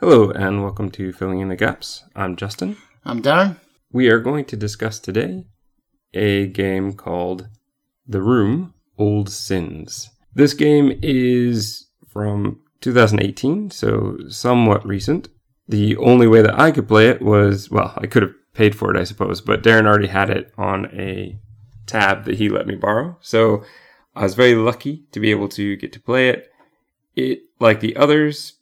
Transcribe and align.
Hello, 0.00 0.30
and 0.30 0.62
welcome 0.62 0.92
to 0.92 1.12
Filling 1.12 1.40
in 1.40 1.48
the 1.48 1.56
Gaps. 1.56 2.04
I'm 2.14 2.36
Justin. 2.36 2.76
I'm 3.04 3.20
Darren. 3.20 3.56
We 3.90 4.08
are 4.10 4.20
going 4.20 4.44
to 4.44 4.56
discuss 4.56 5.00
today 5.00 5.46
a 6.14 6.46
game 6.46 6.92
called 6.92 7.48
The 8.06 8.22
Room 8.22 8.74
Old 8.96 9.28
Sins. 9.28 10.08
This 10.32 10.54
game 10.54 10.96
is 11.02 11.88
from 12.06 12.60
2018, 12.80 13.72
so 13.72 14.18
somewhat 14.28 14.86
recent. 14.86 15.30
The 15.66 15.96
only 15.96 16.28
way 16.28 16.42
that 16.42 16.56
I 16.56 16.70
could 16.70 16.86
play 16.86 17.08
it 17.08 17.20
was, 17.20 17.68
well, 17.68 17.92
I 17.96 18.06
could 18.06 18.22
have 18.22 18.34
paid 18.54 18.76
for 18.76 18.94
it, 18.94 19.00
I 19.00 19.02
suppose, 19.02 19.40
but 19.40 19.64
Darren 19.64 19.86
already 19.86 20.06
had 20.06 20.30
it 20.30 20.54
on 20.56 20.86
a 20.96 21.40
tab 21.86 22.24
that 22.26 22.36
he 22.36 22.48
let 22.48 22.68
me 22.68 22.76
borrow. 22.76 23.18
So 23.20 23.64
I 24.14 24.22
was 24.22 24.36
very 24.36 24.54
lucky 24.54 25.06
to 25.10 25.18
be 25.18 25.32
able 25.32 25.48
to 25.48 25.74
get 25.74 25.92
to 25.94 26.00
play 26.00 26.28
it. 26.28 26.52
It, 27.16 27.40
like 27.58 27.80
the 27.80 27.96
others, 27.96 28.57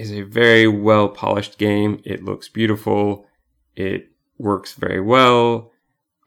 is 0.00 0.12
a 0.12 0.22
very 0.22 0.66
well 0.66 1.08
polished 1.10 1.58
game. 1.58 2.00
It 2.04 2.24
looks 2.24 2.48
beautiful. 2.48 3.26
It 3.76 4.10
works 4.38 4.72
very 4.72 5.00
well. 5.00 5.72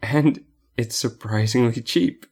And 0.02 0.44
it's 0.78 0.96
surprisingly 0.96 1.82
cheap. 1.82 2.28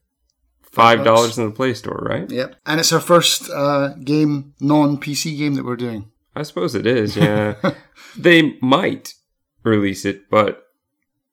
Five 0.61 1.03
dollars 1.03 1.37
in 1.37 1.45
the 1.45 1.51
Play 1.51 1.73
Store, 1.73 2.01
right? 2.09 2.29
Yep. 2.29 2.55
And 2.65 2.79
it's 2.79 2.93
our 2.93 3.01
first 3.01 3.49
uh, 3.49 3.89
game, 4.03 4.53
non 4.61 4.97
PC 4.97 5.37
game 5.37 5.55
that 5.55 5.65
we're 5.65 5.75
doing. 5.75 6.11
I 6.33 6.43
suppose 6.43 6.75
it 6.75 6.85
is, 6.85 7.17
yeah. 7.17 7.55
they 8.17 8.57
might 8.61 9.15
release 9.63 10.05
it, 10.05 10.29
but 10.29 10.70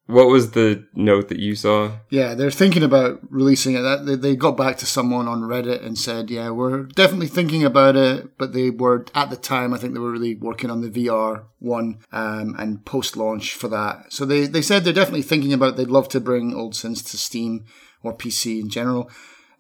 what 0.08 0.28
was 0.28 0.52
the 0.52 0.86
note 0.94 1.28
that 1.28 1.38
you 1.38 1.54
saw? 1.54 1.92
Yeah, 2.08 2.34
they're 2.34 2.50
thinking 2.50 2.82
about 2.82 3.20
releasing 3.30 3.74
it. 3.74 3.82
That 3.82 4.22
they, 4.22 4.36
got 4.36 4.56
back 4.56 4.78
to 4.78 4.86
someone 4.86 5.28
on 5.28 5.42
Reddit 5.42 5.84
and 5.84 5.98
said, 5.98 6.30
"Yeah, 6.30 6.48
we're 6.48 6.84
definitely 6.84 7.26
thinking 7.26 7.62
about 7.62 7.94
it." 7.94 8.38
But 8.38 8.54
they 8.54 8.70
were 8.70 9.04
at 9.14 9.28
the 9.28 9.36
time, 9.36 9.74
I 9.74 9.76
think 9.76 9.92
they 9.92 10.00
were 10.00 10.10
really 10.10 10.34
working 10.34 10.70
on 10.70 10.80
the 10.80 10.88
VR 10.88 11.44
one 11.58 11.98
um, 12.10 12.56
and 12.58 12.84
post 12.86 13.18
launch 13.18 13.52
for 13.54 13.68
that. 13.68 14.10
So 14.10 14.24
they 14.24 14.46
they 14.46 14.62
said 14.62 14.84
they're 14.84 14.94
definitely 14.94 15.22
thinking 15.22 15.52
about. 15.52 15.74
It. 15.74 15.76
They'd 15.76 15.88
love 15.88 16.08
to 16.08 16.20
bring 16.20 16.54
Old 16.54 16.74
Sins 16.74 17.02
to 17.02 17.18
Steam 17.18 17.66
or 18.02 18.16
PC 18.16 18.62
in 18.62 18.70
general. 18.70 19.10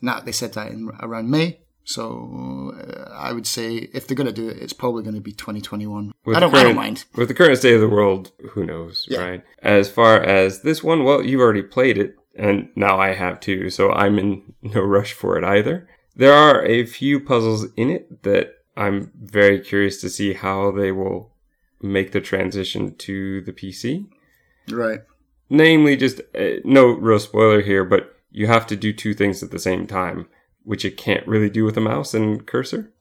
Now 0.00 0.20
they 0.20 0.32
said 0.32 0.54
that 0.54 0.70
in 0.70 0.90
around 1.00 1.30
May. 1.30 1.60
So 1.88 2.74
uh, 2.76 3.08
I 3.14 3.32
would 3.32 3.46
say 3.46 3.76
if 3.94 4.06
they're 4.06 4.14
going 4.14 4.26
to 4.26 4.32
do 4.32 4.46
it, 4.50 4.58
it's 4.58 4.74
probably 4.74 5.02
going 5.02 5.14
to 5.14 5.22
be 5.22 5.32
2021. 5.32 6.12
With 6.26 6.36
I 6.36 6.40
don't, 6.40 6.50
current, 6.50 6.60
I 6.60 6.68
don't 6.68 6.76
mind. 6.76 7.06
With 7.16 7.28
the 7.28 7.34
current 7.34 7.56
state 7.56 7.76
of 7.76 7.80
the 7.80 7.88
world, 7.88 8.30
who 8.50 8.66
knows, 8.66 9.06
Yeah. 9.08 9.20
right? 9.22 9.44
As 9.62 9.88
far 9.88 10.20
as 10.22 10.60
this 10.60 10.84
one, 10.84 11.04
well, 11.04 11.24
you've 11.24 11.40
already 11.40 11.62
played 11.62 11.96
it, 11.96 12.14
and 12.36 12.68
now 12.76 13.00
I 13.00 13.14
have 13.14 13.40
too, 13.40 13.70
so 13.70 13.90
I'm 13.90 14.18
in 14.18 14.52
no 14.62 14.82
rush 14.82 15.14
for 15.14 15.38
it 15.38 15.44
either. 15.44 15.88
There 16.14 16.34
are 16.34 16.62
a 16.62 16.84
few 16.84 17.20
puzzles 17.20 17.72
in 17.74 17.88
it 17.88 18.22
that 18.24 18.52
I'm 18.76 19.10
very 19.18 19.58
curious 19.58 19.98
to 20.02 20.10
see 20.10 20.34
how 20.34 20.70
they 20.70 20.92
will 20.92 21.32
make 21.80 22.12
the 22.12 22.20
transition 22.20 22.96
to 22.96 23.40
the 23.40 23.52
PC. 23.54 24.04
Right. 24.70 25.00
Namely, 25.48 25.96
just 25.96 26.20
uh, 26.38 26.60
no 26.64 26.84
real 26.88 27.18
spoiler 27.18 27.62
here, 27.62 27.86
but 27.86 28.14
you 28.30 28.46
have 28.46 28.66
to 28.66 28.76
do 28.76 28.92
two 28.92 29.14
things 29.14 29.42
at 29.42 29.50
the 29.52 29.58
same 29.58 29.86
time, 29.86 30.28
which 30.68 30.84
you 30.84 30.92
can't 30.92 31.26
really 31.26 31.48
do 31.48 31.64
with 31.64 31.78
a 31.78 31.80
mouse 31.80 32.12
and 32.12 32.46
cursor. 32.46 32.92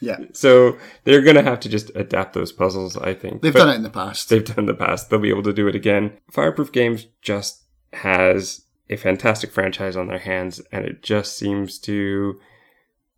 Yeah. 0.00 0.18
So 0.34 0.76
they're 1.04 1.22
going 1.22 1.36
to 1.36 1.42
have 1.42 1.60
to 1.60 1.70
just 1.70 1.90
adapt 1.94 2.34
those 2.34 2.52
puzzles, 2.52 2.98
I 2.98 3.14
think. 3.14 3.40
They've 3.40 3.52
But 3.54 3.60
done 3.60 3.70
it 3.70 3.76
in 3.76 3.82
the 3.82 3.88
past. 3.90 4.28
They've 4.28 4.44
done 4.44 4.56
it 4.58 4.60
in 4.60 4.66
the 4.66 4.74
past. 4.74 5.08
They'll 5.08 5.18
be 5.18 5.30
able 5.30 5.42
to 5.44 5.54
do 5.54 5.66
it 5.66 5.74
again. 5.74 6.12
Fireproof 6.30 6.70
Games 6.70 7.06
just 7.22 7.62
has 7.94 8.66
a 8.90 8.96
fantastic 8.96 9.50
franchise 9.50 9.96
on 9.96 10.08
their 10.08 10.18
hands, 10.18 10.60
and 10.70 10.84
it 10.84 11.02
just 11.02 11.38
seems 11.38 11.78
to 11.80 12.38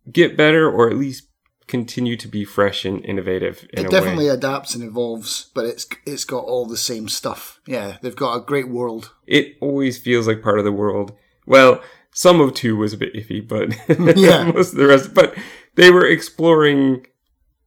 get 0.09 0.37
better 0.37 0.71
or 0.71 0.89
at 0.89 0.95
least 0.95 1.27
continue 1.67 2.15
to 2.15 2.27
be 2.29 2.45
fresh 2.45 2.85
and 2.85 3.03
innovative 3.05 3.67
in 3.73 3.85
it 3.85 3.91
definitely 3.91 4.25
way. 4.25 4.31
adapts 4.33 4.73
and 4.73 4.83
evolves, 4.83 5.51
but 5.53 5.65
it's 5.65 5.85
it's 6.05 6.23
got 6.25 6.45
all 6.45 6.65
the 6.65 6.77
same 6.77 7.09
stuff. 7.09 7.59
Yeah, 7.67 7.97
they've 8.01 8.15
got 8.15 8.35
a 8.37 8.41
great 8.45 8.69
world. 8.69 9.11
It 9.27 9.57
always 9.59 9.97
feels 9.99 10.27
like 10.27 10.41
part 10.41 10.59
of 10.59 10.65
the 10.65 10.71
world. 10.71 11.11
Well, 11.45 11.81
some 12.19 12.41
of 12.41 12.53
two 12.53 12.75
was 12.75 12.91
a 12.91 12.97
bit 12.97 13.13
iffy, 13.13 13.39
but 13.47 13.69
Yeah. 14.17 14.51
most 14.51 14.73
of 14.73 14.77
the 14.77 14.87
rest. 14.87 15.13
But 15.13 15.33
they 15.75 15.89
were 15.89 16.05
exploring 16.05 17.07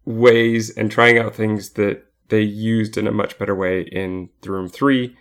ways 0.05 0.69
and 0.77 0.91
trying 0.91 1.17
out 1.19 1.35
things 1.35 1.71
that 1.71 2.05
they 2.29 2.43
used 2.43 2.99
in 2.99 3.07
a 3.07 3.13
much 3.13 3.39
better 3.39 3.55
way 3.55 3.81
in 3.81 4.29
The 4.43 4.51
Room 4.53 4.69
3. 4.69 5.17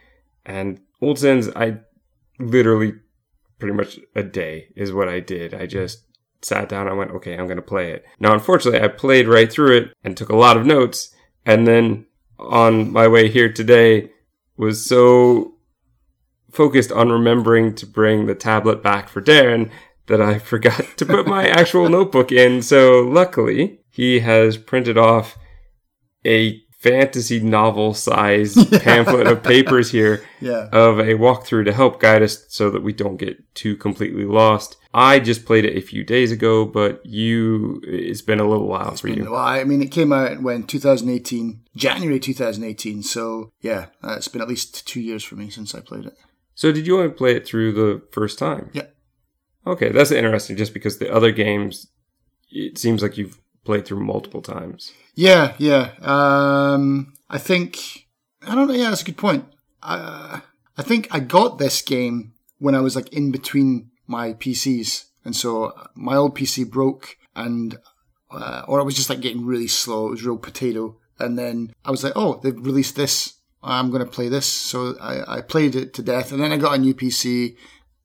And 0.46 0.82
Old 1.02 1.18
Sins, 1.18 1.48
I 1.56 1.78
literally 2.40 2.96
pretty 3.58 3.74
much 3.74 4.00
a 4.18 4.24
day 4.24 4.68
is 4.76 4.92
what 4.92 5.08
I 5.08 5.22
did. 5.22 5.54
I 5.54 5.66
just 5.66 6.04
sat 6.42 6.68
down 6.68 6.90
I 6.90 6.94
went, 6.94 7.12
okay, 7.12 7.38
I'm 7.38 7.46
going 7.46 7.56
to 7.56 7.62
play 7.62 7.94
it. 7.94 8.04
Now, 8.20 8.34
unfortunately, 8.34 8.82
I 8.82 8.90
played 8.90 9.30
right 9.30 9.50
through 9.50 9.78
it 9.78 9.94
and 10.04 10.18
took 10.18 10.28
a 10.30 10.36
lot 10.36 10.58
of 10.58 10.66
notes. 10.66 11.16
And 11.46 11.66
then 11.66 12.06
on 12.38 12.92
my 12.92 13.08
way 13.08 13.30
here 13.30 13.50
today, 13.50 14.12
was 14.58 14.86
so 14.86 15.51
focused 16.52 16.92
on 16.92 17.10
remembering 17.12 17.74
to 17.76 17.86
bring 17.86 18.26
the 18.26 18.36
tablet 18.36 18.84
back 18.84 19.10
for 19.10 19.22
Darren 19.22 19.70
that 20.08 20.22
I 20.22 20.40
forgot 20.52 20.86
to 20.98 21.06
put 21.06 21.28
my 21.28 21.48
actual 21.48 21.90
notebook 21.90 22.32
in. 22.32 22.62
So 22.62 23.02
luckily, 23.02 23.80
he 23.90 24.20
has 24.22 24.58
printed 24.58 24.98
off 24.98 25.38
a 26.26 26.62
fantasy 26.78 27.40
novel 27.40 27.94
size 27.94 28.56
pamphlet 28.82 29.28
of 29.28 29.44
papers 29.44 29.92
here 29.92 30.24
Yeah. 30.40 30.68
of 30.72 30.98
a 31.00 31.14
walkthrough 31.14 31.66
to 31.66 31.74
help 31.74 32.00
guide 32.00 32.24
us 32.24 32.44
so 32.50 32.72
that 32.72 32.82
we 32.82 32.92
don't 32.92 33.18
get 33.18 33.38
too 33.54 33.76
completely 33.76 34.26
lost. 34.26 34.78
I 34.94 35.20
just 35.20 35.46
played 35.46 35.64
it 35.64 35.78
a 35.78 35.82
few 35.82 36.04
days 36.04 36.32
ago, 36.32 36.66
but 36.66 37.06
you, 37.06 37.82
it's 37.84 38.24
been 38.24 38.40
a 38.40 38.50
little 38.50 38.68
while 38.68 38.96
for 38.96 39.10
you. 39.10 39.30
Well, 39.30 39.36
I 39.40 39.64
mean, 39.64 39.82
it 39.84 39.92
came 39.92 40.12
out 40.12 40.42
when 40.42 40.64
2018, 40.64 41.62
January 41.76 42.20
2018. 42.20 43.04
So 43.04 43.52
yeah, 43.62 43.86
uh, 44.04 44.16
it's 44.18 44.28
been 44.28 44.42
at 44.42 44.50
least 44.50 44.86
two 44.88 45.02
years 45.02 45.24
for 45.24 45.36
me 45.36 45.50
since 45.52 45.76
I 45.76 45.82
played 45.82 46.06
it. 46.08 46.18
So 46.56 46.72
did 46.72 46.86
you 46.86 46.98
want 46.98 47.12
to 47.12 47.18
play 47.18 47.36
it 47.36 47.46
through 47.46 47.74
the 47.74 48.02
first 48.12 48.38
time? 48.38 48.70
Yeah. 48.74 48.88
Okay, 49.66 49.90
that's 49.90 50.12
interesting 50.12 50.58
just 50.58 50.74
because 50.74 50.98
the 50.98 51.14
other 51.14 51.32
games, 51.32 51.88
it 52.50 52.78
seems 52.78 53.02
like 53.02 53.18
you've 53.18 53.40
played 53.64 53.86
through 53.86 54.04
multiple 54.04 54.42
times. 54.42 54.92
Yeah, 55.16 55.54
yeah. 55.58 55.92
Um, 56.02 57.14
I 57.30 57.38
think 57.38 58.08
I 58.46 58.56
don't 58.56 58.68
know. 58.68 58.74
Yeah, 58.74 58.90
that's 58.90 59.02
a 59.02 59.06
good 59.06 59.18
point. 59.18 59.46
Uh, 59.84 60.42
I 60.78 60.84
think 60.84 61.08
I 61.12 61.20
got 61.20 61.58
this 61.58 61.82
game 61.82 62.34
when 62.58 62.76
I 62.76 62.80
was 62.82 62.96
like 62.96 63.14
in 63.14 63.32
between 63.32 63.92
my 64.08 64.34
PCs, 64.34 65.06
and 65.24 65.36
so 65.36 65.74
my 65.96 66.16
old 66.16 66.36
PC 66.36 66.70
broke, 66.70 67.18
and 67.36 67.78
uh, 68.32 68.64
or 68.68 68.80
I 68.80 68.84
was 68.84 68.96
just 68.96 69.10
like 69.10 69.22
getting 69.22 69.46
really 69.46 69.68
slow. 69.68 70.08
It 70.08 70.12
was 70.12 70.24
real 70.24 70.38
potato, 70.38 70.98
and 71.20 71.38
then 71.38 71.74
I 71.86 71.92
was 71.92 72.04
like, 72.04 72.14
oh, 72.16 72.40
they've 72.42 72.66
released 72.66 72.96
this. 72.96 73.36
I'm 73.64 73.92
going 73.92 74.04
to 74.04 74.10
play 74.10 74.28
this. 74.28 74.46
So 74.46 74.96
I, 75.00 75.38
I 75.38 75.42
played 75.42 75.76
it 75.76 75.94
to 75.96 76.02
death, 76.02 76.32
and 76.32 76.42
then 76.42 76.52
I 76.52 76.58
got 76.58 76.76
a 76.76 76.78
new 76.78 76.94
PC, 76.94 77.56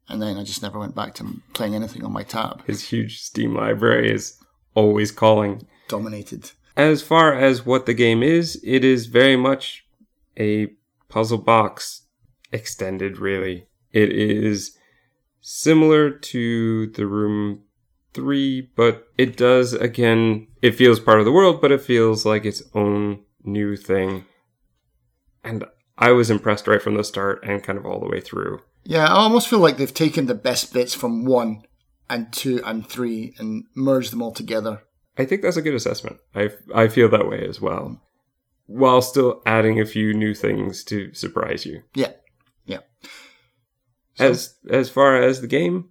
and 0.08 0.20
then 0.20 0.36
I 0.36 0.44
just 0.44 0.62
never 0.62 0.78
went 0.78 0.94
back 0.94 1.14
to 1.16 1.40
playing 1.54 1.74
anything 1.74 2.04
on 2.04 2.12
my 2.12 2.22
tab. 2.22 2.64
His 2.66 2.82
huge 2.82 3.20
Steam 3.20 3.54
library 3.54 4.12
is 4.12 4.38
always 4.74 5.10
calling. 5.10 5.66
Dominated. 5.88 6.50
As 6.76 7.00
far 7.02 7.32
as 7.34 7.64
what 7.64 7.86
the 7.86 7.94
game 7.94 8.22
is, 8.22 8.60
it 8.62 8.84
is 8.84 9.06
very 9.06 9.36
much 9.36 9.86
a 10.38 10.68
puzzle 11.08 11.38
box 11.38 12.02
extended, 12.52 13.18
really. 13.18 13.66
It 13.92 14.12
is 14.12 14.76
similar 15.40 16.10
to 16.10 16.88
The 16.88 17.06
Room 17.06 17.62
3, 18.12 18.70
but 18.76 19.08
it 19.16 19.36
does, 19.36 19.72
again, 19.72 20.48
it 20.60 20.74
feels 20.74 21.00
part 21.00 21.18
of 21.18 21.24
the 21.24 21.32
world, 21.32 21.60
but 21.62 21.72
it 21.72 21.80
feels 21.80 22.26
like 22.26 22.44
its 22.44 22.62
own 22.74 23.20
new 23.42 23.76
thing. 23.76 24.26
And 25.46 25.64
I 25.98 26.12
was 26.12 26.30
impressed 26.30 26.66
right 26.66 26.82
from 26.82 26.96
the 26.96 27.04
start 27.04 27.44
and 27.44 27.62
kind 27.62 27.78
of 27.78 27.86
all 27.86 28.00
the 28.00 28.08
way 28.08 28.20
through. 28.20 28.60
Yeah, 28.84 29.06
I 29.06 29.16
almost 29.16 29.48
feel 29.48 29.58
like 29.58 29.78
they've 29.78 29.92
taken 29.92 30.26
the 30.26 30.34
best 30.34 30.72
bits 30.72 30.94
from 30.94 31.24
one 31.24 31.62
and 32.08 32.32
two 32.32 32.62
and 32.64 32.86
three 32.86 33.34
and 33.38 33.64
merged 33.74 34.12
them 34.12 34.22
all 34.22 34.32
together. 34.32 34.82
I 35.18 35.24
think 35.24 35.42
that's 35.42 35.56
a 35.56 35.62
good 35.62 35.74
assessment. 35.74 36.18
I, 36.34 36.50
I 36.74 36.88
feel 36.88 37.08
that 37.08 37.28
way 37.28 37.46
as 37.48 37.60
well. 37.60 38.00
While 38.66 39.00
still 39.00 39.42
adding 39.46 39.80
a 39.80 39.86
few 39.86 40.12
new 40.12 40.34
things 40.34 40.84
to 40.84 41.14
surprise 41.14 41.64
you. 41.64 41.82
Yeah, 41.94 42.12
yeah. 42.64 42.80
As 44.18 44.56
as 44.68 44.90
far 44.90 45.20
as 45.20 45.40
the 45.40 45.46
game, 45.46 45.90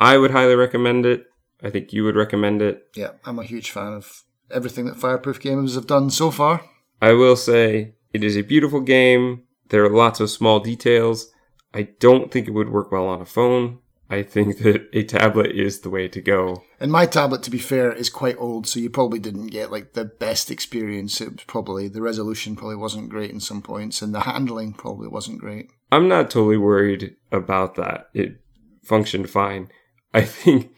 I 0.00 0.18
would 0.18 0.32
highly 0.32 0.56
recommend 0.56 1.06
it. 1.06 1.26
I 1.62 1.70
think 1.70 1.92
you 1.92 2.04
would 2.04 2.16
recommend 2.16 2.60
it. 2.60 2.82
Yeah, 2.96 3.12
I'm 3.24 3.38
a 3.38 3.44
huge 3.44 3.70
fan 3.70 3.92
of 3.92 4.24
everything 4.50 4.86
that 4.86 4.96
Fireproof 4.96 5.40
Games 5.40 5.74
have 5.76 5.86
done 5.86 6.10
so 6.10 6.30
far. 6.30 6.62
I 7.00 7.12
will 7.12 7.36
say 7.36 7.94
it 8.12 8.24
is 8.24 8.36
a 8.36 8.42
beautiful 8.42 8.80
game. 8.80 9.44
There 9.68 9.84
are 9.84 9.90
lots 9.90 10.20
of 10.20 10.30
small 10.30 10.60
details. 10.60 11.30
I 11.74 11.82
don't 12.00 12.30
think 12.30 12.48
it 12.48 12.52
would 12.52 12.70
work 12.70 12.90
well 12.90 13.06
on 13.06 13.20
a 13.20 13.26
phone. 13.26 13.78
I 14.10 14.22
think 14.22 14.58
that 14.62 14.88
a 14.92 15.04
tablet 15.04 15.52
is 15.52 15.80
the 15.80 15.90
way 15.90 16.08
to 16.08 16.20
go. 16.20 16.62
And 16.80 16.90
my 16.90 17.06
tablet, 17.06 17.42
to 17.44 17.50
be 17.50 17.58
fair, 17.58 17.92
is 17.92 18.08
quite 18.08 18.36
old, 18.38 18.66
so 18.66 18.80
you 18.80 18.90
probably 18.90 19.18
didn't 19.18 19.48
get 19.48 19.70
like 19.70 19.92
the 19.92 20.04
best 20.04 20.50
experience. 20.50 21.20
It 21.20 21.32
was 21.32 21.44
probably 21.44 21.88
the 21.88 22.02
resolution 22.02 22.56
probably 22.56 22.76
wasn't 22.76 23.10
great 23.10 23.30
in 23.30 23.40
some 23.40 23.62
points, 23.62 24.00
and 24.00 24.14
the 24.14 24.20
handling 24.20 24.72
probably 24.72 25.08
wasn't 25.08 25.40
great. 25.40 25.70
I'm 25.92 26.08
not 26.08 26.30
totally 26.30 26.56
worried 26.56 27.16
about 27.32 27.74
that. 27.76 28.08
It 28.14 28.40
functioned 28.82 29.28
fine. 29.30 29.68
I 30.14 30.22
think 30.24 30.72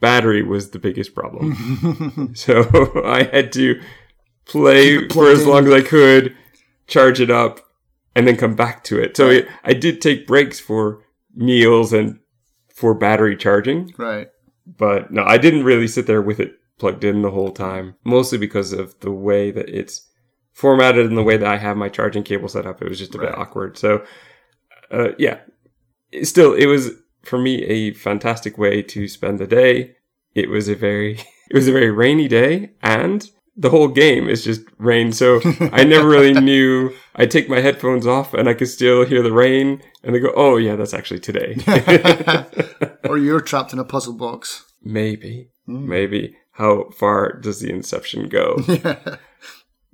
battery 0.00 0.42
was 0.42 0.70
the 0.70 0.78
biggest 0.78 1.14
problem. 1.14 2.32
so 2.34 3.02
I 3.04 3.24
had 3.24 3.52
to 3.54 3.80
play 4.44 5.08
for 5.08 5.30
as 5.30 5.44
long 5.46 5.66
as 5.66 5.72
I 5.72 5.82
could, 5.82 6.36
charge 6.88 7.20
it 7.20 7.30
up, 7.30 7.60
and 8.16 8.26
then 8.26 8.36
come 8.36 8.54
back 8.56 8.82
to 8.84 8.98
it. 9.00 9.16
So 9.16 9.28
it, 9.30 9.48
I 9.64 9.72
did 9.74 10.00
take 10.00 10.26
breaks 10.26 10.58
for 10.58 11.04
meals 11.34 11.92
and 11.92 12.18
for 12.74 12.94
battery 12.94 13.36
charging, 13.36 13.92
Right. 13.96 14.28
but 14.66 15.12
no, 15.12 15.22
I 15.24 15.38
didn't 15.38 15.64
really 15.64 15.86
sit 15.88 16.06
there 16.06 16.22
with 16.22 16.40
it 16.40 16.52
plugged 16.78 17.04
in 17.04 17.22
the 17.22 17.30
whole 17.30 17.50
time. 17.52 17.94
Mostly 18.04 18.38
because 18.38 18.72
of 18.72 18.98
the 19.00 19.10
way 19.12 19.50
that 19.50 19.68
it's 19.68 20.08
formatted 20.52 21.06
and 21.06 21.16
the 21.16 21.22
way 21.22 21.36
that 21.36 21.46
I 21.48 21.56
have 21.56 21.76
my 21.76 21.88
charging 21.88 22.22
cable 22.24 22.48
set 22.48 22.66
up. 22.66 22.80
It 22.82 22.88
was 22.88 22.98
just 22.98 23.14
a 23.14 23.18
bit 23.18 23.36
awkward. 23.36 23.76
So, 23.78 24.04
uh, 24.90 25.08
yeah, 25.18 25.38
still, 26.22 26.54
it 26.54 26.66
was 26.66 26.90
for 27.22 27.38
me 27.38 27.64
a 27.64 27.92
fantastic 27.92 28.58
way 28.58 28.82
to 28.82 29.06
spend 29.08 29.38
the 29.38 29.46
day. 29.46 29.96
It 30.34 30.48
was 30.48 30.68
a 30.68 30.74
very, 30.74 31.12
it 31.50 31.54
was 31.54 31.68
a 31.68 31.72
very 31.72 31.90
rainy 31.90 32.26
day 32.28 32.70
and 32.82 33.28
the 33.60 33.70
whole 33.70 33.88
game 33.88 34.28
is 34.28 34.44
just 34.44 34.62
rain. 34.78 35.10
So 35.12 35.40
I 35.72 35.84
never 35.84 36.08
really 36.08 36.32
knew. 36.40 36.94
I 37.16 37.26
take 37.26 37.48
my 37.48 37.60
headphones 37.60 38.06
off 38.06 38.32
and 38.32 38.48
I 38.48 38.54
could 38.54 38.68
still 38.68 39.04
hear 39.04 39.22
the 39.22 39.32
rain 39.32 39.82
and 40.04 40.14
they 40.14 40.20
go, 40.20 40.32
Oh 40.36 40.56
yeah, 40.56 40.76
that's 40.76 40.94
actually 40.94 41.20
today. 41.20 41.56
or 43.08 43.18
you're 43.18 43.40
trapped 43.40 43.72
in 43.72 43.78
a 43.78 43.84
puzzle 43.84 44.14
box. 44.14 44.64
maybe, 44.82 45.50
Hmm. 45.66 45.88
maybe. 45.88 46.36
How 46.52 46.90
far 46.90 47.32
does 47.34 47.60
the 47.60 47.70
inception 47.70 48.28
go? 48.28 48.56
yeah. 48.68 49.16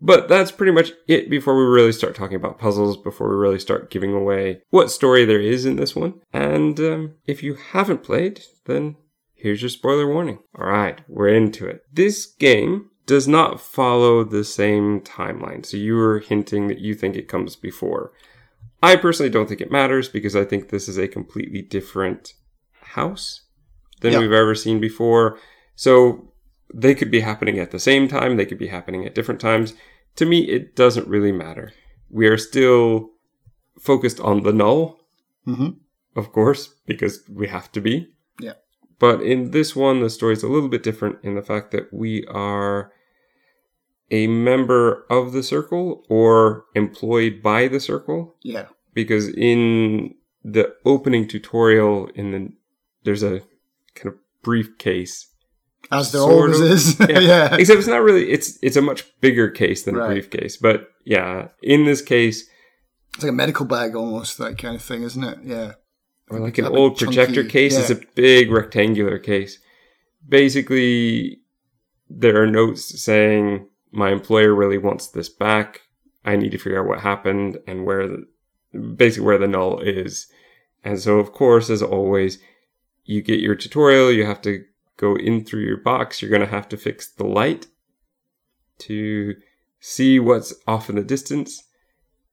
But 0.01 0.29
that's 0.29 0.51
pretty 0.51 0.73
much 0.73 0.93
it 1.09 1.31
before 1.31 1.57
we 1.57 1.65
really 1.65 1.93
start 1.93 2.15
talking 2.15 2.37
about 2.37 2.59
puzzles, 2.59 2.97
before 2.99 3.31
we 3.31 3.37
really 3.37 3.61
start 3.61 3.91
giving 3.91 4.13
away 4.13 4.61
what 4.69 4.91
story 4.91 5.25
there 5.25 5.41
is 5.41 5.65
in 5.65 5.77
this 5.77 5.97
one. 5.97 6.21
And 6.31 6.79
um, 6.81 7.15
if 7.27 7.43
you 7.43 7.55
haven't 7.55 8.03
played, 8.03 8.43
then 8.67 8.97
here's 9.35 9.63
your 9.63 9.71
spoiler 9.71 10.07
warning. 10.07 10.41
All 10.59 10.67
right, 10.67 11.01
we're 11.09 11.29
into 11.29 11.67
it. 11.67 11.85
This 11.91 12.27
game 12.27 12.91
does 13.07 13.29
not 13.29 13.61
follow 13.61 14.25
the 14.25 14.45
same 14.45 15.01
timeline. 15.01 15.65
So 15.65 15.77
you 15.77 15.95
were 15.97 16.21
hinting 16.21 16.69
that 16.69 16.79
you 16.79 16.95
think 16.95 17.17
it 17.17 17.29
comes 17.29 17.57
before. 17.57 18.13
I 18.83 18.97
personally 18.97 19.31
don't 19.31 19.49
think 19.49 19.61
it 19.61 19.71
matters 19.71 20.09
because 20.09 20.35
I 20.37 20.45
think 20.45 20.69
this 20.69 20.89
is 20.89 20.99
a 20.99 21.09
completely 21.09 21.63
different 21.63 22.35
house 22.81 23.43
than 24.01 24.13
Yeah. 24.13 24.21
we've 24.21 24.33
ever 24.33 24.55
seen 24.55 24.81
before. 24.81 25.39
So 25.75 26.33
they 26.73 26.95
could 26.95 27.11
be 27.11 27.21
happening 27.21 27.59
at 27.59 27.71
the 27.71 27.79
same 27.79 28.09
time, 28.09 28.37
they 28.37 28.47
could 28.47 28.59
be 28.59 28.69
happening 28.69 29.05
at 29.07 29.15
different 29.15 29.41
times. 29.41 29.75
To 30.17 30.27
me, 30.27 30.41
it 30.49 30.77
doesn't 30.77 31.09
really 31.09 31.33
matter. 31.33 31.73
We 32.11 32.27
are 32.29 32.39
still 32.39 33.11
focused 33.81 34.21
on 34.21 34.43
the 34.43 34.53
null, 34.53 35.01
hmm 35.45 35.71
of 36.17 36.31
course, 36.31 36.73
because 36.87 37.23
we 37.29 37.49
have 37.49 37.73
to 37.73 37.81
be. 37.81 38.09
Yeah. 38.39 38.53
But 39.05 39.21
in 39.23 39.51
this 39.51 39.71
one, 39.77 40.01
the 40.01 40.09
story 40.09 40.33
is 40.33 40.43
a 40.43 40.49
little 40.55 40.69
bit 40.75 40.83
different 40.83 41.17
in 41.23 41.35
the 41.35 41.43
fact 41.43 41.73
that 41.73 41.93
we 41.93 42.25
are 42.27 42.91
a 44.11 44.27
member 44.29 45.05
of 45.11 45.33
the 45.33 45.43
circle 45.43 46.05
or 46.09 46.65
employed 46.75 47.43
by 47.43 47.69
the 47.69 47.81
circle. 47.81 48.35
Yeah. 48.43 48.67
Because 48.95 49.29
in 49.29 50.15
the 50.43 50.75
opening 50.87 51.29
tutorial, 51.29 52.09
in 52.15 52.27
the 52.33 52.43
there's 53.05 53.23
a 53.23 53.41
kind 53.95 54.09
of 54.13 54.15
briefcase 54.43 55.15
As 55.91 56.13
there 56.13 56.23
always 56.23 56.61
of. 56.61 56.71
is. 56.71 57.01
yeah. 57.09 57.19
yeah. 57.19 57.57
Except 57.61 57.79
it's 57.81 57.89
not 57.97 58.03
really. 58.09 58.31
It's 58.31 58.59
it's 58.63 58.77
a 58.77 58.83
much 58.91 59.01
bigger 59.21 59.51
case 59.51 59.83
than 59.85 59.97
a 59.97 59.99
Right. 59.99 60.09
briefcase. 60.13 60.57
But 60.57 60.89
yeah, 61.05 61.49
in 61.63 61.85
this 61.85 62.01
case, 62.01 62.39
It's 63.15 63.23
like 63.25 63.31
a 63.37 63.41
medical 63.45 63.67
bag 63.67 63.95
almost, 63.97 64.39
that 64.39 64.57
kind 64.57 64.77
of 64.77 64.83
thing, 64.83 65.03
isn't 65.03 65.25
it? 65.25 65.39
Yeah. 65.45 65.73
Or 66.35 66.41
like 66.41 66.59
an 66.59 66.67
old 66.67 66.97
projector 66.99 67.43
chunky- 67.43 67.51
case, 67.51 67.77
it's 67.77 67.91
yeah. 67.91 67.97
a 67.97 68.15
big 68.15 68.51
rectangular 68.51 69.19
case. 69.19 69.59
Basically, 70.29 71.41
there 72.09 72.41
are 72.43 72.47
notes 72.47 73.03
saying 73.03 73.67
my 73.93 74.11
employer 74.11 74.55
really 74.55 74.79
wants 74.79 75.09
this 75.09 75.29
back. 75.29 75.83
I 76.25 76.37
need 76.37 76.51
to 76.53 76.59
figure 76.59 76.81
out 76.81 76.89
what 76.89 77.01
happened 77.01 77.59
and 77.67 77.85
where 77.85 78.09
the 78.09 78.27
basically 78.97 79.27
where 79.27 79.39
the 79.39 79.47
null 79.47 79.81
is. 79.81 80.27
And 80.83 81.01
so, 81.01 81.19
of 81.19 81.33
course, 81.33 81.71
as 81.71 81.83
always, 81.83 82.39
you 83.05 83.23
get 83.23 83.41
your 83.41 83.55
tutorial. 83.55 84.11
You 84.11 84.27
have 84.27 84.43
to 84.43 84.65
go 84.97 85.17
in 85.17 85.45
through 85.45 85.63
your 85.63 85.77
box. 85.77 86.21
You're 86.21 86.31
going 86.31 86.41
to 86.41 86.47
have 86.47 86.69
to 86.71 86.77
fix 86.77 87.09
the 87.09 87.25
light 87.25 87.67
to 88.79 89.35
see 89.81 90.19
what's 90.19 90.55
off 90.67 90.91
in 90.91 90.97
the 90.97 91.03
distance. 91.03 91.63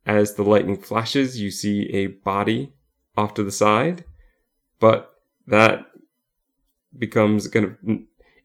As 0.05 0.33
the 0.33 0.43
lightning 0.43 0.81
flashes, 0.81 1.39
you 1.39 1.51
see 1.51 1.89
a 1.93 2.07
body 2.07 2.73
off 3.17 3.33
to 3.35 3.43
the 3.43 3.51
side, 3.51 4.05
but 4.79 5.11
that 5.47 5.85
becomes 6.97 7.47
kind 7.47 7.65
of 7.65 7.77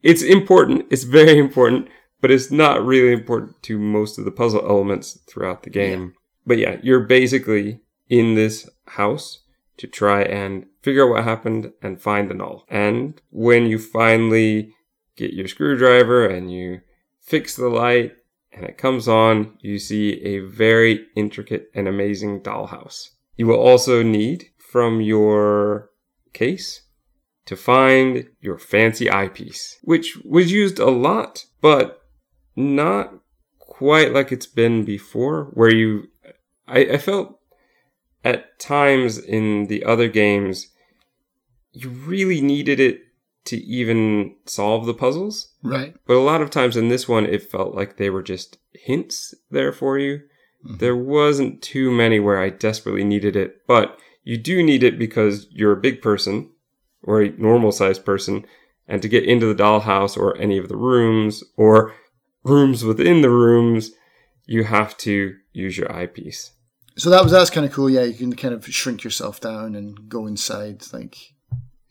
it's 0.03 0.21
important. 0.21 0.85
It's 0.89 1.03
very 1.03 1.37
important, 1.37 1.89
but 2.21 2.31
it's 2.31 2.51
not 2.51 2.85
really 2.85 3.11
important 3.11 3.61
to 3.63 3.77
most 3.77 4.17
of 4.17 4.25
the 4.25 4.31
puzzle 4.31 4.65
elements 4.67 5.19
throughout 5.27 5.63
the 5.63 5.69
game. 5.69 6.13
But 6.45 6.57
yeah, 6.57 6.77
you're 6.81 7.01
basically 7.01 7.81
in 8.07 8.35
this 8.35 8.69
house 8.85 9.43
to 9.77 9.87
try 9.87 10.21
and 10.21 10.65
figure 10.81 11.03
out 11.05 11.11
what 11.11 11.23
happened 11.23 11.73
and 11.81 12.01
find 12.01 12.29
the 12.29 12.33
null. 12.33 12.65
And 12.69 13.19
when 13.29 13.65
you 13.65 13.77
finally 13.77 14.73
get 15.15 15.33
your 15.33 15.47
screwdriver 15.47 16.25
and 16.25 16.51
you 16.51 16.81
fix 17.21 17.55
the 17.55 17.67
light 17.69 18.13
and 18.53 18.65
it 18.65 18.77
comes 18.77 19.07
on, 19.07 19.57
you 19.61 19.77
see 19.77 20.21
a 20.23 20.39
very 20.39 21.05
intricate 21.15 21.69
and 21.75 21.87
amazing 21.87 22.41
dollhouse. 22.41 23.09
You 23.35 23.47
will 23.47 23.59
also 23.59 24.01
need 24.01 24.49
from 24.77 25.01
your 25.01 25.89
case 26.33 26.83
to 27.47 27.55
find 27.55 28.27
your 28.41 28.59
fancy 28.59 29.09
eyepiece, 29.09 29.75
which 29.81 30.19
was 30.23 30.51
used 30.51 30.77
a 30.77 30.91
lot, 30.91 31.45
but 31.61 32.03
not 32.55 33.11
quite 33.57 34.13
like 34.13 34.31
it's 34.31 34.45
been 34.45 34.85
before, 34.85 35.45
where 35.55 35.73
you, 35.73 36.09
I, 36.67 36.81
I 36.81 36.97
felt 36.99 37.39
at 38.23 38.59
times 38.59 39.17
in 39.17 39.65
the 39.65 39.83
other 39.83 40.09
games, 40.09 40.67
you 41.71 41.89
really 41.89 42.39
needed 42.39 42.79
it 42.79 42.99
to 43.45 43.57
even 43.57 44.35
solve 44.45 44.85
the 44.85 44.93
puzzles. 44.93 45.55
Right. 45.63 45.95
But 46.05 46.17
a 46.17 46.19
lot 46.19 46.43
of 46.43 46.51
times 46.51 46.77
in 46.77 46.89
this 46.89 47.07
one, 47.07 47.25
it 47.25 47.49
felt 47.49 47.73
like 47.73 47.97
they 47.97 48.11
were 48.11 48.21
just 48.21 48.59
hints 48.73 49.33
there 49.49 49.71
for 49.71 49.97
you. 49.97 50.19
Mm-hmm. 50.63 50.77
There 50.77 50.95
wasn't 50.95 51.63
too 51.63 51.89
many 51.89 52.19
where 52.19 52.39
I 52.39 52.51
desperately 52.51 53.03
needed 53.03 53.35
it, 53.35 53.65
but 53.65 53.99
you 54.27 54.37
do 54.37 54.61
need 54.61 54.83
it 54.83 54.99
because 54.99 55.47
you're 55.51 55.71
a 55.71 55.79
big 55.79 56.01
person 56.01 56.49
or 57.01 57.21
a 57.21 57.29
normal 57.37 57.71
sized 57.71 58.03
person. 58.03 58.45
And 58.85 59.01
to 59.01 59.07
get 59.07 59.23
into 59.23 59.45
the 59.45 59.63
dollhouse 59.63 60.17
or 60.17 60.35
any 60.37 60.57
of 60.57 60.67
the 60.67 60.75
rooms 60.75 61.45
or 61.55 61.93
rooms 62.43 62.83
within 62.83 63.21
the 63.21 63.29
rooms, 63.29 63.91
you 64.45 64.65
have 64.65 64.97
to 64.97 65.37
use 65.53 65.77
your 65.77 65.89
eyepiece. 65.89 66.51
So 66.97 67.09
that 67.09 67.23
was 67.23 67.31
that's 67.31 67.49
kind 67.49 67.65
of 67.65 67.71
cool. 67.71 67.89
Yeah, 67.89 68.03
you 68.03 68.15
can 68.15 68.35
kind 68.35 68.53
of 68.53 68.65
shrink 68.65 69.05
yourself 69.05 69.39
down 69.39 69.75
and 69.75 70.09
go 70.09 70.27
inside, 70.27 70.83
like 70.91 71.15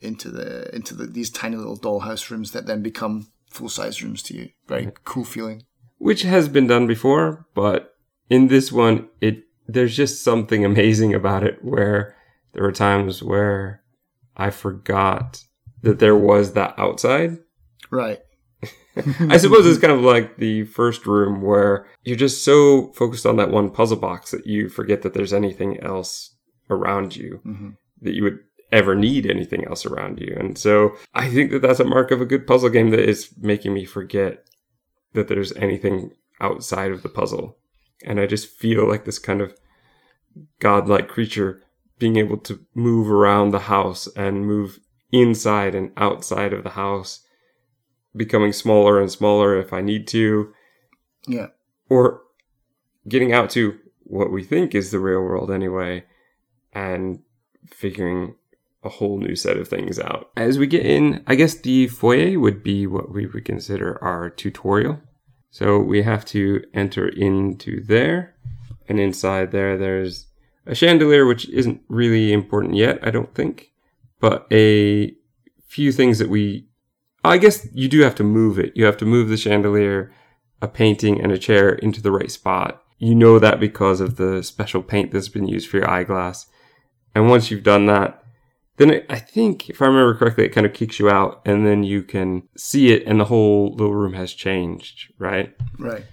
into 0.01 0.31
the 0.31 0.75
into 0.77 0.95
the, 0.95 1.07
these 1.07 1.31
tiny 1.31 1.57
little 1.57 1.79
dollhouse 1.79 2.29
rooms 2.29 2.51
that 2.51 2.67
then 2.67 2.83
become 2.83 3.29
full 3.51 3.71
size 3.71 4.03
rooms 4.03 4.23
to 4.25 4.35
you. 4.37 4.51
Very 4.69 4.93
cool 5.05 5.25
feeling. 5.25 5.63
which 5.97 6.21
has 6.21 6.51
been 6.51 6.67
done 6.67 6.87
before, 6.87 7.47
but 7.55 7.95
in 8.29 8.49
this 8.49 8.71
one, 8.71 9.09
it 9.23 9.45
there's 9.67 9.97
just 9.97 10.23
something 10.23 10.65
amazing 10.71 11.15
about 11.15 11.43
it 11.43 11.65
where 11.65 12.16
there 12.57 12.65
were 12.65 12.73
times 12.73 13.23
where 13.23 13.83
I 14.35 14.49
forgot 14.49 15.43
that 15.83 15.99
there 15.99 16.17
was 16.17 16.55
that 16.55 16.75
outside. 16.79 17.37
Right. 17.91 18.19
I 18.97 19.37
suppose 19.37 19.67
it's 19.67 19.79
kind 19.79 19.93
of 19.93 20.01
like 20.01 20.39
the 20.39 20.65
first 20.65 21.07
room 21.07 21.43
where 21.43 21.87
you're 22.03 22.17
just 22.17 22.45
so 22.45 22.93
focused 22.93 23.27
on 23.27 23.37
that 23.37 23.51
one 23.51 23.71
puzzle 23.71 23.99
box 23.99 24.31
that 24.31 24.47
you 24.47 24.71
forget 24.71 25.03
that 25.03 25.13
there's 25.13 25.35
anything 25.35 25.79
else 25.81 26.35
around 26.71 27.15
you 27.15 27.41
hmm 27.45 27.71
that 28.03 28.15
you 28.15 28.23
would 28.23 28.39
ever 28.73 28.95
need 28.95 29.25
anything 29.25 29.65
else 29.65 29.87
around 29.87 30.21
you. 30.21 30.37
And 30.39 30.59
so 30.59 30.97
I 31.15 31.31
think 31.31 31.51
that 31.51 31.63
that's 31.63 31.81
a 31.81 31.85
mark 31.85 32.11
of 32.11 32.21
a 32.21 32.27
good 32.27 32.47
puzzle 32.47 32.69
game 32.69 32.91
that 32.91 33.01
is 33.01 33.31
making 33.41 33.73
me 33.73 33.87
forget 33.87 34.45
that 35.15 35.29
there's 35.29 35.53
anything 35.55 36.11
outside 36.39 36.91
of 36.91 37.03
the 37.03 37.09
puzzle. 37.09 37.57
And 38.05 38.21
I 38.21 38.27
just 38.27 38.49
feel 38.49 38.87
like 38.87 39.07
this 39.07 39.19
kind 39.19 39.41
of 39.41 39.57
godlike 40.61 41.09
creature 41.09 41.63
being 41.99 42.17
able 42.17 42.37
to 42.39 42.61
move 42.75 43.11
around 43.11 43.51
the 43.51 43.61
house 43.61 44.07
and 44.17 44.47
move 44.47 44.79
inside 45.13 45.75
and 45.75 45.93
outside 45.97 46.53
of 46.53 46.63
the 46.65 46.71
house, 46.71 47.25
becoming 48.15 48.53
smaller 48.53 49.01
and 49.01 49.11
smaller 49.11 49.59
if 49.59 49.73
I 49.73 49.81
need 49.81 50.07
to, 50.09 50.53
Yeah. 51.27 51.49
or 51.89 52.23
getting 53.09 53.33
out 53.33 53.51
to 53.51 53.79
what 54.05 54.31
we 54.31 54.43
think 54.43 54.75
is 54.75 54.91
the 54.91 54.99
real 55.01 55.21
world 55.21 55.51
anyway, 55.51 56.05
and 56.73 57.21
figuring 57.71 58.35
a 58.85 58.89
whole 58.89 59.19
new 59.19 59.35
set 59.35 59.57
of 59.57 59.67
things 59.69 59.99
out. 59.99 60.31
As 60.37 60.59
we 60.59 60.67
get 60.67 60.87
in, 60.87 61.23
I 61.27 61.35
guess 61.35 61.55
the 61.55 61.89
foyer 61.89 62.39
would 62.39 62.63
be 62.63 62.87
what 62.87 63.11
we 63.13 63.27
would 63.27 63.45
consider 63.45 64.03
our 64.03 64.31
tutorial. 64.31 65.01
So 65.51 65.79
we 65.79 66.03
have 66.03 66.25
to 66.27 66.63
enter 66.75 67.09
into 67.09 67.83
there, 67.83 68.37
and 68.89 69.01
inside 69.01 69.51
there, 69.51 69.77
there's 69.77 70.26
a 70.67 70.75
chandelier, 70.75 71.27
which 71.27 71.49
isn't 71.49 71.81
really 71.89 72.33
important 72.33 72.75
yet, 72.75 72.99
I 73.03 73.11
don't 73.11 73.35
think, 73.35 73.73
but 74.21 74.47
a 74.51 75.15
few 75.67 75.93
things 75.93 76.19
that 76.19 76.29
we 76.29 76.67
I 77.25 77.39
guess 77.39 77.67
you 77.73 77.89
do 77.89 78.01
have 78.01 78.15
to 78.17 78.25
move 78.25 78.59
it. 78.59 78.73
You 78.77 78.85
have 78.85 78.97
to 78.99 79.05
move 79.05 79.29
the 79.29 79.37
chandelier 79.37 80.13
a 80.63 80.69
painting 80.69 81.21
and 81.21 81.33
a 81.33 81.39
chair 81.39 81.71
into 81.71 82.01
the 82.01 82.13
right 82.13 82.31
spot. 82.31 82.83
You 82.99 83.15
know 83.15 83.39
that 83.39 83.61
because 83.61 84.01
of 84.01 84.17
the 84.17 84.43
special 84.43 84.83
paint 84.83 85.13
that's 85.13 85.29
been 85.29 85.49
used 85.49 85.69
for 85.69 85.79
your 85.79 85.91
eyeglass. 85.91 86.47
And 87.15 87.29
once 87.29 87.51
you've 87.51 87.63
done 87.63 87.87
that, 87.87 88.23
then 88.79 88.91
it, 88.91 89.07
I 89.09 89.19
think, 89.19 89.69
if 89.69 89.83
I 89.83 89.87
remember 89.87 90.15
correctly, 90.15 90.45
it 90.45 90.51
kind 90.51 90.67
of 90.67 90.73
kicks 90.73 90.99
you 90.99 91.11
out 91.11 91.43
and 91.45 91.67
then 91.67 91.83
you 91.83 92.03
can 92.03 92.45
see 92.57 92.93
it 92.93 93.05
and 93.07 93.19
the 93.19 93.25
whole 93.25 93.73
little 93.73 93.95
room 93.95 94.15
has 94.15 94.33
changed, 94.33 95.13
right? 95.19 95.55
Right. 95.79 96.05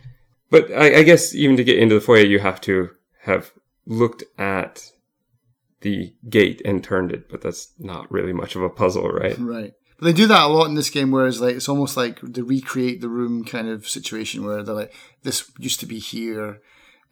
But 0.50 0.72
I, 0.72 1.00
I 1.00 1.03
guess 1.03 1.36
even 1.36 1.57
to 1.57 1.63
get 1.63 1.77
into 1.77 1.95
the 1.95 2.01
foyer, 2.01 2.19
you 2.19 2.39
have 2.39 2.60
to 2.62 2.89
have 3.22 3.51
looked 3.86 4.24
at 4.38 4.92
the 5.82 6.13
gate 6.30 6.62
and 6.66 6.84
turned 6.84 7.12
it, 7.12 7.30
but 7.30 7.42
that's 7.42 7.74
not 7.78 8.12
really 8.12 8.34
much 8.34 8.56
of 8.56 8.63
a 8.63 8.70
puzzle, 8.70 9.10
right? 9.10 9.38
Right. 9.40 9.74
But 10.00 10.06
they 10.08 10.13
do 10.13 10.28
that 10.28 10.46
a 10.46 10.48
lot 10.48 10.66
in 10.66 10.75
this 10.75 10.90
game, 10.90 11.12
whereas 11.12 11.40
like 11.40 11.56
it's 11.56 11.70
almost 11.70 11.96
like 11.96 12.20
the 12.22 12.44
recreate 12.44 13.00
the 13.00 13.10
room 13.10 13.46
kind 13.46 13.70
of 13.70 13.88
situation 13.88 14.44
where 14.44 14.63
they're 14.63 14.74
like, 14.74 14.94
this 15.22 15.52
used 15.60 15.80
to 15.82 15.86
be 15.86 16.00
here, 16.00 16.62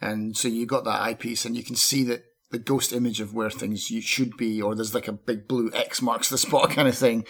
and 0.01 0.35
so 0.35 0.47
you 0.47 0.65
got 0.65 0.83
that 0.85 1.01
eyepiece, 1.01 1.45
and 1.45 1.55
you 1.55 1.63
can 1.63 1.75
see 1.75 2.03
that 2.05 2.25
the 2.49 2.59
ghost 2.59 2.91
image 2.91 3.21
of 3.21 3.33
where 3.33 3.49
things 3.49 3.91
you 3.91 4.01
should 4.01 4.35
be, 4.35 4.61
or 4.61 4.73
there's 4.73 4.95
like 4.95 5.07
a 5.07 5.13
big 5.13 5.47
blue 5.47 5.71
X 5.73 6.01
marks 6.01 6.29
the 6.29 6.37
spot 6.37 6.69
kind 6.71 6.87
of 6.87 6.97
thing. 6.97 7.25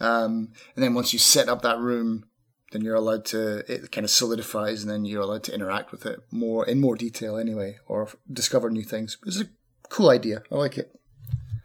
Um, 0.00 0.50
and 0.74 0.84
then 0.84 0.94
once 0.94 1.12
you 1.12 1.18
set 1.18 1.48
up 1.48 1.62
that 1.62 1.78
room, 1.78 2.26
then 2.74 2.82
you're 2.82 2.96
allowed 2.96 3.24
to 3.26 3.64
it 3.72 3.92
kind 3.92 4.04
of 4.04 4.10
solidifies, 4.10 4.82
and 4.82 4.90
then 4.90 5.04
you're 5.04 5.22
allowed 5.22 5.44
to 5.44 5.54
interact 5.54 5.92
with 5.92 6.04
it 6.04 6.20
more 6.30 6.66
in 6.66 6.80
more 6.80 6.96
detail 6.96 7.36
anyway, 7.36 7.78
or 7.86 8.08
discover 8.30 8.68
new 8.68 8.82
things. 8.82 9.16
It's 9.24 9.40
a 9.40 9.48
cool 9.88 10.10
idea. 10.10 10.42
I 10.50 10.56
like 10.56 10.76
it. 10.76 10.90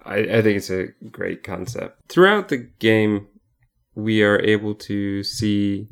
I, 0.06 0.18
I 0.18 0.42
think 0.42 0.58
it's 0.58 0.70
a 0.70 0.88
great 1.12 1.44
concept. 1.44 2.00
Throughout 2.08 2.50
the 2.50 2.58
game, 2.58 3.28
we 3.96 4.24
are 4.24 4.40
able 4.40 4.76
to 4.76 5.24
see 5.24 5.90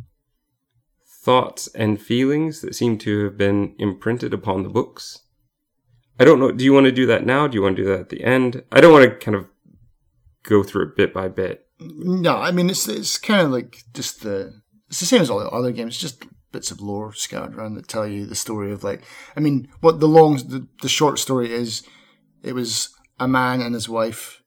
thoughts 1.23 1.67
and 1.75 2.01
feelings 2.01 2.61
that 2.61 2.75
seem 2.75 2.97
to 2.99 3.25
have 3.25 3.37
been 3.37 3.75
imprinted 3.79 4.33
upon 4.33 4.63
the 4.63 4.69
books. 4.69 5.23
I 6.19 6.25
don't 6.25 6.39
know. 6.39 6.51
Do 6.51 6.63
you 6.63 6.73
want 6.73 6.85
to 6.85 6.91
do 6.91 7.05
that 7.07 7.25
now? 7.25 7.47
Do 7.47 7.55
you 7.55 7.61
want 7.61 7.75
to 7.75 7.83
do 7.83 7.89
that 7.89 7.99
at 7.99 8.09
the 8.09 8.23
end? 8.23 8.63
I 8.71 8.79
don't 8.79 8.93
want 8.93 9.03
to 9.03 9.25
kind 9.25 9.35
of 9.35 9.47
go 10.43 10.63
through 10.63 10.89
it 10.89 10.95
bit 10.95 11.13
by 11.13 11.27
bit. 11.27 11.67
No, 11.79 12.37
I 12.37 12.51
mean 12.51 12.69
it's 12.69 12.87
it's 12.87 13.17
kind 13.17 13.41
of 13.41 13.51
like 13.51 13.83
just 13.93 14.23
the 14.23 14.61
it's 14.89 14.99
the 14.99 15.05
same 15.05 15.21
as 15.21 15.29
all 15.29 15.39
the 15.39 15.49
other 15.49 15.71
games. 15.71 15.97
Just 15.97 16.23
bits 16.51 16.71
of 16.71 16.81
lore 16.81 17.13
scattered 17.13 17.55
around 17.55 17.75
that 17.75 17.87
tell 17.87 18.07
you 18.07 18.25
the 18.25 18.35
story 18.35 18.71
of 18.71 18.83
like. 18.83 19.03
I 19.35 19.39
mean, 19.39 19.67
what 19.81 19.99
the 19.99 20.07
long 20.07 20.37
the, 20.37 20.67
the 20.81 20.89
short 20.89 21.19
story 21.19 21.51
is, 21.51 21.83
it 22.43 22.53
was 22.53 22.89
a 23.19 23.27
man 23.27 23.61
and 23.61 23.73
his 23.73 23.89
wife, 23.89 24.41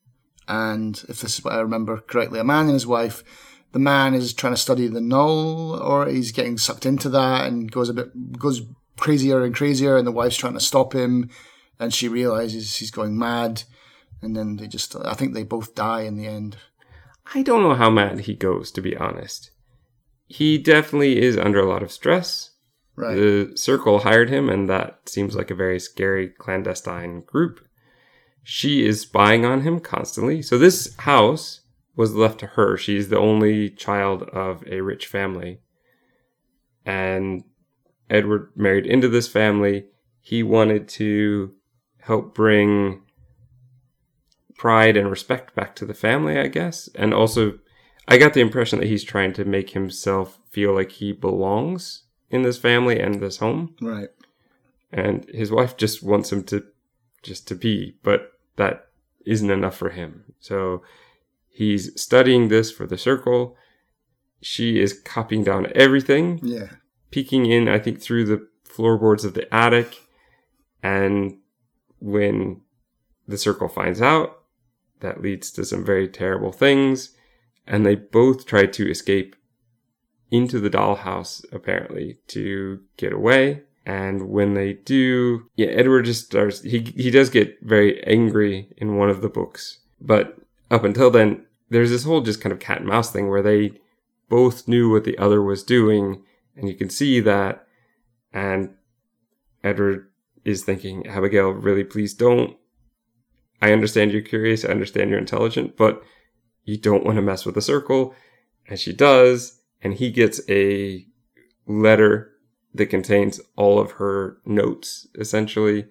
and 0.49 1.03
if 1.09 1.21
this 1.21 1.39
is 1.39 1.45
what 1.45 1.55
I 1.55 1.61
remember 1.61 1.99
correctly, 2.01 2.41
a 2.41 2.45
man 2.45 2.67
and 2.67 2.75
his 2.75 2.87
wife. 2.87 3.23
The 3.73 3.79
man 3.79 4.15
is 4.15 4.35
trying 4.35 4.53
to 4.53 4.61
study 4.61 4.89
the 4.89 5.01
null, 5.01 5.81
or 5.81 6.09
he's 6.09 6.33
getting 6.33 6.59
sucked 6.59 6.85
into 6.85 7.09
that 7.11 7.47
and 7.47 7.71
goes 7.71 7.89
a 7.89 7.95
bit 7.95 8.37
goes 8.37 8.63
crazier 8.99 9.45
and 9.45 9.55
crazier, 9.55 9.97
and 9.97 10.05
the 10.05 10.13
wife's 10.13 10.37
trying 10.37 10.55
to 10.55 10.61
stop 10.61 10.93
him, 10.93 11.31
and 11.79 11.95
she 11.95 12.09
realizes 12.09 12.77
he's 12.77 12.91
going 12.91 13.17
mad, 13.17 13.63
and 14.21 14.35
then 14.35 14.57
they 14.57 14.67
just 14.67 14.97
I 14.97 15.15
think 15.15 15.35
they 15.35 15.45
both 15.45 15.77
die 15.77 16.01
in 16.01 16.17
the 16.17 16.27
end. 16.27 16.57
I 17.33 17.43
don't 17.43 17.63
know 17.63 17.75
how 17.75 17.91
mad 17.91 18.21
he 18.21 18.35
goes, 18.35 18.73
to 18.73 18.83
be 18.83 18.97
honest. 18.97 19.53
He 20.31 20.59
definitely 20.59 21.21
is 21.21 21.37
under 21.37 21.59
a 21.59 21.69
lot 21.69 21.83
of 21.83 21.91
stress. 21.91 22.53
Right. 22.95 23.17
The 23.17 23.53
circle 23.57 23.99
hired 23.99 24.31
him, 24.31 24.49
and 24.49 24.71
that 24.71 25.09
seems 25.09 25.35
like 25.35 25.51
a 25.51 25.57
very 25.57 25.81
scary 25.81 26.29
clandestine 26.29 27.23
group. 27.23 27.67
She 28.45 28.87
is 28.87 29.01
spying 29.01 29.45
on 29.45 29.63
him 29.63 29.81
constantly. 29.81 30.41
So 30.41 30.57
this 30.57 30.95
house 30.99 31.63
was 31.97 32.15
left 32.15 32.39
to 32.41 32.47
her. 32.47 32.77
She's 32.77 33.09
the 33.09 33.19
only 33.19 33.71
child 33.71 34.23
of 34.23 34.63
a 34.69 34.83
rich 34.83 35.09
family. 35.09 35.63
And 36.87 37.43
Edward 38.09 38.53
married 38.55 38.87
into 38.87 39.09
this 39.09 39.27
family. 39.27 39.87
He 40.21 40.45
wanted 40.45 40.89
to 40.91 41.55
help 42.03 42.37
bring 42.37 43.03
pride 44.57 44.97
and 44.97 45.11
respect 45.11 45.57
back 45.57 45.75
to 45.75 45.85
the 45.85 45.93
family, 45.93 46.39
I 46.39 46.47
guess. 46.47 46.89
And 46.95 47.13
also, 47.13 47.59
I 48.09 48.19
got 48.19 48.35
the 48.35 48.41
impression 48.41 48.79
that 48.81 48.89
he's 48.89 49.05
trying 49.05 49.33
to 49.35 49.45
make 49.45 49.71
himself 49.71 50.39
feel 50.51 50.75
like 50.75 50.93
he 50.93 51.13
belongs 51.13 52.05
in 52.31 52.43
this 52.43 52.59
family 52.59 52.99
and 52.99 53.21
this 53.21 53.39
home. 53.39 53.75
Right. 53.81 54.09
And 54.93 55.29
his 55.33 55.53
wife 55.53 55.77
just 55.77 56.03
wants 56.03 56.33
him 56.33 56.43
to 56.45 56.65
just 57.23 57.47
to 57.49 57.55
be, 57.55 57.97
but 58.03 58.33
that 58.57 58.87
isn't 59.27 59.51
enough 59.51 59.77
for 59.77 59.91
him. 59.91 60.25
So 60.41 60.83
he's 61.49 62.01
studying 62.01 62.49
this 62.49 62.73
for 62.73 62.87
the 62.87 62.99
circle. 62.99 63.57
She 64.41 64.81
is 64.81 64.99
copying 64.99 65.45
down 65.45 65.71
everything, 65.75 66.41
Yeah. 66.43 66.71
peeking 67.11 67.47
in, 67.47 67.69
I 67.69 67.79
think, 67.79 68.01
through 68.01 68.25
the 68.25 68.49
floorboards 68.65 69.25
of 69.25 69.35
the 69.35 69.53
attic. 69.55 70.01
And 70.83 71.39
when 71.99 72.63
the 73.29 73.37
circle 73.39 73.69
finds 73.69 74.01
out, 74.01 74.39
that 75.01 75.21
leads 75.23 75.51
to 75.53 75.65
some 75.65 75.85
very 75.85 76.09
terrible 76.09 76.53
things. 76.53 77.15
And 77.67 77.87
they 77.87 77.95
both 77.95 78.47
try 78.47 78.67
to 78.67 78.91
escape 78.91 79.37
into 80.31 80.61
the 80.61 80.71
dollhouse, 80.71 81.45
apparently, 81.53 82.19
to 82.29 82.81
get 82.97 83.13
away. 83.13 83.63
And 83.87 84.29
when 84.29 84.55
they 84.55 84.75
do, 84.75 85.47
yeah, 85.57 85.69
Edward 85.69 86.05
just 86.05 86.27
starts, 86.27 86.63
he, 86.63 86.81
he 86.97 87.11
does 87.11 87.31
get 87.31 87.59
very 87.63 88.03
angry 88.05 88.73
in 88.77 88.97
one 88.97 89.11
of 89.11 89.23
the 89.23 89.29
books. 89.29 89.81
But 90.01 90.37
up 90.71 90.85
until 90.85 91.11
then, 91.11 91.47
there's 91.71 91.91
this 91.91 92.05
whole 92.05 92.21
just 92.21 92.41
kind 92.41 92.53
of 92.53 92.61
cat 92.61 92.79
and 92.79 92.89
mouse 92.89 93.11
thing 93.11 93.29
where 93.29 93.43
they 93.43 93.73
both 94.29 94.69
knew 94.69 94.91
what 94.91 95.05
the 95.05 95.19
other 95.19 95.43
was 95.43 95.63
doing. 95.63 96.23
And 96.57 96.69
you 96.69 96.75
can 96.75 96.91
see 96.91 97.21
that. 97.21 97.67
And 98.33 98.75
Edward 99.65 100.09
is 100.45 100.63
thinking, 100.63 101.07
Abigail, 101.07 101.51
really, 101.51 101.85
please 101.85 102.15
don't. 102.15 102.57
I 103.63 103.73
understand 103.73 104.13
you're 104.13 104.23
curious. 104.23 104.65
I 104.65 104.69
understand 104.69 105.11
you're 105.11 105.19
intelligent, 105.19 105.77
but 105.77 106.03
you 106.65 106.79
don't 106.79 107.05
want 107.05 107.17
to 107.17 107.23
mess 107.23 107.45
with 107.45 107.55
the 107.55 107.63
circle. 107.63 108.15
And 108.69 108.79
she 108.79 108.93
does. 108.93 109.61
And 109.83 109.95
he 109.95 110.11
gets 110.11 110.41
a 110.49 111.07
letter 111.67 112.33
that 112.75 112.87
contains 112.87 113.41
all 113.57 113.79
of 113.79 113.93
her 113.93 114.39
notes, 114.45 115.07
essentially. 115.19 115.87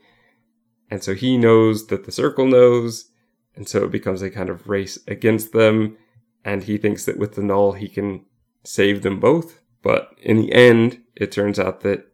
And 0.90 1.04
so 1.04 1.14
he 1.14 1.38
knows 1.38 1.88
that 1.88 2.06
the 2.06 2.12
circle 2.12 2.46
knows. 2.46 3.10
And 3.56 3.68
so 3.68 3.84
it 3.84 3.92
becomes 3.92 4.22
a 4.22 4.30
kind 4.30 4.50
of 4.50 4.70
race 4.70 4.98
against 5.08 5.52
them. 5.52 5.98
And 6.46 6.64
he 6.64 6.78
thinks 6.78 7.06
that 7.06 7.18
with 7.18 7.36
the 7.36 7.44
null, 7.44 7.74
he 7.74 7.88
can 7.88 8.26
save 8.64 9.02
them 9.02 9.20
both. 9.20 9.62
But 9.82 10.12
in 10.22 10.38
the 10.38 10.54
end, 10.54 11.02
it 11.16 11.32
turns 11.32 11.60
out 11.60 11.82
that 11.82 12.08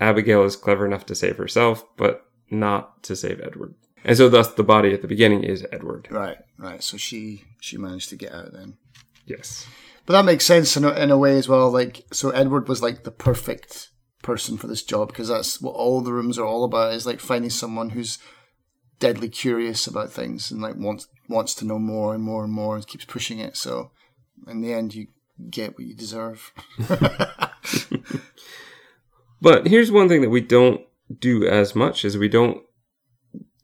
Abigail 0.00 0.44
is 0.44 0.56
clever 0.56 0.86
enough 0.86 1.06
to 1.06 1.14
save 1.14 1.36
herself, 1.36 1.84
but 1.96 2.26
not 2.50 3.02
to 3.04 3.14
save 3.14 3.40
Edward. 3.40 3.74
And 4.04 4.16
so 4.16 4.28
thus 4.28 4.52
the 4.52 4.62
body 4.62 4.92
at 4.92 5.02
the 5.02 5.08
beginning 5.08 5.44
is 5.44 5.66
Edward. 5.72 6.08
Right. 6.10 6.38
Right. 6.58 6.82
So 6.82 6.96
she 6.96 7.44
she 7.60 7.76
managed 7.76 8.08
to 8.10 8.16
get 8.16 8.32
out 8.32 8.52
then. 8.52 8.76
Yes. 9.26 9.66
But 10.06 10.14
that 10.14 10.24
makes 10.24 10.44
sense 10.44 10.76
in 10.76 10.84
a, 10.84 10.90
in 10.92 11.10
a 11.10 11.18
way 11.18 11.36
as 11.36 11.48
well. 11.48 11.70
Like, 11.70 12.04
so 12.10 12.30
Edward 12.30 12.68
was 12.68 12.82
like 12.82 13.04
the 13.04 13.10
perfect 13.10 13.90
person 14.22 14.56
for 14.56 14.66
this 14.66 14.82
job 14.82 15.08
because 15.08 15.28
that's 15.28 15.60
what 15.60 15.74
all 15.74 16.00
the 16.00 16.12
rooms 16.12 16.38
are 16.38 16.46
all 16.46 16.64
about 16.64 16.94
is 16.94 17.06
like 17.06 17.20
finding 17.20 17.50
someone 17.50 17.90
who's 17.90 18.18
deadly 18.98 19.28
curious 19.28 19.86
about 19.86 20.10
things 20.10 20.50
and 20.50 20.60
like 20.60 20.76
wants 20.76 21.06
wants 21.28 21.54
to 21.54 21.64
know 21.64 21.78
more 21.78 22.14
and 22.14 22.24
more 22.24 22.44
and 22.44 22.52
more 22.52 22.74
and 22.76 22.86
keeps 22.86 23.04
pushing 23.04 23.38
it. 23.38 23.56
So 23.56 23.92
in 24.48 24.62
the 24.62 24.72
end, 24.72 24.94
you 24.94 25.08
get 25.50 25.74
what 25.78 25.86
you 25.86 25.94
deserve. 25.94 26.52
But 29.40 29.66
here's 29.66 29.90
one 29.90 30.08
thing 30.08 30.20
that 30.22 30.30
we 30.30 30.40
don't 30.40 30.82
do 31.18 31.46
as 31.46 31.74
much 31.74 32.04
is 32.04 32.16
we 32.16 32.28
don't 32.28 32.62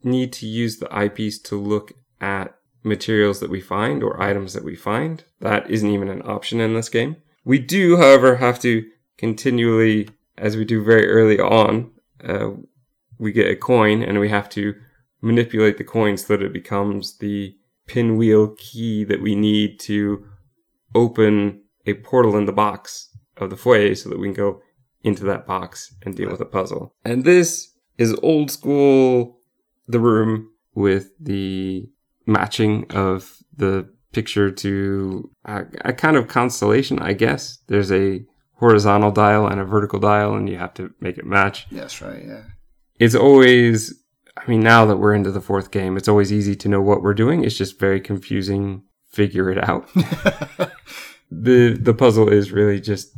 need 0.07 0.33
to 0.33 0.47
use 0.47 0.77
the 0.77 0.93
eyepiece 0.95 1.39
to 1.43 1.55
look 1.55 1.93
at 2.19 2.55
materials 2.83 3.39
that 3.39 3.49
we 3.49 3.61
find 3.61 4.01
or 4.01 4.21
items 4.21 4.53
that 4.53 4.63
we 4.63 4.75
find. 4.75 5.23
That 5.41 5.69
isn't 5.69 5.89
even 5.89 6.09
an 6.09 6.21
option 6.25 6.59
in 6.59 6.73
this 6.73 6.89
game. 6.89 7.17
We 7.43 7.59
do, 7.59 7.97
however, 7.97 8.37
have 8.37 8.59
to 8.61 8.85
continually, 9.17 10.09
as 10.37 10.57
we 10.57 10.65
do 10.65 10.83
very 10.83 11.07
early 11.07 11.39
on, 11.39 11.91
uh, 12.23 12.51
we 13.19 13.31
get 13.31 13.51
a 13.51 13.55
coin 13.55 14.03
and 14.03 14.19
we 14.19 14.29
have 14.29 14.49
to 14.49 14.75
manipulate 15.21 15.77
the 15.77 15.83
coin 15.83 16.17
so 16.17 16.35
that 16.35 16.45
it 16.45 16.53
becomes 16.53 17.17
the 17.17 17.55
pinwheel 17.87 18.55
key 18.57 19.03
that 19.03 19.21
we 19.21 19.35
need 19.35 19.79
to 19.79 20.25
open 20.93 21.61
a 21.85 21.93
portal 21.95 22.37
in 22.37 22.45
the 22.45 22.51
box 22.51 23.09
of 23.37 23.49
the 23.49 23.57
foyer 23.57 23.95
so 23.95 24.09
that 24.09 24.19
we 24.19 24.27
can 24.27 24.33
go 24.33 24.61
into 25.03 25.23
that 25.23 25.47
box 25.47 25.95
and 26.03 26.15
deal 26.15 26.29
with 26.29 26.41
a 26.41 26.45
puzzle. 26.45 26.93
And 27.05 27.23
this 27.23 27.73
is 27.97 28.13
old 28.21 28.51
school 28.51 29.36
the 29.87 29.99
room 29.99 30.51
with 30.75 31.11
the 31.19 31.89
matching 32.25 32.85
of 32.91 33.37
the 33.55 33.89
picture 34.13 34.51
to 34.51 35.29
a, 35.45 35.63
a 35.85 35.93
kind 35.93 36.17
of 36.17 36.27
constellation, 36.27 36.99
I 36.99 37.13
guess. 37.13 37.59
There's 37.67 37.91
a 37.91 38.25
horizontal 38.55 39.11
dial 39.11 39.47
and 39.47 39.59
a 39.59 39.65
vertical 39.65 39.99
dial, 39.99 40.35
and 40.35 40.49
you 40.49 40.57
have 40.57 40.73
to 40.75 40.93
make 40.99 41.17
it 41.17 41.25
match. 41.25 41.67
That's 41.71 42.01
right. 42.01 42.23
Yeah. 42.25 42.43
It's 42.99 43.15
always, 43.15 43.93
I 44.35 44.49
mean, 44.49 44.61
now 44.61 44.85
that 44.85 44.97
we're 44.97 45.13
into 45.13 45.31
the 45.31 45.41
fourth 45.41 45.71
game, 45.71 45.97
it's 45.97 46.07
always 46.07 46.33
easy 46.33 46.55
to 46.55 46.67
know 46.67 46.81
what 46.81 47.01
we're 47.01 47.13
doing. 47.13 47.43
It's 47.43 47.57
just 47.57 47.79
very 47.79 48.01
confusing. 48.01 48.83
Figure 49.09 49.49
it 49.49 49.63
out. 49.67 49.87
the 51.31 51.77
The 51.79 51.93
puzzle 51.93 52.29
is 52.29 52.51
really 52.51 52.79
just 52.81 53.15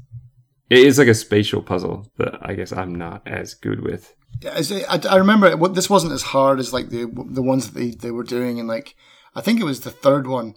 It 0.70 0.80
is 0.80 0.98
like 1.00 1.08
a 1.08 1.16
spatial 1.16 1.62
puzzle 1.62 2.08
that 2.18 2.38
I 2.42 2.54
guess 2.54 2.72
I'm 2.72 2.94
not 2.94 3.24
as 3.26 3.54
good 3.54 3.82
with. 3.82 4.16
Yeah, 4.42 4.62
I, 4.88 5.00
I, 5.10 5.16
remember 5.18 5.48
it, 5.48 5.60
what- 5.60 5.74
this 5.76 5.90
wasn't 5.90 6.14
as 6.14 6.22
hard 6.22 6.60
as 6.60 6.72
like 6.72 6.90
the 6.90 7.06
the 7.30 7.42
ones 7.42 7.70
that 7.72 7.80
they, 7.80 7.90
they 7.92 8.12
were 8.12 8.24
doing, 8.24 8.60
and 8.60 8.68
like 8.68 8.96
I 9.36 9.42
think 9.42 9.60
it 9.60 9.66
was 9.66 9.82
the 9.82 9.92
third 9.92 10.28
one, 10.28 10.56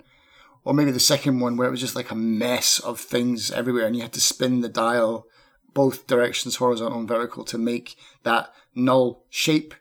or 0.64 0.74
maybe 0.74 0.90
the 0.90 1.00
second 1.00 1.40
one, 1.40 1.56
where 1.56 1.66
it 1.66 1.70
was 1.70 1.80
just 1.80 1.96
like 1.96 2.10
a 2.10 2.14
mess 2.14 2.78
of 2.78 3.00
things 3.00 3.50
everywhere, 3.50 3.86
and 3.86 3.96
you 3.96 4.02
had 4.02 4.12
to 4.12 4.20
spin 4.20 4.60
the 4.60 4.68
dial 4.68 5.26
both 5.74 6.06
directions, 6.06 6.56
horizontal 6.56 6.98
and 6.98 7.08
vertical, 7.08 7.44
to 7.44 7.56
make 7.56 7.96
that 8.24 8.52
null 8.74 9.24
shape 9.30 9.74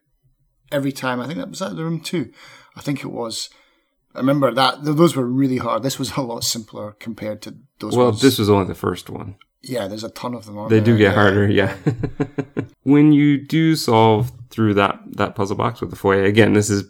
every 0.72 0.92
time. 0.92 1.20
I 1.20 1.28
think 1.28 1.38
that 1.40 1.50
was 1.50 1.60
that 1.60 1.76
the 1.76 1.84
room 1.84 2.00
two. 2.00 2.32
I 2.76 2.82
think 2.82 3.04
it 3.04 3.12
was. 3.12 3.50
I 4.16 4.20
remember 4.20 4.52
that 4.54 4.84
those 4.84 5.16
were 5.16 5.26
really 5.26 5.58
hard. 5.58 5.84
This 5.84 6.00
was 6.00 6.12
a 6.18 6.22
lot 6.22 6.44
simpler 6.44 6.94
compared 6.94 7.42
to 7.44 7.56
those. 7.80 7.96
Well, 7.96 8.08
ones. 8.08 8.22
this 8.22 8.40
was 8.40 8.50
only 8.50 8.68
the 8.68 8.76
first 8.76 9.10
one. 9.10 9.36
Yeah, 9.64 9.88
there's 9.88 10.04
a 10.04 10.10
ton 10.10 10.34
of 10.34 10.46
them. 10.46 10.56
They 10.70 10.78
there? 10.80 10.86
do 10.86 10.98
get 10.98 11.04
Yeah. 11.04 11.14
harder, 11.14 11.48
yeah. 11.50 11.76
when 12.84 13.12
you 13.14 13.38
do 13.46 13.76
solve 13.76 14.32
through 14.50 14.74
that 14.76 15.00
that 15.18 15.36
puzzle 15.36 15.56
box 15.58 15.82
with 15.82 15.90
the 15.90 15.96
foyer, 15.96 16.24
again, 16.24 16.54
this 16.54 16.70
is 16.70 16.84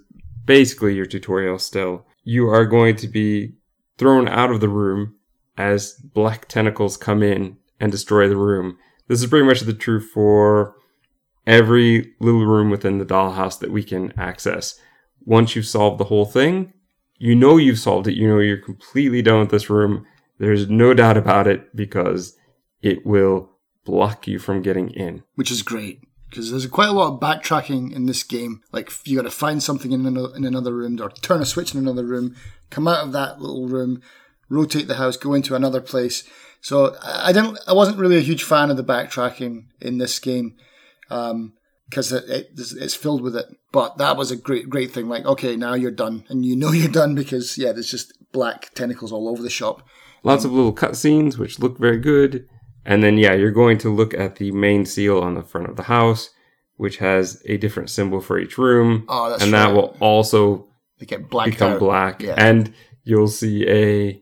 basically 0.45 0.95
your 0.95 1.05
tutorial 1.05 1.59
still. 1.59 2.05
You 2.23 2.49
are 2.49 2.65
going 2.65 2.95
to 2.97 3.07
be 3.07 3.53
thrown 3.97 4.27
out 4.27 4.51
of 4.51 4.61
the 4.61 4.69
room 4.69 5.15
as 5.57 5.93
black 5.93 6.47
tentacles 6.47 6.97
come 6.97 7.21
in 7.23 7.57
and 7.79 7.91
destroy 7.91 8.27
the 8.27 8.37
room. 8.37 8.77
This 9.07 9.21
is 9.21 9.29
pretty 9.29 9.45
much 9.45 9.61
the 9.61 9.73
truth 9.73 10.09
for 10.13 10.75
every 11.47 12.13
little 12.19 12.45
room 12.45 12.69
within 12.69 12.97
the 12.99 13.05
dollhouse 13.05 13.59
that 13.59 13.71
we 13.71 13.83
can 13.83 14.13
access. 14.17 14.79
Once 15.25 15.55
you've 15.55 15.65
solved 15.65 15.99
the 15.99 16.05
whole 16.05 16.25
thing, 16.25 16.73
you 17.17 17.35
know 17.35 17.57
you've 17.57 17.79
solved 17.79 18.07
it. 18.07 18.15
You 18.15 18.27
know 18.27 18.39
you're 18.39 18.57
completely 18.57 19.21
done 19.21 19.39
with 19.39 19.49
this 19.51 19.69
room. 19.69 20.05
There's 20.39 20.69
no 20.69 20.93
doubt 20.93 21.17
about 21.17 21.47
it 21.47 21.75
because 21.75 22.35
it 22.81 23.05
will 23.05 23.51
block 23.85 24.27
you 24.27 24.39
from 24.39 24.61
getting 24.61 24.89
in. 24.89 25.23
which 25.35 25.51
is 25.51 25.61
great 25.61 26.01
because 26.29 26.49
there's 26.49 26.65
quite 26.67 26.87
a 26.87 26.93
lot 26.93 27.13
of 27.13 27.19
backtracking 27.19 27.93
in 27.93 28.05
this 28.05 28.23
game. 28.23 28.61
Like 28.71 28.89
you 29.03 29.17
got 29.17 29.23
to 29.23 29.31
find 29.31 29.61
something 29.61 29.91
in 29.91 30.05
another, 30.05 30.35
in 30.35 30.45
another 30.45 30.73
room 30.73 30.99
or 31.01 31.09
turn 31.09 31.41
a 31.41 31.45
switch 31.45 31.73
in 31.73 31.79
another 31.79 32.05
room, 32.05 32.35
come 32.69 32.87
out 32.87 33.03
of 33.03 33.11
that 33.11 33.41
little 33.41 33.67
room, 33.67 34.01
rotate 34.49 34.87
the 34.87 34.95
house, 34.95 35.17
go 35.17 35.33
into 35.33 35.55
another 35.55 35.81
place. 35.81 36.23
So 36.61 36.95
I 37.03 37.33
didn't, 37.33 37.59
I 37.67 37.73
wasn't 37.73 37.97
really 37.97 38.17
a 38.17 38.21
huge 38.21 38.43
fan 38.43 38.69
of 38.69 38.77
the 38.77 38.83
backtracking 38.83 39.65
in 39.81 39.97
this 39.97 40.19
game 40.19 40.55
um, 41.09 41.53
because 41.89 42.13
it, 42.13 42.29
it, 42.29 42.51
it's 42.55 42.95
filled 42.95 43.21
with 43.21 43.35
it. 43.35 43.47
But 43.71 43.97
that 43.97 44.15
was 44.15 44.31
a 44.31 44.37
great, 44.37 44.69
great 44.69 44.91
thing. 44.91 45.09
Like, 45.09 45.25
okay, 45.25 45.55
now 45.55 45.73
you're 45.73 45.91
done, 45.91 46.25
and 46.29 46.45
you 46.45 46.55
know 46.55 46.71
you're 46.71 46.91
done 46.91 47.15
because 47.15 47.57
yeah, 47.57 47.71
there's 47.71 47.91
just 47.91 48.13
black 48.31 48.73
tentacles 48.73 49.11
all 49.11 49.27
over 49.27 49.41
the 49.43 49.49
shop. 49.49 49.85
Lots 50.23 50.45
of 50.45 50.51
little 50.51 50.73
cutscenes 50.73 51.37
which 51.37 51.59
look 51.59 51.79
very 51.79 51.97
good. 51.97 52.47
And 52.85 53.03
then, 53.03 53.17
yeah, 53.17 53.33
you're 53.33 53.51
going 53.51 53.77
to 53.79 53.93
look 53.93 54.13
at 54.13 54.37
the 54.37 54.51
main 54.51 54.85
seal 54.85 55.19
on 55.19 55.35
the 55.35 55.43
front 55.43 55.69
of 55.69 55.75
the 55.75 55.83
house, 55.83 56.31
which 56.77 56.97
has 56.97 57.41
a 57.45 57.57
different 57.57 57.89
symbol 57.89 58.21
for 58.21 58.39
each 58.39 58.57
room. 58.57 59.05
Oh, 59.07 59.29
that's 59.29 59.43
and 59.43 59.53
that 59.53 59.73
will 59.73 59.95
also 59.99 60.67
become 60.97 61.73
out. 61.73 61.79
black. 61.79 62.21
Yeah. 62.21 62.35
And 62.37 62.73
you'll 63.03 63.27
see 63.27 63.67
a 63.67 64.21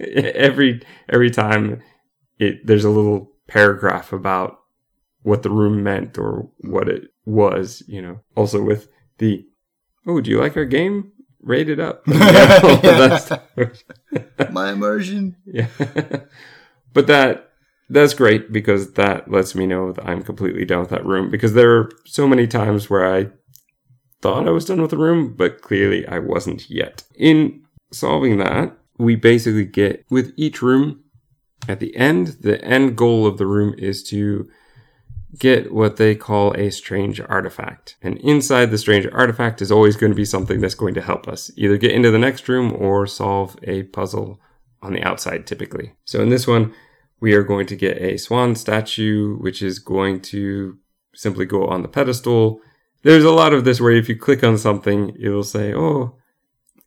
every 0.00 0.82
every 1.08 1.30
time 1.30 1.82
it 2.38 2.66
there's 2.66 2.84
a 2.84 2.90
little 2.90 3.30
paragraph 3.46 4.12
about 4.12 4.58
what 5.22 5.42
the 5.42 5.50
room 5.50 5.82
meant 5.82 6.18
or 6.18 6.48
what 6.60 6.88
it 6.88 7.10
was, 7.24 7.82
you 7.86 8.02
know. 8.02 8.20
Also 8.36 8.62
with 8.62 8.88
the 9.18 9.46
oh, 10.06 10.20
do 10.20 10.30
you 10.30 10.40
like 10.40 10.56
our 10.56 10.64
game? 10.64 11.12
Rated 11.40 11.80
up. 11.80 12.04
Yeah, 12.06 12.60
all 12.62 12.70
of 12.74 12.82
that 12.82 13.22
stuff. 13.22 14.52
My 14.52 14.72
immersion. 14.72 15.36
Yeah. 15.44 15.68
but 16.92 17.06
that 17.06 17.51
that's 17.92 18.14
great 18.14 18.52
because 18.52 18.92
that 18.94 19.30
lets 19.30 19.54
me 19.54 19.66
know 19.66 19.92
that 19.92 20.06
I'm 20.06 20.22
completely 20.22 20.64
done 20.64 20.80
with 20.80 20.90
that 20.90 21.06
room 21.06 21.30
because 21.30 21.54
there 21.54 21.76
are 21.76 21.90
so 22.04 22.26
many 22.26 22.46
times 22.46 22.88
where 22.88 23.14
I 23.14 23.30
thought 24.20 24.48
I 24.48 24.52
was 24.52 24.64
done 24.64 24.80
with 24.80 24.90
the 24.90 24.96
room, 24.96 25.34
but 25.34 25.62
clearly 25.62 26.06
I 26.06 26.18
wasn't 26.18 26.70
yet. 26.70 27.04
In 27.16 27.62
solving 27.92 28.38
that, 28.38 28.76
we 28.98 29.16
basically 29.16 29.64
get 29.64 30.04
with 30.10 30.32
each 30.36 30.62
room 30.62 31.02
at 31.68 31.80
the 31.80 31.96
end, 31.96 32.38
the 32.40 32.62
end 32.64 32.96
goal 32.96 33.26
of 33.26 33.38
the 33.38 33.46
room 33.46 33.74
is 33.78 34.02
to 34.04 34.48
get 35.38 35.72
what 35.72 35.96
they 35.96 36.14
call 36.14 36.52
a 36.54 36.70
strange 36.70 37.20
artifact. 37.20 37.96
And 38.02 38.18
inside 38.18 38.70
the 38.70 38.78
strange 38.78 39.06
artifact 39.12 39.62
is 39.62 39.72
always 39.72 39.96
going 39.96 40.12
to 40.12 40.16
be 40.16 40.24
something 40.24 40.60
that's 40.60 40.74
going 40.74 40.94
to 40.94 41.00
help 41.00 41.26
us 41.28 41.50
either 41.56 41.76
get 41.76 41.92
into 41.92 42.10
the 42.10 42.18
next 42.18 42.48
room 42.48 42.74
or 42.76 43.06
solve 43.06 43.56
a 43.62 43.84
puzzle 43.84 44.40
on 44.82 44.92
the 44.92 45.02
outside 45.02 45.46
typically. 45.46 45.94
So 46.04 46.20
in 46.20 46.28
this 46.28 46.46
one, 46.46 46.74
we 47.22 47.34
are 47.34 47.44
going 47.44 47.66
to 47.66 47.76
get 47.76 48.02
a 48.02 48.18
swan 48.18 48.56
statue, 48.56 49.36
which 49.36 49.62
is 49.62 49.78
going 49.78 50.20
to 50.20 50.76
simply 51.14 51.46
go 51.46 51.68
on 51.68 51.82
the 51.82 51.88
pedestal. 51.88 52.60
There's 53.04 53.22
a 53.22 53.30
lot 53.30 53.52
of 53.52 53.64
this 53.64 53.80
where 53.80 53.92
if 53.92 54.08
you 54.08 54.16
click 54.16 54.42
on 54.42 54.58
something, 54.58 55.16
it'll 55.20 55.44
say, 55.44 55.72
oh, 55.72 56.18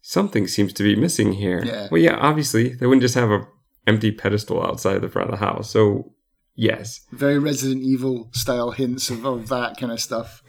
something 0.01 0.45
seems 0.45 0.73
to 0.73 0.83
be 0.83 0.93
missing 0.93 1.31
here. 1.31 1.63
Yeah. 1.63 1.87
Well, 1.89 2.01
yeah, 2.01 2.17
obviously, 2.17 2.73
they 2.73 2.85
wouldn't 2.85 3.01
just 3.01 3.15
have 3.15 3.31
a 3.31 3.47
empty 3.87 4.11
pedestal 4.11 4.61
outside 4.61 4.99
the 4.99 5.07
front 5.07 5.29
of 5.29 5.39
the 5.39 5.45
house. 5.45 5.69
So, 5.69 6.11
yes. 6.53 6.99
very 7.13 7.39
Resident 7.39 7.83
Evil 7.83 8.27
style 8.33 8.71
hints 8.71 9.09
of, 9.09 9.25
of 9.25 9.47
that 9.47 9.77
kind 9.77 9.93
of 9.93 10.01
stuff. 10.01 10.43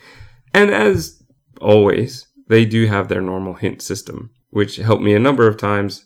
And 0.52 0.70
as 0.70 1.22
always, 1.60 2.26
they 2.48 2.64
do 2.64 2.86
have 2.86 3.06
their 3.06 3.22
normal 3.22 3.54
hint 3.54 3.82
system, 3.82 4.30
which 4.50 4.76
helped 4.78 5.04
me 5.04 5.14
a 5.14 5.20
number 5.20 5.46
of 5.46 5.56
times. 5.58 6.05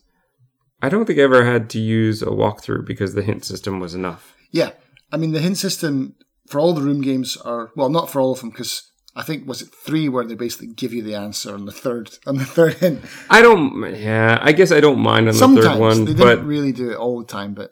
I 0.82 0.88
don't 0.88 1.04
think 1.06 1.18
I 1.18 1.22
ever 1.22 1.44
had 1.44 1.68
to 1.70 1.78
use 1.78 2.22
a 2.22 2.26
walkthrough 2.26 2.86
because 2.86 3.14
the 3.14 3.22
hint 3.22 3.44
system 3.44 3.80
was 3.80 3.94
enough. 3.94 4.34
Yeah, 4.50 4.70
I 5.12 5.16
mean 5.16 5.32
the 5.32 5.40
hint 5.40 5.58
system 5.58 6.14
for 6.48 6.58
all 6.60 6.72
the 6.72 6.82
room 6.82 7.00
games 7.00 7.36
are 7.36 7.70
well, 7.76 7.88
not 7.90 8.10
for 8.10 8.20
all 8.20 8.32
of 8.32 8.40
them 8.40 8.50
because 8.50 8.90
I 9.14 9.22
think 9.22 9.46
was 9.46 9.62
it 9.62 9.68
three 9.74 10.08
where 10.08 10.24
they 10.24 10.34
basically 10.34 10.68
give 10.68 10.92
you 10.92 11.02
the 11.02 11.14
answer 11.14 11.54
on 11.54 11.64
the 11.66 11.72
third 11.72 12.10
on 12.26 12.36
the 12.36 12.44
third 12.44 12.74
hint. 12.74 13.02
I 13.28 13.42
don't, 13.42 13.94
yeah, 13.96 14.38
I 14.40 14.52
guess 14.52 14.70
I 14.72 14.80
don't 14.80 15.00
mind 15.00 15.28
on 15.28 15.34
the 15.34 15.62
third 15.62 15.78
one, 15.80 16.04
they 16.04 16.14
but 16.14 16.36
didn't 16.36 16.46
really 16.46 16.72
do 16.72 16.90
it 16.90 16.96
all 16.96 17.18
the 17.18 17.26
time, 17.26 17.54
but 17.54 17.70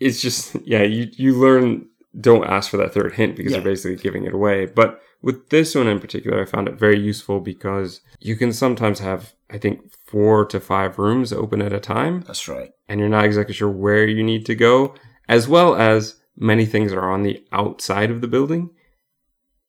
it's 0.00 0.20
just, 0.20 0.56
yeah, 0.64 0.82
you, 0.82 1.08
you 1.12 1.38
learn, 1.38 1.86
don't 2.20 2.44
ask 2.44 2.70
for 2.70 2.76
that 2.78 2.92
third 2.92 3.12
hint 3.14 3.36
because 3.36 3.52
Yeah. 3.52 3.58
you're 3.58 3.64
basically 3.64 3.96
giving 3.96 4.24
it 4.24 4.34
away. 4.34 4.66
But 4.66 5.00
with 5.22 5.48
this 5.50 5.74
one 5.74 5.86
in 5.86 6.00
particular, 6.00 6.42
I 6.42 6.46
found 6.46 6.68
it 6.68 6.78
very 6.78 6.98
useful 6.98 7.40
because 7.40 8.00
you 8.18 8.36
can 8.36 8.52
sometimes 8.52 8.98
have, 8.98 9.32
I 9.50 9.58
think, 9.58 9.80
four 10.14 10.44
to 10.46 10.60
five 10.60 10.96
rooms 10.96 11.32
open 11.32 11.60
at 11.60 11.72
a 11.72 11.80
time. 11.80 12.20
that's 12.20 12.46
right. 12.46 12.70
and 12.88 13.00
you're 13.00 13.08
not 13.08 13.24
exactly 13.24 13.52
sure 13.52 13.68
where 13.68 14.06
you 14.06 14.22
need 14.22 14.46
to 14.46 14.54
go, 14.54 14.94
as 15.28 15.48
well 15.48 15.74
as 15.74 16.20
many 16.36 16.64
things 16.64 16.92
are 16.92 17.10
on 17.10 17.24
the 17.24 17.44
outside 17.50 18.12
of 18.12 18.20
the 18.20 18.28
building. 18.28 18.70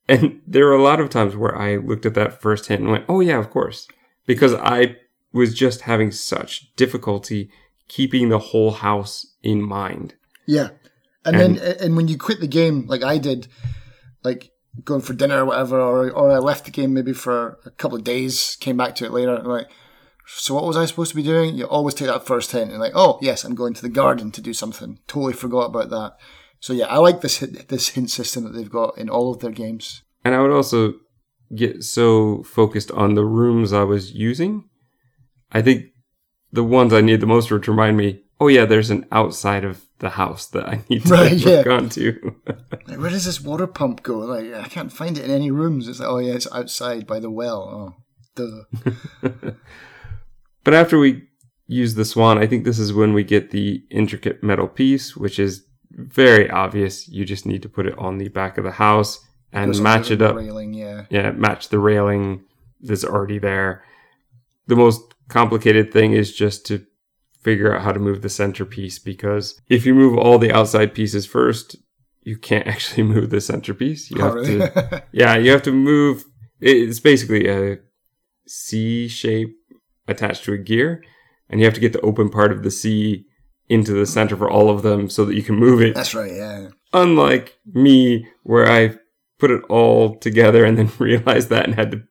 And 0.08 0.41
there 0.45 0.67
are 0.67 0.75
a 0.75 0.84
lot 0.84 0.99
of 0.99 1.10
times 1.10 1.36
where 1.36 1.58
I 1.58 1.77
looked 1.77 2.05
at 2.05 2.13
that 2.13 2.39
first 2.39 2.67
hint 2.67 2.81
and 2.81 2.91
went, 2.91 3.05
oh, 3.10 3.21
yeah, 3.21 3.39
of 3.39 3.49
course. 3.49 3.88
Because 4.27 4.53
I 4.53 4.97
was 5.34 5.55
just 5.55 5.81
having 5.81 6.12
such 6.12 6.75
difficulty 6.75 7.49
keeping 7.88 8.29
the 8.29 8.38
whole 8.38 8.69
house 8.69 9.25
in 9.41 9.63
mind. 9.63 10.13
Yeah, 10.45 10.69
and, 11.25 11.39
then 11.39 11.58
and 11.58 11.97
when 11.97 12.08
you 12.08 12.19
quit 12.19 12.39
the 12.39 12.47
game, 12.47 12.86
like 12.86 13.03
I 13.03 13.17
did, 13.17 13.47
like 14.23 14.51
going 14.84 15.01
for 15.01 15.13
dinner 15.13 15.41
or 15.41 15.45
whatever, 15.45 15.81
or 15.81 16.12
or 16.12 16.31
I 16.31 16.38
left 16.38 16.65
the 16.65 16.71
game 16.71 16.93
maybe 16.93 17.13
for 17.13 17.58
a 17.65 17.71
couple 17.71 17.97
of 17.97 18.03
days, 18.03 18.58
came 18.60 18.77
back 18.77 18.93
to 18.95 19.05
it 19.05 19.12
later, 19.12 19.34
and 19.34 19.47
like. 19.47 19.69
So 20.28 20.56
what 20.56 20.66
was 20.66 20.78
I 20.78 20.86
supposed 20.86 21.12
to 21.12 21.16
be 21.16 21.24
doing? 21.24 21.56
You 21.56 21.66
always 21.66 21.94
take 21.94 22.08
that 22.08 22.26
first 22.26 22.52
hint 22.52 22.72
and 22.72 22.80
like, 22.80 22.94
oh 22.96 23.20
yes, 23.22 23.44
I'm 23.44 23.56
going 23.56 23.74
to 23.74 23.82
the 23.82 23.90
garden 23.90 24.32
to 24.32 24.42
do 24.42 24.54
something. 24.54 25.00
Totally 25.08 25.34
forgot 25.34 25.66
about 25.68 25.90
that. 25.92 26.18
So 26.60 26.74
yeah, 26.74 26.88
I 26.88 26.98
like 26.98 27.22
this 27.22 27.38
hint, 27.38 27.68
this 27.68 27.90
hint 27.90 28.10
system 28.10 28.44
that 28.44 28.52
they've 28.54 28.70
got 28.70 28.98
in 28.98 29.10
all 29.10 29.32
of 29.32 29.40
their 29.40 29.52
games. 29.52 30.02
And 30.24 30.34
I 30.34 30.42
would 30.42 30.52
also 30.52 30.94
get 31.56 31.84
so 31.84 32.42
focused 32.44 32.90
on 32.92 33.14
the 33.14 33.26
rooms 33.26 33.72
I 33.72 33.84
was 33.84 34.14
using. 34.14 34.68
I 35.52 35.62
think 35.62 35.86
the 36.52 36.64
ones 36.64 36.92
I 36.94 37.02
need 37.02 37.20
the 37.20 37.28
most 37.28 37.52
were 37.52 37.60
to 37.60 37.72
remind 37.72 37.98
me, 37.98 38.24
oh, 38.40 38.48
yeah, 38.48 38.66
there's 38.66 38.90
an 38.90 39.06
outside 39.12 39.64
of 39.64 39.86
the 40.00 40.10
house 40.10 40.48
that 40.48 40.68
I 40.68 40.82
need 40.90 41.04
to 41.06 41.10
Right, 41.10 41.46
work 41.46 41.66
yeah. 41.66 41.72
onto. 41.72 42.32
Like, 42.88 43.00
where 43.00 43.10
does 43.10 43.26
this 43.26 43.42
water 43.42 43.68
pump 43.68 44.04
go? 44.04 44.20
Like, 44.20 44.54
I 44.54 44.68
can't 44.68 44.92
find 44.92 45.18
it 45.18 45.26
in 45.26 45.32
any 45.32 45.50
rooms. 45.52 45.88
It's 45.88 46.00
like, 46.00 46.10
oh 46.10 46.20
yeah, 46.20 46.34
it's 46.34 46.52
outside 46.52 47.08
by 47.08 47.20
the 47.20 47.32
well. 47.32 47.96
Oh, 48.38 48.64
duh. 49.24 49.52
But 50.65 50.73
after 50.73 50.99
we 50.99 51.23
use 51.67 51.95
the 51.95 52.04
swan, 52.04 52.38
I 52.38 52.47
think 52.47 52.65
this 52.65 52.78
is 52.80 52.91
when 52.93 53.13
we 53.13 53.23
get 53.23 53.51
the 53.51 53.82
intricate 53.89 54.43
metal 54.43 54.67
piece, 54.67 55.15
which 55.15 55.39
is 55.39 55.63
very 55.91 56.49
obvious. 56.49 57.08
You 57.08 57.23
just 57.23 57.45
need 57.45 57.62
to 57.62 57.69
put 57.69 57.86
it 57.86 57.97
on 57.97 58.17
the 58.17 58.28
back 58.28 58.58
of 58.58 58.65
the 58.65 58.71
house 58.71 59.25
and 59.54 59.73
on 59.73 59.82
match 59.82 60.12
it 60.12 60.21
up. 60.21 60.36
Railing, 60.36 60.73
yeah. 60.73 61.06
Yeah, 61.10 61.32
match 61.32 61.69
the 61.69 61.80
railing 61.80 62.43
that's 62.82 63.06
already 63.06 63.39
there. 63.39 63.84
The 64.67 64.75
most 64.75 65.01
complicated 65.30 65.93
thing 65.93 66.12
is 66.13 66.36
just 66.36 66.65
to 66.67 66.86
figure 67.41 67.73
out 67.73 67.84
how 67.84 67.91
to 67.91 67.99
move 67.99 68.21
the 68.23 68.30
centerpiece 68.30 68.97
because 68.99 69.62
if 69.69 69.86
you 69.86 69.93
move 69.93 70.17
all 70.17 70.39
the 70.39 70.51
outside 70.51 70.93
pieces 70.95 71.25
first, 71.28 71.75
you 72.23 72.38
can't 72.38 72.67
actually 72.73 73.04
move 73.04 73.30
the 73.30 73.39
centerpiece. 73.39 74.10
You 74.12 74.17
Oh, 74.21 74.25
have 74.25 74.34
really? 74.34 74.58
to 74.60 75.04
yeah, 75.12 75.36
you 75.38 75.51
have 75.51 75.63
to 75.63 75.71
move. 75.71 76.25
It's 76.60 76.99
basically 76.99 77.47
a 77.47 77.78
C 78.47 79.08
shape 79.08 79.56
attached 80.08 80.44
to 80.46 80.54
a 80.54 80.58
gear, 80.58 81.04
and 81.50 81.60
you 81.60 81.65
have 81.65 81.74
to 81.76 81.80
get 81.80 81.94
the 81.94 82.02
open 82.02 82.30
part 82.30 82.52
of 82.52 82.63
the 82.63 82.72
C 82.72 83.26
into 83.68 83.94
the 83.94 84.06
center 84.06 84.38
for 84.38 84.50
all 84.50 84.70
of 84.70 84.84
them 84.84 85.10
so 85.10 85.26
that 85.26 85.36
you 85.36 85.44
can 85.44 85.56
move 85.56 85.82
it. 85.82 85.96
That's 85.96 86.13
right. 86.13 86.32
Yeah. 86.32 86.70
Unlike 86.94 87.58
me, 87.74 88.28
where 88.44 88.70
I 88.70 88.96
put 89.39 89.52
it 89.52 89.63
all 89.70 90.15
together 90.15 90.63
and 90.65 90.78
then 90.78 90.91
realized 91.00 91.50
that 91.50 91.65
and 91.65 91.76
had 91.76 91.91
to 91.91 92.04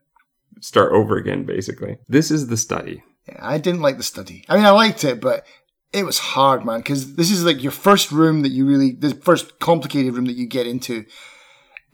start 0.60 0.92
over 0.92 1.16
again, 1.16 1.44
basically. 1.44 1.98
This 2.08 2.30
is 2.30 2.48
the 2.48 2.56
study. 2.56 3.02
Yeah, 3.28 3.38
I 3.40 3.58
didn't 3.58 3.82
like 3.82 3.96
the 3.96 4.02
study. 4.02 4.44
I 4.48 4.56
mean, 4.56 4.64
I 4.64 4.70
liked 4.70 5.04
it, 5.04 5.20
but 5.20 5.46
it 5.92 6.04
was 6.04 6.18
hard, 6.18 6.64
man, 6.64 6.80
because 6.80 7.14
this 7.14 7.30
is 7.30 7.44
like 7.44 7.62
your 7.62 7.72
first 7.72 8.10
room 8.10 8.42
that 8.42 8.50
you 8.50 8.66
really, 8.66 8.92
the 8.92 9.14
first 9.14 9.58
complicated 9.60 10.14
room 10.14 10.24
that 10.26 10.36
you 10.36 10.46
get 10.46 10.66
into, 10.66 11.04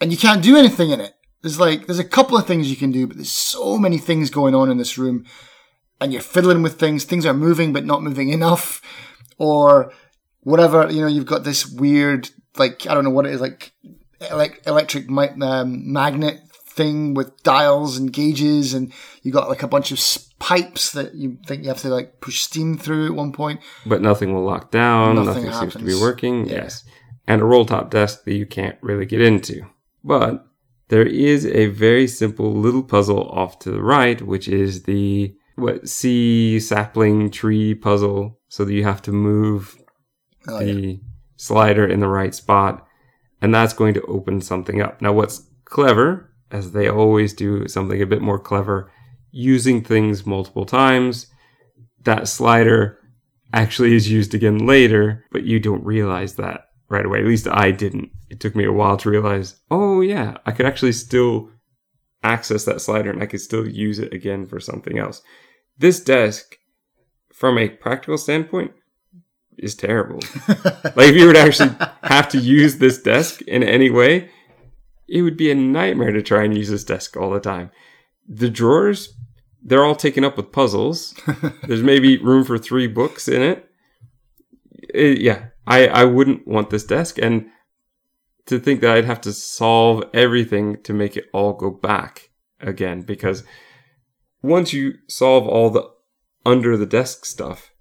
and 0.00 0.10
you 0.10 0.16
can't 0.16 0.42
do 0.42 0.56
anything 0.56 0.90
in 0.90 1.00
it. 1.00 1.12
There's 1.42 1.60
like, 1.60 1.86
there's 1.86 1.98
a 1.98 2.04
couple 2.04 2.36
of 2.36 2.46
things 2.46 2.70
you 2.70 2.76
can 2.76 2.90
do, 2.90 3.06
but 3.06 3.16
there's 3.16 3.30
so 3.30 3.78
many 3.78 3.98
things 3.98 4.30
going 4.30 4.54
on 4.54 4.70
in 4.70 4.78
this 4.78 4.98
room, 4.98 5.24
and 6.00 6.12
you're 6.12 6.22
fiddling 6.22 6.62
with 6.62 6.78
things. 6.78 7.04
Things 7.04 7.26
are 7.26 7.34
moving, 7.34 7.72
but 7.72 7.84
not 7.84 8.02
moving 8.02 8.30
enough, 8.30 8.80
or 9.38 9.92
whatever. 10.40 10.90
You 10.90 11.02
know, 11.02 11.06
you've 11.06 11.26
got 11.26 11.44
this 11.44 11.66
weird, 11.66 12.30
like, 12.56 12.86
I 12.86 12.94
don't 12.94 13.04
know 13.04 13.10
what 13.10 13.26
it 13.26 13.32
is, 13.32 13.40
like, 13.40 13.72
like 14.32 14.62
electric 14.66 15.10
um, 15.10 15.92
magnet 15.92 16.40
thing 16.52 17.14
with 17.14 17.42
dials 17.42 17.96
and 17.98 18.12
gauges, 18.12 18.74
and 18.74 18.92
you 19.22 19.32
got 19.32 19.48
like 19.48 19.62
a 19.62 19.68
bunch 19.68 19.90
of 19.92 20.00
pipes 20.38 20.92
that 20.92 21.14
you 21.14 21.36
think 21.46 21.62
you 21.62 21.68
have 21.68 21.80
to 21.80 21.88
like 21.88 22.20
push 22.20 22.40
steam 22.40 22.78
through 22.78 23.06
at 23.06 23.14
one 23.14 23.32
point. 23.32 23.60
But 23.84 24.02
nothing 24.02 24.32
will 24.32 24.44
lock 24.44 24.70
down. 24.70 25.16
Nothing, 25.16 25.46
nothing 25.46 25.60
seems 25.60 25.74
to 25.74 25.84
be 25.84 25.94
working. 25.94 26.46
Yeah. 26.46 26.62
Yes, 26.62 26.84
and 27.26 27.42
a 27.42 27.44
roll 27.44 27.64
top 27.64 27.90
desk 27.90 28.24
that 28.24 28.34
you 28.34 28.46
can't 28.46 28.78
really 28.80 29.06
get 29.06 29.20
into. 29.20 29.62
But 30.04 30.46
there 30.88 31.06
is 31.06 31.46
a 31.46 31.66
very 31.66 32.06
simple 32.06 32.52
little 32.52 32.82
puzzle 32.82 33.28
off 33.28 33.58
to 33.60 33.70
the 33.70 33.82
right, 33.82 34.20
which 34.22 34.48
is 34.48 34.84
the 34.84 35.34
what 35.56 35.88
sea 35.88 36.60
sapling 36.60 37.30
tree 37.30 37.74
puzzle. 37.74 38.38
So 38.48 38.64
that 38.64 38.72
you 38.72 38.82
have 38.82 39.02
to 39.02 39.12
move 39.12 39.76
oh, 40.48 40.58
the 40.58 40.72
yeah. 40.72 40.96
slider 41.36 41.86
in 41.86 42.00
the 42.00 42.08
right 42.08 42.34
spot, 42.34 42.84
and 43.40 43.54
that's 43.54 43.72
going 43.72 43.94
to 43.94 44.02
open 44.02 44.40
something 44.40 44.82
up. 44.82 45.00
Now, 45.00 45.12
what's 45.12 45.46
clever 45.64 46.30
as 46.50 46.72
they 46.72 46.88
always 46.88 47.32
do, 47.32 47.66
something 47.68 48.00
a 48.02 48.06
bit 48.06 48.22
more 48.22 48.38
clever, 48.38 48.90
using 49.30 49.82
things 49.82 50.26
multiple 50.26 50.66
times. 50.66 51.26
That 52.04 52.28
slider 52.28 52.98
actually 53.52 53.94
is 53.94 54.10
used 54.10 54.34
again 54.34 54.66
later, 54.66 55.24
but 55.30 55.44
you 55.44 55.60
don't 55.60 55.84
realize 55.84 56.34
that 56.36 56.66
right 56.88 57.06
away. 57.06 57.20
At 57.20 57.26
least 57.26 57.46
I 57.48 57.70
didn't. 57.70 58.10
It 58.30 58.40
took 58.40 58.56
me 58.56 58.64
a 58.64 58.72
while 58.72 58.96
to 58.98 59.10
realize, 59.10 59.60
oh 59.70 60.00
yeah, 60.00 60.38
I 60.46 60.52
could 60.52 60.66
actually 60.66 60.92
still 60.92 61.50
access 62.22 62.64
that 62.64 62.80
slider 62.80 63.10
and 63.10 63.22
I 63.22 63.26
could 63.26 63.40
still 63.40 63.66
use 63.66 63.98
it 63.98 64.12
again 64.12 64.46
for 64.46 64.60
something 64.60 64.98
else. 64.98 65.22
This 65.78 66.00
desk, 66.00 66.56
from 67.32 67.58
a 67.58 67.68
practical 67.68 68.18
standpoint, 68.18 68.72
is 69.56 69.74
terrible. 69.74 70.20
like 70.48 71.08
if 71.08 71.16
you 71.16 71.26
were 71.26 71.32
to 71.32 71.40
actually 71.40 71.74
have 72.02 72.28
to 72.30 72.38
use 72.38 72.76
this 72.76 73.00
desk 73.00 73.42
in 73.42 73.62
any 73.62 73.90
way, 73.90 74.30
it 75.08 75.22
would 75.22 75.36
be 75.36 75.50
a 75.50 75.54
nightmare 75.54 76.12
to 76.12 76.22
try 76.22 76.44
and 76.44 76.56
use 76.56 76.70
this 76.70 76.84
desk 76.84 77.16
all 77.16 77.30
the 77.30 77.40
time. 77.40 77.70
The 78.28 78.48
drawers, 78.48 79.14
they're 79.62 79.84
all 79.84 79.96
taken 79.96 80.24
up 80.24 80.36
with 80.36 80.52
puzzles. 80.52 81.14
There's 81.66 81.82
maybe 81.82 82.18
room 82.18 82.44
for 82.44 82.58
three 82.58 82.86
books 82.86 83.26
in 83.26 83.42
it. 83.42 83.68
it. 84.94 85.20
Yeah, 85.20 85.46
I, 85.66 85.88
I 85.88 86.04
wouldn't 86.04 86.46
want 86.46 86.70
this 86.70 86.84
desk. 86.84 87.18
And 87.18 87.50
to 88.46 88.58
think 88.58 88.80
that 88.80 88.96
I'd 88.96 89.04
have 89.04 89.20
to 89.22 89.32
solve 89.32 90.04
everything 90.12 90.82
to 90.82 90.92
make 90.92 91.16
it 91.16 91.28
all 91.32 91.52
go 91.52 91.70
back 91.70 92.30
again, 92.60 93.02
because 93.02 93.44
once 94.42 94.72
you 94.72 94.94
solve 95.08 95.46
all 95.46 95.70
the 95.70 95.88
under 96.44 96.76
the 96.76 96.86
desk 96.86 97.24
stuff, 97.24 97.72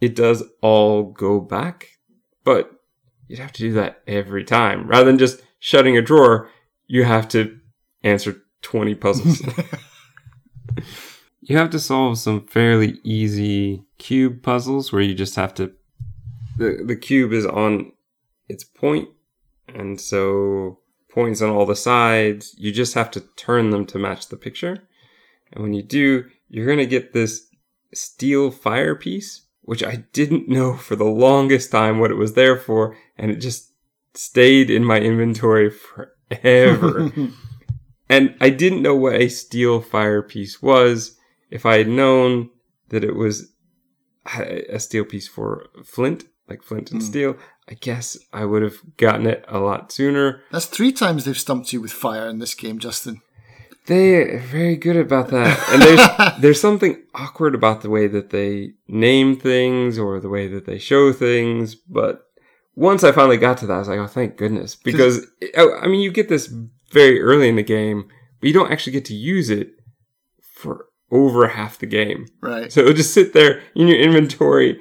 it 0.00 0.14
does 0.14 0.42
all 0.60 1.04
go 1.04 1.40
back. 1.40 1.98
But 2.44 2.70
you'd 3.28 3.38
have 3.38 3.52
to 3.52 3.62
do 3.62 3.72
that 3.74 4.02
every 4.06 4.44
time 4.44 4.86
rather 4.86 5.04
than 5.04 5.18
just 5.18 5.42
shutting 5.58 5.96
a 5.96 6.02
drawer, 6.02 6.48
you 6.86 7.04
have 7.04 7.28
to 7.28 7.58
answer 8.02 8.42
20 8.62 8.94
puzzles. 8.96 9.42
you 11.40 11.56
have 11.56 11.70
to 11.70 11.78
solve 11.78 12.18
some 12.18 12.46
fairly 12.46 13.00
easy 13.02 13.84
cube 13.98 14.42
puzzles 14.42 14.92
where 14.92 15.02
you 15.02 15.14
just 15.14 15.36
have 15.36 15.54
to 15.54 15.72
the 16.56 16.82
the 16.84 16.96
cube 16.96 17.32
is 17.32 17.46
on 17.46 17.92
its 18.48 18.64
point 18.64 19.08
and 19.74 20.00
so 20.00 20.78
points 21.10 21.42
on 21.42 21.50
all 21.50 21.66
the 21.66 21.76
sides 21.76 22.54
you 22.58 22.72
just 22.72 22.94
have 22.94 23.10
to 23.10 23.20
turn 23.36 23.70
them 23.70 23.84
to 23.84 23.98
match 23.98 24.28
the 24.28 24.36
picture 24.36 24.78
and 25.52 25.62
when 25.62 25.74
you 25.74 25.82
do 25.82 26.24
you're 26.48 26.66
going 26.66 26.78
to 26.78 26.86
get 26.86 27.12
this 27.12 27.48
steel 27.92 28.50
fire 28.50 28.94
piece 28.94 29.46
which 29.62 29.82
I 29.82 30.04
didn't 30.12 30.48
know 30.48 30.76
for 30.76 30.96
the 30.96 31.04
longest 31.04 31.70
time 31.70 31.98
what 31.98 32.10
it 32.10 32.16
was 32.16 32.34
there 32.34 32.56
for 32.56 32.96
and 33.16 33.30
it 33.30 33.36
just 33.36 33.72
stayed 34.14 34.70
in 34.70 34.84
my 34.84 34.98
inventory 34.98 35.70
forever. 35.70 37.10
and 38.08 38.34
I 38.40 38.50
didn't 38.50 38.82
know 38.82 38.94
what 38.94 39.14
a 39.14 39.28
steel 39.28 39.80
fire 39.80 40.22
piece 40.22 40.62
was. 40.62 41.16
If 41.50 41.66
I 41.66 41.78
had 41.78 41.88
known 41.88 42.50
that 42.88 43.04
it 43.04 43.14
was 43.14 43.52
a 44.34 44.78
steel 44.78 45.04
piece 45.04 45.28
for 45.28 45.66
flint, 45.84 46.24
like 46.48 46.62
flint 46.62 46.90
and 46.92 47.00
mm. 47.00 47.04
steel, 47.04 47.36
I 47.68 47.74
guess 47.74 48.18
I 48.32 48.44
would 48.44 48.62
have 48.62 48.76
gotten 48.96 49.26
it 49.26 49.44
a 49.48 49.58
lot 49.58 49.92
sooner. 49.92 50.42
That's 50.50 50.66
three 50.66 50.92
times 50.92 51.24
they've 51.24 51.38
stumped 51.38 51.72
you 51.72 51.80
with 51.80 51.92
fire 51.92 52.26
in 52.26 52.38
this 52.38 52.54
game, 52.54 52.78
Justin. 52.78 53.22
They're 53.86 54.38
very 54.38 54.76
good 54.76 54.96
about 54.96 55.28
that. 55.28 55.58
And 55.70 55.82
there's 55.82 56.32
there's 56.40 56.60
something 56.60 57.02
awkward 57.14 57.54
about 57.54 57.82
the 57.82 57.90
way 57.90 58.06
that 58.08 58.30
they 58.30 58.72
name 58.88 59.36
things 59.36 59.98
or 59.98 60.20
the 60.20 60.28
way 60.28 60.48
that 60.48 60.66
they 60.66 60.78
show 60.78 61.12
things, 61.12 61.74
but 61.74 62.26
once 62.74 63.04
I 63.04 63.12
finally 63.12 63.36
got 63.36 63.58
to 63.58 63.66
that, 63.66 63.74
I 63.74 63.78
was 63.78 63.88
like, 63.88 63.98
oh, 63.98 64.06
thank 64.06 64.36
goodness. 64.36 64.74
Because, 64.74 65.26
oh, 65.56 65.78
I 65.78 65.88
mean, 65.88 66.00
you 66.00 66.10
get 66.10 66.28
this 66.28 66.52
very 66.90 67.20
early 67.20 67.48
in 67.48 67.56
the 67.56 67.62
game, 67.62 68.08
but 68.40 68.46
you 68.46 68.54
don't 68.54 68.72
actually 68.72 68.92
get 68.92 69.04
to 69.06 69.14
use 69.14 69.50
it 69.50 69.72
for 70.40 70.86
over 71.10 71.48
half 71.48 71.78
the 71.78 71.86
game. 71.86 72.26
Right. 72.40 72.72
So 72.72 72.80
it'll 72.80 72.94
just 72.94 73.12
sit 73.12 73.34
there 73.34 73.62
in 73.74 73.88
your 73.88 73.98
inventory. 73.98 74.80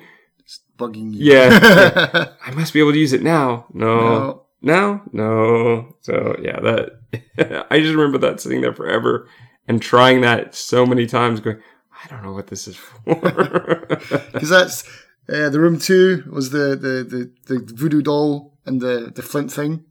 Bugging 0.81 1.13
you. 1.13 1.33
Yeah. 1.33 2.29
I 2.45 2.51
must 2.51 2.73
be 2.73 2.79
able 2.79 2.93
to 2.93 2.99
use 2.99 3.13
it 3.13 3.21
now. 3.21 3.67
No. 3.73 3.99
no. 3.99 4.45
Now? 4.61 5.01
No. 5.11 5.95
So, 6.01 6.35
yeah, 6.41 6.59
that, 6.59 7.67
I 7.69 7.79
just 7.79 7.95
remember 7.95 8.17
that 8.19 8.41
sitting 8.41 8.61
there 8.61 8.73
forever 8.73 9.27
and 9.67 9.81
trying 9.81 10.21
that 10.21 10.55
so 10.55 10.85
many 10.85 11.05
times 11.05 11.39
going, 11.39 11.61
I 12.03 12.07
don't 12.07 12.23
know 12.23 12.33
what 12.33 12.47
this 12.47 12.67
is 12.67 12.75
for. 12.75 13.01
Because 14.33 14.49
that's, 14.49 14.83
uh, 15.29 15.49
the 15.49 15.59
room 15.59 15.77
two 15.77 16.23
was 16.31 16.49
the, 16.49 16.75
the, 16.75 17.03
the, 17.03 17.31
the 17.59 17.73
voodoo 17.73 18.01
doll 18.01 18.57
and 18.65 18.81
the, 18.81 19.11
the 19.13 19.21
flint 19.21 19.51
thing. 19.51 19.85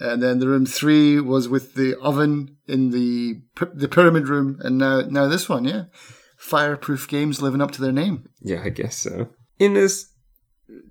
And 0.00 0.22
then 0.22 0.38
the 0.38 0.48
room 0.48 0.66
three 0.66 1.20
was 1.20 1.48
with 1.48 1.74
the 1.74 1.96
oven 2.00 2.56
in 2.66 2.90
the 2.90 3.42
the 3.74 3.88
pyramid 3.88 4.28
room, 4.28 4.58
and 4.60 4.76
now 4.76 5.02
now 5.02 5.28
this 5.28 5.48
one, 5.48 5.64
yeah, 5.64 5.84
fireproof 6.36 7.06
games 7.06 7.40
living 7.40 7.62
up 7.62 7.70
to 7.72 7.80
their 7.80 7.92
name. 7.92 8.28
Yeah, 8.40 8.62
I 8.64 8.70
guess 8.70 8.96
so. 8.96 9.28
In 9.58 9.74
this 9.74 10.10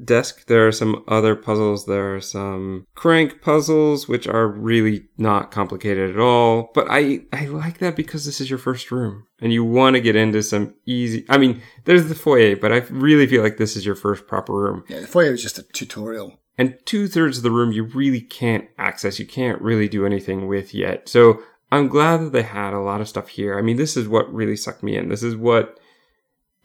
desk, 0.03 0.45
there 0.47 0.67
are 0.67 0.71
some 0.71 1.03
other 1.07 1.35
puzzles. 1.35 1.85
There 1.85 2.15
are 2.15 2.21
some 2.21 2.87
crank 2.95 3.41
puzzles, 3.41 4.07
which 4.07 4.27
are 4.27 4.47
really 4.47 5.07
not 5.17 5.51
complicated 5.51 6.11
at 6.11 6.19
all. 6.19 6.71
But 6.73 6.87
I, 6.89 7.21
I 7.31 7.45
like 7.45 7.79
that 7.79 7.95
because 7.95 8.25
this 8.25 8.39
is 8.39 8.49
your 8.49 8.59
first 8.59 8.91
room 8.91 9.25
and 9.39 9.51
you 9.51 9.63
want 9.63 9.95
to 9.95 10.01
get 10.01 10.15
into 10.15 10.43
some 10.43 10.75
easy. 10.85 11.25
I 11.29 11.37
mean, 11.37 11.61
there's 11.85 12.07
the 12.07 12.15
foyer, 12.15 12.55
but 12.55 12.71
I 12.71 12.77
really 12.89 13.27
feel 13.27 13.43
like 13.43 13.57
this 13.57 13.75
is 13.75 13.85
your 13.85 13.95
first 13.95 14.27
proper 14.27 14.53
room. 14.53 14.83
Yeah, 14.87 15.01
the 15.01 15.07
foyer 15.07 15.33
is 15.33 15.41
just 15.41 15.59
a 15.59 15.63
tutorial. 15.63 16.39
And 16.57 16.77
two 16.85 17.07
thirds 17.07 17.37
of 17.37 17.43
the 17.43 17.51
room 17.51 17.71
you 17.71 17.83
really 17.83 18.21
can't 18.21 18.69
access. 18.77 19.19
You 19.19 19.25
can't 19.25 19.61
really 19.61 19.87
do 19.87 20.05
anything 20.05 20.47
with 20.47 20.73
yet. 20.73 21.09
So 21.09 21.41
I'm 21.71 21.87
glad 21.87 22.17
that 22.17 22.31
they 22.31 22.43
had 22.43 22.73
a 22.73 22.79
lot 22.79 23.01
of 23.01 23.09
stuff 23.09 23.29
here. 23.29 23.57
I 23.57 23.63
mean, 23.63 23.77
this 23.77 23.97
is 23.97 24.07
what 24.07 24.31
really 24.31 24.55
sucked 24.55 24.83
me 24.83 24.95
in. 24.95 25.09
This 25.09 25.23
is 25.23 25.35
what 25.35 25.79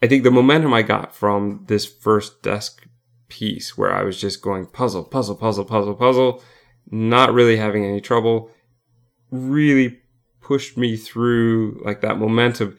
I 0.01 0.07
think 0.07 0.23
the 0.23 0.31
momentum 0.31 0.73
I 0.73 0.81
got 0.81 1.15
from 1.15 1.65
this 1.67 1.85
first 1.85 2.41
desk 2.41 2.87
piece 3.27 3.77
where 3.77 3.93
I 3.93 4.03
was 4.03 4.19
just 4.19 4.41
going 4.41 4.65
puzzle, 4.65 5.03
puzzle, 5.03 5.35
puzzle, 5.35 5.65
puzzle, 5.65 5.95
puzzle, 5.95 6.43
not 6.89 7.33
really 7.33 7.57
having 7.57 7.85
any 7.85 8.01
trouble, 8.01 8.49
really 9.31 9.99
pushed 10.41 10.77
me 10.77 10.95
through 10.95 11.81
like 11.85 12.01
that 12.01 12.17
momentum 12.17 12.77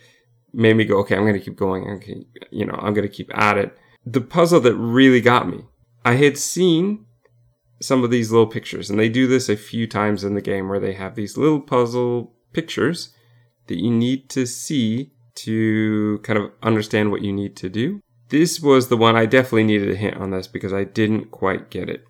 made 0.52 0.76
me 0.76 0.84
go, 0.84 0.98
okay, 0.98 1.14
I'm 1.14 1.22
going 1.22 1.34
to 1.34 1.40
keep 1.40 1.56
going. 1.56 1.88
Okay, 1.96 2.24
you 2.50 2.64
know, 2.64 2.74
I'm 2.74 2.94
going 2.94 3.06
to 3.06 3.14
keep 3.14 3.30
at 3.36 3.58
it. 3.58 3.76
The 4.04 4.20
puzzle 4.20 4.60
that 4.60 4.74
really 4.74 5.20
got 5.20 5.48
me, 5.48 5.64
I 6.04 6.14
had 6.14 6.38
seen 6.38 7.06
some 7.80 8.04
of 8.04 8.10
these 8.10 8.30
little 8.30 8.46
pictures, 8.46 8.90
and 8.90 8.98
they 8.98 9.08
do 9.08 9.26
this 9.26 9.48
a 9.48 9.56
few 9.56 9.86
times 9.86 10.24
in 10.24 10.34
the 10.34 10.40
game 10.40 10.68
where 10.68 10.80
they 10.80 10.94
have 10.94 11.14
these 11.14 11.36
little 11.36 11.60
puzzle 11.60 12.34
pictures 12.52 13.14
that 13.68 13.78
you 13.78 13.90
need 13.90 14.28
to 14.30 14.46
see 14.46 15.12
to 15.44 16.18
kind 16.22 16.38
of 16.38 16.50
understand 16.62 17.10
what 17.10 17.22
you 17.22 17.32
need 17.32 17.56
to 17.56 17.68
do. 17.68 18.00
This 18.28 18.60
was 18.60 18.88
the 18.88 18.96
one 18.96 19.16
I 19.16 19.26
definitely 19.26 19.64
needed 19.64 19.90
a 19.90 19.96
hint 19.96 20.16
on 20.16 20.30
this 20.30 20.46
because 20.46 20.72
I 20.72 20.84
didn't 20.84 21.30
quite 21.30 21.70
get 21.70 21.88
it. 21.88 22.04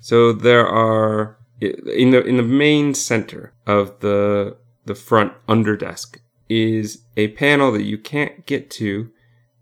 So 0.00 0.32
there 0.32 0.66
are 0.66 1.38
in 1.60 2.10
the 2.10 2.24
in 2.24 2.36
the 2.36 2.42
main 2.42 2.94
center 2.94 3.52
of 3.66 4.00
the 4.00 4.56
the 4.84 4.94
front 4.96 5.32
under 5.48 5.76
desk 5.76 6.20
is 6.48 7.04
a 7.16 7.28
panel 7.28 7.72
that 7.72 7.84
you 7.84 7.96
can't 7.96 8.44
get 8.46 8.70
to 8.70 9.10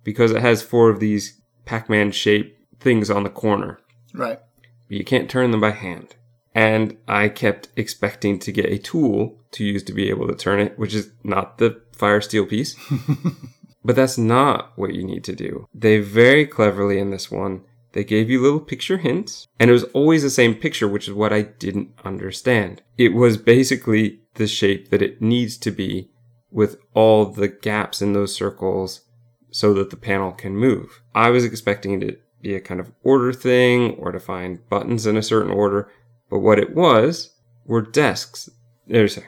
because 0.03 0.33
it 0.33 0.41
has 0.41 0.63
four 0.63 0.89
of 0.89 0.99
these 0.99 1.41
Pac-Man 1.67 2.11
shaped 2.11 2.57
things 2.81 3.11
on 3.11 3.23
the 3.23 3.31
corner. 3.31 3.79
Right. 4.15 4.41
But 4.89 4.97
you 4.97 5.05
can't 5.05 5.31
turn 5.31 5.51
them 5.51 5.61
by 5.61 5.71
hand. 5.71 6.17
And 6.55 6.97
I 7.07 7.29
kept 7.29 7.69
expecting 7.77 8.39
to 8.41 8.51
get 8.51 8.67
a 8.67 8.79
tool 8.79 9.39
to 9.53 9.65
use 9.65 9.85
to 9.85 9.93
be 9.93 10.09
able 10.09 10.27
to 10.27 10.35
turn 10.35 10.59
it, 10.59 10.79
which 10.79 10.95
is 10.95 11.13
not 11.23 11.59
the 11.59 11.81
fire 12.01 12.21
steel 12.21 12.47
piece. 12.47 12.75
but 13.85 13.97
that's 13.97 14.19
not 14.19 14.73
what 14.77 14.95
you 14.95 15.05
need 15.05 15.25
to 15.25 15.37
do. 15.37 15.67
They 15.75 15.99
very 16.01 16.47
cleverly 16.47 16.99
in 16.99 17.11
this 17.11 17.31
one, 17.31 17.63
they 17.93 18.05
gave 18.05 18.31
you 18.31 18.41
little 18.41 18.61
picture 18.61 18.99
hints, 18.99 19.49
and 19.59 19.69
it 19.69 19.73
was 19.73 19.85
always 19.85 20.23
the 20.23 20.31
same 20.31 20.55
picture, 20.55 20.89
which 20.89 21.09
is 21.09 21.15
what 21.15 21.33
I 21.33 21.43
didn't 21.43 21.91
understand. 22.05 22.83
It 22.97 23.15
was 23.15 23.37
basically 23.37 24.21
the 24.35 24.47
shape 24.47 24.91
that 24.91 25.03
it 25.03 25.21
needs 25.21 25.57
to 25.59 25.71
be 25.71 26.11
with 26.51 26.77
all 26.95 27.27
the 27.27 27.49
gaps 27.49 28.01
in 28.01 28.13
those 28.13 28.35
circles 28.35 29.03
so 29.51 29.75
that 29.75 29.91
the 29.91 29.97
panel 29.97 30.33
can 30.33 30.57
move. 30.57 31.03
I 31.15 31.31
was 31.31 31.45
expecting 31.45 32.01
it 32.01 32.07
to 32.07 32.17
be 32.41 32.55
a 32.55 32.61
kind 32.61 32.81
of 32.81 32.93
order 33.03 33.33
thing 33.33 33.95
or 33.97 34.13
to 34.13 34.21
find 34.21 34.69
buttons 34.69 35.07
in 35.07 35.17
a 35.17 35.23
certain 35.23 35.53
order, 35.53 35.91
but 36.29 36.39
what 36.39 36.59
it 36.59 36.75
was 36.75 37.35
were 37.67 37.83
desks. 37.83 38.49
There's 38.87 39.19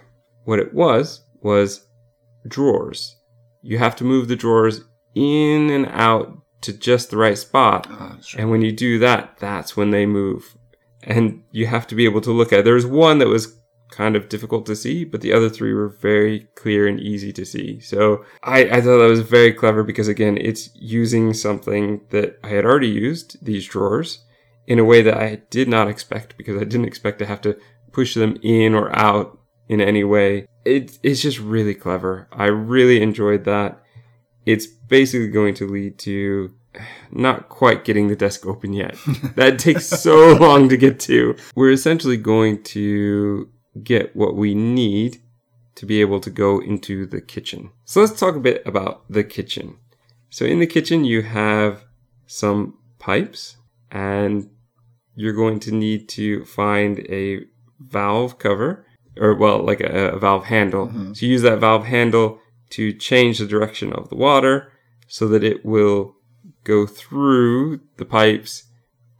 what 0.45 0.59
it 0.59 0.73
was 0.73 1.25
was 1.43 1.87
drawers. 2.47 3.17
You 3.61 3.79
have 3.79 3.97
to 3.97 4.05
move 4.05 4.29
the 4.29 4.37
drawers 4.37 4.83
in 5.15 5.71
and 5.71 5.87
out 5.87 6.39
to 6.63 6.73
just 6.73 7.11
the 7.11 7.17
right 7.17 7.39
spot. 7.39 7.87
Ah, 7.91 8.17
right. 8.17 8.35
And 8.39 8.51
when 8.51 8.63
you 8.63 8.73
do 8.73 8.99
that, 9.01 9.37
that's 9.39 9.77
when 9.77 9.91
they 9.91 10.07
move. 10.07 10.57
And 11.03 11.43
you 11.51 11.67
have 11.67 11.87
to 11.89 11.95
be 11.95 12.05
able 12.05 12.21
to 12.23 12.33
look 12.33 12.53
at 12.53 12.61
it. 12.61 12.65
There 12.65 12.75
was 12.75 12.87
one 12.87 13.19
that 13.19 13.29
was 13.29 13.57
kind 13.91 14.17
of 14.17 14.29
difficult 14.29 14.65
to 14.67 14.75
see, 14.75 15.05
but 15.05 15.21
the 15.21 15.33
other 15.33 15.49
three 15.49 15.75
were 15.75 15.89
very 15.89 16.49
clear 16.55 16.89
and 16.89 16.99
easy 16.99 17.33
to 17.33 17.45
see. 17.45 17.79
So 17.81 18.25
I, 18.43 18.65
I 18.65 18.81
thought 18.81 18.99
that 18.99 19.09
was 19.09 19.21
very 19.21 19.53
clever 19.53 19.83
because 19.83 20.09
again, 20.09 20.39
it's 20.39 20.71
using 20.75 21.35
something 21.35 22.01
that 22.11 22.39
I 22.43 22.49
had 22.49 22.65
already 22.65 22.89
used, 22.89 23.45
these 23.45 23.67
drawers, 23.67 24.25
in 24.67 24.79
a 24.79 24.85
way 24.85 25.03
that 25.03 25.17
I 25.17 25.43
did 25.51 25.69
not 25.69 25.89
expect 25.89 26.37
because 26.37 26.57
I 26.57 26.65
didn't 26.65 26.87
expect 26.87 27.19
to 27.19 27.27
have 27.27 27.41
to 27.43 27.59
push 27.93 28.15
them 28.15 28.39
in 28.43 28.75
or 28.75 28.97
out 28.97 29.39
in 29.69 29.81
any 29.81 30.05
way. 30.05 30.47
It, 30.65 30.99
it's 31.03 31.23
just 31.23 31.39
really 31.39 31.75
clever. 31.75 32.29
I 32.33 32.47
really 32.47 33.03
enjoyed 33.03 33.45
that. 33.45 33.83
It's 34.45 34.67
basically 34.67 35.29
going 35.29 35.55
to 35.55 35.69
lead 35.69 35.99
to 36.01 36.55
not 37.11 37.49
quite 37.49 37.85
getting 37.85 38.09
the 38.09 38.17
desk 38.17 38.47
open 38.47 38.73
yet. 38.73 38.97
that 39.37 39.59
takes 39.59 39.87
so 39.87 40.35
long 40.35 40.69
to 40.69 40.77
get 40.77 40.99
to. 41.01 41.37
We're 41.55 41.73
essentially 41.73 42.17
going 42.17 42.63
to 42.65 43.51
get 43.83 44.15
what 44.17 44.37
we 44.37 44.55
need 44.55 45.19
to 45.75 45.87
be 45.87 46.01
able 46.01 46.21
to 46.21 46.31
go 46.31 46.61
into 46.61 47.07
the 47.07 47.21
kitchen. 47.21 47.71
So 47.85 48.01
let's 48.01 48.19
talk 48.19 48.37
a 48.37 48.41
bit 48.41 48.63
about 48.67 49.05
the 49.11 49.25
kitchen. 49.25 49.79
So 50.31 50.45
in 50.45 50.61
the 50.61 50.67
kitchen, 50.67 51.05
you 51.05 51.23
have 51.23 51.85
some 52.27 52.79
pipes 52.99 53.57
and 53.91 54.51
you're 55.15 55.35
going 55.35 55.61
to 55.61 55.73
need 55.73 56.09
to 56.11 56.45
find 56.45 57.01
a 57.11 57.41
valve 57.79 58.39
cover 58.39 58.87
or 59.19 59.35
well, 59.35 59.63
like 59.63 59.81
a, 59.81 60.11
a 60.11 60.19
valve 60.19 60.47
handle. 60.47 60.87
Mm-hmm. 60.89 61.13
So 61.15 61.27
you 61.27 61.33
use 61.33 61.43
that 61.43 61.59
valve 61.59 61.87
handle 61.87 62.41
to 62.71 62.93
change 62.93 63.39
the 63.39 63.47
direction 63.47 63.93
of 63.93 64.09
the 64.09 64.17
water 64.17 64.73
so 65.07 65.29
that 65.29 65.45
it 65.45 65.65
will 65.65 66.15
go 66.65 66.87
through 66.87 67.81
the 67.97 68.05
pipes 68.05 68.65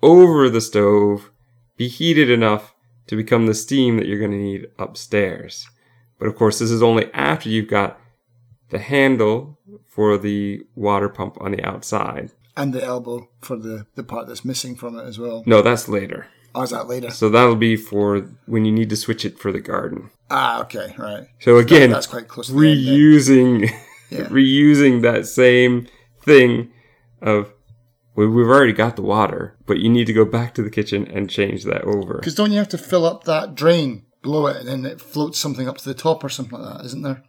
over 0.03 0.49
the 0.49 0.61
stove, 0.61 1.31
be 1.77 1.89
heated 1.89 2.31
enough 2.31 2.75
to 3.07 3.17
become 3.17 3.47
the 3.47 3.55
steam 3.55 3.97
that 3.97 4.07
you're 4.07 4.19
going 4.19 4.31
to 4.31 4.37
need 4.37 4.67
upstairs. 4.79 5.69
But 6.19 6.29
of 6.29 6.37
course, 6.37 6.59
this 6.59 6.71
is 6.71 6.83
only 6.83 7.13
after 7.13 7.49
you've 7.49 7.69
got 7.69 8.01
the 8.71 8.79
handle 8.79 9.59
for 9.87 10.17
the 10.17 10.63
water 10.75 11.09
pump 11.09 11.37
on 11.41 11.53
the 11.53 11.63
outside. 11.63 12.31
And 12.57 12.73
the 12.73 12.83
elbow 12.83 13.29
for 13.41 13.57
the, 13.57 13.87
the 13.95 14.03
part 14.03 14.29
that's 14.29 14.45
missing 14.45 14.77
from 14.77 14.99
it 14.99 15.05
as 15.05 15.19
well. 15.19 15.43
No, 15.47 15.63
that's 15.63 15.89
later. 15.89 16.27
Oh, 16.55 16.67
that 16.67 16.89
later? 16.89 17.11
So 17.11 17.29
that'll 17.29 17.57
be 17.57 17.77
for 17.77 18.29
when 18.47 18.65
you 18.65 18.73
need 18.73 18.91
to 18.91 18.97
switch 18.97 19.25
it 19.25 19.39
for 19.39 19.53
the 19.53 19.61
garden. 19.61 20.11
Ah, 20.31 20.61
okay, 20.63 20.95
right. 20.99 21.27
So 21.41 21.57
again, 21.59 21.91
that's 21.91 22.07
quite 22.07 22.29
close 22.29 22.49
to 22.49 22.53
the 22.53 22.71
end 22.71 22.87
then. 22.87 22.95
reusing 22.95 23.71
Yeah. 24.11 24.19
reusing 24.29 25.03
that 25.03 25.27
same 25.27 25.89
thing 26.25 26.71
of 27.21 27.53
well, 28.15 28.29
we've 28.29 28.47
already 28.47 28.75
got 28.75 28.97
the 28.97 29.03
water, 29.03 29.57
but 29.67 29.79
you 29.79 29.89
need 29.89 30.07
to 30.07 30.13
go 30.13 30.27
back 30.27 30.55
to 30.55 30.63
the 30.63 30.71
kitchen 30.71 31.07
and 31.09 31.31
change 31.31 31.65
that 31.65 31.83
over. 31.83 32.19
Because 32.19 32.35
don't 32.35 32.53
you 32.53 32.59
have 32.59 32.69
to 32.69 32.79
fill 32.79 33.07
up 33.07 33.25
that 33.25 33.55
drain 33.55 34.05
blow 34.23 34.47
it 34.47 34.57
and 34.57 34.69
then 34.69 34.87
it 34.87 35.01
floats 35.01 35.39
something 35.39 35.69
up 35.69 35.79
to 35.79 35.85
the 35.85 35.95
top 35.95 36.25
or 36.25 36.29
something 36.29 36.59
like 36.59 36.79
that, 36.79 36.85
isn't 36.87 37.03
there? 37.03 37.23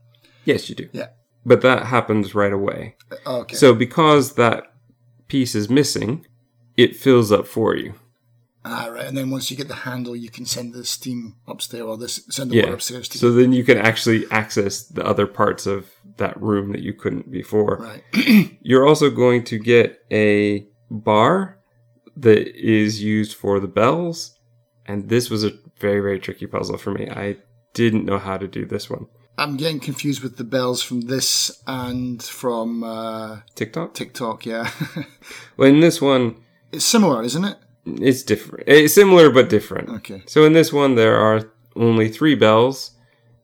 Yes, 0.46 0.70
you 0.70 0.76
do. 0.76 0.90
Yeah. 0.94 1.08
But 1.46 1.62
that 1.62 1.88
happens 1.88 2.34
right 2.34 2.54
away. 2.54 2.96
Oh, 3.26 3.42
okay. 3.42 3.56
So 3.56 3.74
because 3.74 4.36
that 4.36 4.64
piece 5.28 5.56
is 5.56 5.70
missing, 5.70 6.26
it 6.78 6.96
fills 6.96 7.32
up 7.32 7.48
for 7.48 7.76
you. 7.76 7.96
Ah, 8.66 8.88
right. 8.88 9.06
And 9.06 9.18
then 9.18 9.30
once 9.30 9.50
you 9.52 9.58
get 9.58 9.68
the 9.68 9.76
handle, 9.76 10.16
you 10.16 10.30
can 10.30 10.46
send 10.46 10.74
the 10.74 10.86
steam 10.86 11.36
upstairs 11.48 11.84
or 11.84 11.98
this 11.98 12.22
send 12.30 12.52
the 12.52 12.56
Yeah. 12.56 12.64
water 12.64 12.76
upstairs 12.76 13.08
to 13.10 13.18
So 13.18 13.32
then 13.32 13.52
you 13.52 13.64
can 13.64 13.78
actually 13.78 14.26
access 14.32 14.84
the 14.84 15.06
other 15.06 15.28
parts 15.28 15.66
of 15.66 15.90
that 16.18 16.40
room 16.42 16.72
that 16.72 16.82
you 16.82 16.94
couldn't 16.94 17.32
before. 17.32 17.78
Right. 17.78 18.58
You're 18.62 18.88
also 18.88 19.10
going 19.10 19.44
to 19.46 19.60
get 19.60 20.00
a 20.12 20.66
bar 20.90 21.58
that 22.16 22.48
is 22.56 23.02
used 23.04 23.36
for 23.36 23.60
the 23.60 23.68
bells. 23.68 24.38
And 24.86 25.10
this 25.10 25.30
was 25.30 25.44
a 25.44 25.52
very, 25.80 26.02
very 26.02 26.20
tricky 26.20 26.46
puzzle 26.46 26.78
for 26.78 26.92
me. 26.92 27.10
I 27.10 27.38
didn't 27.74 28.06
know 28.06 28.20
how 28.20 28.38
to 28.38 28.48
do 28.48 28.66
this 28.66 28.90
one. 28.90 29.08
I'm 29.36 29.58
getting 29.58 29.80
confused 29.80 30.22
with 30.22 30.38
the 30.38 30.44
bells 30.44 30.84
from 30.84 31.02
this 31.02 31.60
and 31.66 32.22
from 32.22 32.84
uh, 32.84 33.40
TikTok? 33.56 33.96
TikTok. 33.96 34.46
Yeah, 34.46 34.70
Well, 35.58 35.70
in 35.70 35.80
this 35.80 36.00
one, 36.00 36.36
it's 36.72 36.86
similar, 36.86 37.24
isn't 37.24 37.44
it? 37.44 37.58
It's 37.86 38.24
different. 38.24 38.64
It's 38.68 38.94
similar 38.94 39.30
but 39.30 39.50
different. 39.50 39.90
Okay. 39.90 40.24
So 40.26 40.46
in 40.46 40.54
this 40.54 40.72
one, 40.72 40.96
there 40.96 41.18
are 41.18 41.52
only 41.76 42.10
three 42.10 42.36
bells, 42.36 42.92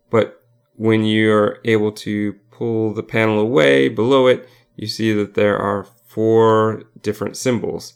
but 0.10 0.42
when 0.76 1.04
you're 1.04 1.60
able 1.66 1.92
to 1.92 2.34
pull 2.52 2.94
the 2.94 3.04
panel 3.04 3.40
away 3.40 3.90
below 3.90 4.28
it, 4.28 4.48
you 4.76 4.88
see 4.88 5.12
that 5.14 5.34
there 5.34 5.58
are 5.58 5.86
four 6.08 6.84
different 7.02 7.38
symbols, 7.38 7.94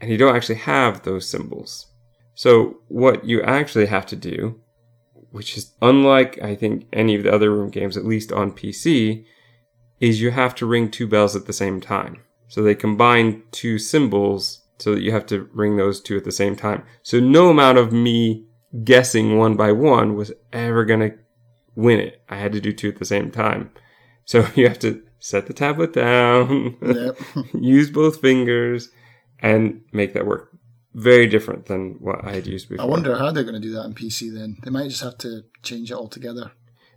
and 0.00 0.10
you 0.10 0.18
don't 0.18 0.36
actually 0.36 0.56
have 0.56 1.02
those 1.02 1.28
symbols. 1.28 1.86
So 2.34 2.78
what 2.88 3.24
you 3.24 3.42
actually 3.42 3.86
have 3.86 4.06
to 4.06 4.16
do, 4.16 4.60
which 5.30 5.56
is 5.56 5.72
unlike 5.82 6.40
I 6.42 6.54
think 6.54 6.86
any 6.92 7.14
of 7.14 7.22
the 7.24 7.32
other 7.32 7.50
room 7.50 7.70
games, 7.70 7.96
at 7.96 8.04
least 8.04 8.30
on 8.30 8.52
PC, 8.52 9.24
is 10.00 10.20
you 10.20 10.30
have 10.30 10.54
to 10.56 10.66
ring 10.66 10.90
two 10.90 11.06
bells 11.06 11.34
at 11.34 11.46
the 11.46 11.52
same 11.52 11.80
time. 11.80 12.22
So 12.46 12.62
they 12.62 12.74
combine 12.74 13.42
two 13.50 13.78
symbols 13.78 14.60
so 14.78 14.94
that 14.94 15.02
you 15.02 15.12
have 15.12 15.26
to 15.26 15.48
ring 15.52 15.76
those 15.76 16.00
two 16.00 16.16
at 16.16 16.24
the 16.24 16.32
same 16.32 16.56
time. 16.56 16.84
So 17.02 17.20
no 17.20 17.48
amount 17.50 17.78
of 17.78 17.92
me 17.92 18.46
guessing 18.84 19.38
one 19.38 19.56
by 19.56 19.72
one 19.72 20.14
was 20.14 20.32
ever 20.52 20.84
going 20.84 21.00
to 21.00 21.16
win 21.74 22.00
it. 22.00 22.22
I 22.28 22.36
had 22.36 22.52
to 22.52 22.60
do 22.60 22.72
two 22.72 22.88
at 22.88 22.98
the 22.98 23.04
same 23.04 23.30
time. 23.30 23.70
So 24.24 24.46
you 24.54 24.68
have 24.68 24.78
to 24.80 25.02
set 25.18 25.46
the 25.46 25.52
tablet 25.52 25.92
down, 25.92 26.76
Yep. 26.80 27.18
use 27.54 27.90
both 27.90 28.20
fingers, 28.20 28.90
and 29.40 29.80
make 29.92 30.14
that 30.14 30.26
work. 30.26 30.50
Very 30.94 31.26
different 31.26 31.66
than 31.66 31.96
what 32.00 32.24
I 32.24 32.32
had 32.34 32.46
used 32.46 32.68
before. 32.68 32.84
I 32.84 32.88
wonder 32.88 33.16
how 33.16 33.30
they're 33.30 33.44
going 33.44 33.54
to 33.54 33.60
do 33.60 33.72
that 33.72 33.82
on 33.82 33.94
PC. 33.94 34.32
Then 34.34 34.56
they 34.64 34.70
might 34.70 34.88
just 34.88 35.02
have 35.02 35.18
to 35.18 35.42
change 35.62 35.90
it 35.90 35.94
altogether. 35.94 36.52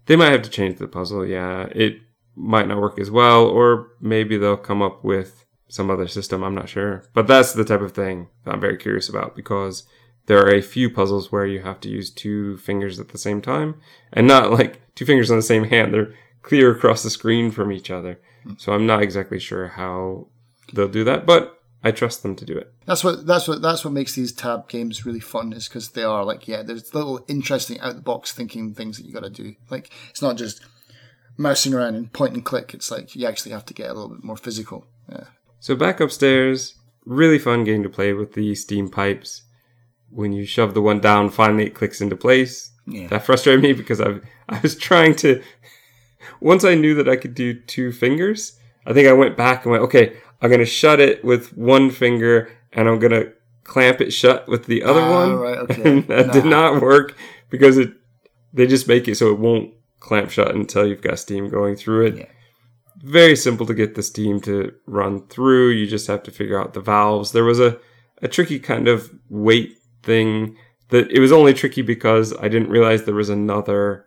They 0.05 0.15
might 0.15 0.31
have 0.31 0.41
to 0.43 0.49
change 0.49 0.77
the 0.79 0.87
puzzle. 0.87 1.25
Yeah, 1.25 1.67
it 1.71 1.97
might 2.35 2.67
not 2.67 2.79
work 2.81 2.99
as 2.99 3.11
well, 3.11 3.45
or 3.45 3.89
maybe 3.99 4.37
they'll 4.37 4.57
come 4.57 4.81
up 4.81 5.03
with 5.03 5.45
some 5.71 5.89
other 5.89 6.07
system. 6.07 6.43
I'm 6.43 6.55
not 6.55 6.69
sure, 6.69 7.03
but 7.13 7.27
that's 7.27 7.53
the 7.53 7.65
type 7.65 7.81
of 7.81 7.93
thing 7.93 8.27
that 8.43 8.53
I'm 8.53 8.59
very 8.59 8.77
curious 8.77 9.09
about 9.09 9.35
because 9.35 9.83
there 10.25 10.39
are 10.39 10.53
a 10.53 10.61
few 10.61 10.89
puzzles 10.89 11.31
where 11.31 11.45
you 11.45 11.61
have 11.61 11.79
to 11.81 11.89
use 11.89 12.09
two 12.09 12.57
fingers 12.57 12.99
at 12.99 13.09
the 13.09 13.17
same 13.17 13.41
time, 13.41 13.79
and 14.13 14.27
not 14.27 14.51
like 14.51 14.81
two 14.95 15.05
fingers 15.05 15.31
on 15.31 15.37
the 15.37 15.43
same 15.43 15.63
hand. 15.63 15.93
They're 15.93 16.13
clear 16.41 16.71
across 16.71 17.03
the 17.03 17.09
screen 17.09 17.51
from 17.51 17.71
each 17.71 17.89
other. 17.89 18.19
So 18.57 18.73
I'm 18.73 18.87
not 18.87 19.03
exactly 19.03 19.39
sure 19.39 19.67
how 19.67 20.27
they'll 20.73 20.87
do 20.87 21.03
that, 21.03 21.25
but 21.27 21.61
I 21.83 21.91
trust 21.91 22.23
them 22.23 22.35
to 22.35 22.45
do 22.45 22.57
it. 22.57 22.73
That's 22.85 23.03
what 23.03 23.25
that's 23.25 23.47
what 23.47 23.61
that's 23.61 23.85
what 23.85 23.93
makes 23.93 24.13
these 24.13 24.31
tab 24.31 24.67
games 24.67 25.05
really 25.05 25.19
fun 25.19 25.53
is 25.53 25.67
because 25.67 25.89
they 25.91 26.03
are 26.03 26.23
like 26.25 26.47
yeah, 26.47 26.63
there's 26.63 26.93
little 26.93 27.23
interesting 27.27 27.79
out 27.79 27.95
the 27.95 28.01
box 28.01 28.31
thinking 28.31 28.73
things 28.73 28.97
that 28.97 29.05
you 29.05 29.13
got 29.13 29.23
to 29.23 29.29
do. 29.29 29.55
Like 29.69 29.91
it's 30.09 30.21
not 30.21 30.37
just 30.37 30.61
mousing 31.37 31.73
around 31.73 31.95
and 31.95 32.11
point 32.11 32.33
and 32.33 32.45
click. 32.45 32.73
It's 32.73 32.91
like 32.91 33.15
you 33.15 33.27
actually 33.27 33.51
have 33.51 33.65
to 33.65 33.73
get 33.73 33.89
a 33.89 33.93
little 33.93 34.09
bit 34.09 34.23
more 34.23 34.37
physical. 34.37 34.87
Yeah. 35.09 35.25
So 35.61 35.75
back 35.75 35.99
upstairs, 35.99 36.75
really 37.05 37.39
fun 37.39 37.63
game 37.63 37.83
to 37.83 37.89
play 37.89 38.11
with 38.13 38.33
the 38.33 38.53
steam 38.55 38.89
pipes. 38.89 39.43
When 40.09 40.33
you 40.33 40.43
shove 40.45 40.73
the 40.73 40.81
one 40.81 40.99
down, 40.99 41.29
finally 41.29 41.65
it 41.67 41.75
clicks 41.75 42.01
into 42.01 42.17
place. 42.17 42.71
Yeah. 42.85 43.07
That 43.07 43.23
frustrated 43.25 43.61
me 43.63 43.71
because 43.71 44.01
I 44.01 44.19
I 44.49 44.59
was 44.61 44.75
trying 44.75 45.15
to. 45.17 45.41
Once 46.39 46.63
I 46.65 46.75
knew 46.75 46.95
that 46.95 47.07
I 47.07 47.15
could 47.15 47.33
do 47.35 47.53
two 47.53 47.91
fingers, 47.91 48.59
I 48.85 48.93
think 48.93 49.07
I 49.07 49.13
went 49.13 49.37
back 49.37 49.63
and 49.63 49.71
went, 49.71 49.83
okay, 49.83 50.17
I'm 50.41 50.49
gonna 50.51 50.65
shut 50.65 50.99
it 50.99 51.23
with 51.23 51.55
one 51.55 51.91
finger, 51.91 52.51
and 52.73 52.89
I'm 52.89 52.99
gonna 52.99 53.25
clamp 53.63 54.01
it 54.01 54.11
shut 54.11 54.47
with 54.47 54.65
the 54.65 54.83
other 54.83 54.99
Ah, 54.99 55.11
one. 55.11 55.35
right, 55.35 55.57
okay. 55.59 55.81
And 55.85 56.07
that 56.07 56.33
did 56.33 56.45
not 56.45 56.81
work 56.81 57.15
because 57.49 57.77
it. 57.77 57.93
They 58.53 58.67
just 58.67 58.87
make 58.87 59.07
it 59.07 59.15
so 59.15 59.29
it 59.31 59.39
won't 59.39 59.71
clamp 60.01 60.29
shut 60.31 60.53
until 60.53 60.85
you've 60.85 61.01
got 61.01 61.19
steam 61.19 61.47
going 61.47 61.75
through 61.77 62.07
it. 62.07 62.17
Yeah. 62.17 62.25
Very 63.03 63.35
simple 63.35 63.65
to 63.65 63.73
get 63.73 63.95
the 63.95 64.03
steam 64.03 64.39
to 64.41 64.73
run 64.85 65.27
through. 65.27 65.69
You 65.69 65.87
just 65.87 66.07
have 66.07 66.23
to 66.23 66.31
figure 66.31 66.59
out 66.59 66.73
the 66.73 66.81
valves. 66.81 67.31
There 67.31 67.43
was 67.43 67.59
a, 67.59 67.79
a 68.21 68.27
tricky 68.27 68.59
kind 68.59 68.87
of 68.87 69.11
weight 69.29 69.77
thing 70.03 70.57
that 70.89 71.11
it 71.11 71.19
was 71.19 71.31
only 71.31 71.53
tricky 71.53 71.81
because 71.81 72.35
I 72.37 72.47
didn't 72.47 72.69
realize 72.69 73.03
there 73.03 73.15
was 73.15 73.29
another 73.29 74.05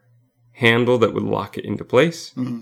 handle 0.52 0.98
that 0.98 1.14
would 1.14 1.22
lock 1.22 1.59
it 1.59 1.64
into 1.64 1.85
place. 1.85 2.33
Mm-hmm. 2.35 2.61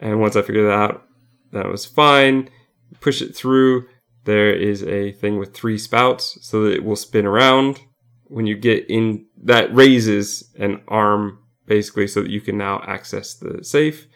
And 0.00 0.20
once 0.20 0.36
I 0.36 0.42
figured 0.42 0.66
that 0.66 0.78
out, 0.78 1.06
that 1.52 1.68
was 1.68 1.84
fine. 1.84 2.48
Push 3.00 3.22
it 3.22 3.36
through. 3.36 3.86
There 4.24 4.52
is 4.52 4.82
a 4.82 5.12
thing 5.12 5.38
with 5.38 5.54
three 5.54 5.78
spouts 5.78 6.38
so 6.40 6.62
that 6.62 6.72
it 6.72 6.84
will 6.84 6.96
spin 6.96 7.26
around. 7.26 7.80
When 8.24 8.46
you 8.46 8.56
get 8.56 8.88
in, 8.88 9.26
that 9.42 9.74
raises 9.74 10.50
an 10.58 10.80
arm 10.88 11.40
basically 11.66 12.06
so 12.06 12.22
that 12.22 12.30
you 12.30 12.40
can 12.40 12.56
now 12.56 12.82
access 12.86 13.34
the 13.34 13.62
safe. 13.62 14.06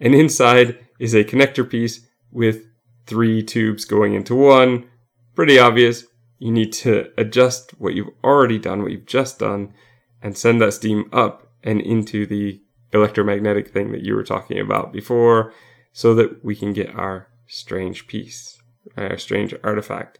And 0.00 0.14
inside 0.14 0.78
is 0.98 1.14
a 1.14 1.24
connector 1.24 1.68
piece 1.68 2.06
with 2.30 2.64
three 3.06 3.42
tubes 3.42 3.84
going 3.84 4.14
into 4.14 4.34
one. 4.34 4.88
Pretty 5.34 5.58
obvious. 5.58 6.04
You 6.38 6.50
need 6.50 6.72
to 6.74 7.10
adjust 7.18 7.72
what 7.78 7.94
you've 7.94 8.14
already 8.24 8.58
done, 8.58 8.82
what 8.82 8.92
you've 8.92 9.06
just 9.06 9.38
done, 9.38 9.74
and 10.22 10.36
send 10.36 10.60
that 10.60 10.72
steam 10.72 11.08
up 11.12 11.48
and 11.62 11.80
into 11.80 12.26
the 12.26 12.60
electromagnetic 12.92 13.68
thing 13.68 13.92
that 13.92 14.02
you 14.02 14.14
were 14.14 14.24
talking 14.24 14.58
about 14.58 14.92
before 14.92 15.52
so 15.92 16.14
that 16.14 16.44
we 16.44 16.56
can 16.56 16.72
get 16.72 16.94
our 16.94 17.28
strange 17.46 18.06
piece, 18.06 18.60
our 18.96 19.18
strange 19.18 19.54
artifact. 19.62 20.18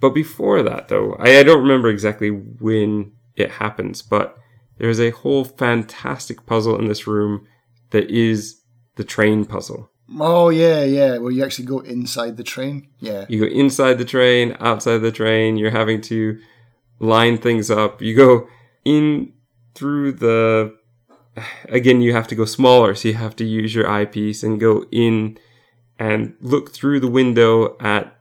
But 0.00 0.10
before 0.10 0.62
that, 0.62 0.88
though, 0.88 1.14
I, 1.18 1.38
I 1.38 1.42
don't 1.42 1.62
remember 1.62 1.88
exactly 1.88 2.28
when 2.30 3.12
it 3.36 3.52
happens, 3.52 4.02
but 4.02 4.36
there's 4.78 5.00
a 5.00 5.10
whole 5.10 5.44
fantastic 5.44 6.46
puzzle 6.46 6.78
in 6.78 6.88
this 6.88 7.06
room 7.06 7.46
that 7.90 8.10
is 8.10 8.59
the 8.96 9.04
train 9.04 9.44
puzzle. 9.44 9.90
Oh 10.18 10.48
yeah, 10.48 10.82
yeah. 10.82 11.18
Well, 11.18 11.30
you 11.30 11.44
actually 11.44 11.66
go 11.66 11.80
inside 11.80 12.36
the 12.36 12.42
train. 12.42 12.88
Yeah. 12.98 13.26
You 13.28 13.40
go 13.40 13.46
inside 13.46 13.98
the 13.98 14.04
train, 14.04 14.56
outside 14.60 14.98
the 14.98 15.12
train. 15.12 15.56
You're 15.56 15.70
having 15.70 16.00
to 16.02 16.40
line 16.98 17.38
things 17.38 17.70
up. 17.70 18.02
You 18.02 18.16
go 18.16 18.48
in 18.84 19.32
through 19.74 20.12
the. 20.12 20.76
Again, 21.68 22.02
you 22.02 22.12
have 22.12 22.26
to 22.28 22.34
go 22.34 22.44
smaller, 22.44 22.94
so 22.94 23.08
you 23.08 23.14
have 23.14 23.36
to 23.36 23.44
use 23.44 23.74
your 23.74 23.88
eyepiece 23.88 24.42
and 24.42 24.58
go 24.58 24.84
in 24.90 25.38
and 25.98 26.34
look 26.40 26.72
through 26.72 27.00
the 27.00 27.08
window 27.08 27.76
at 27.78 28.16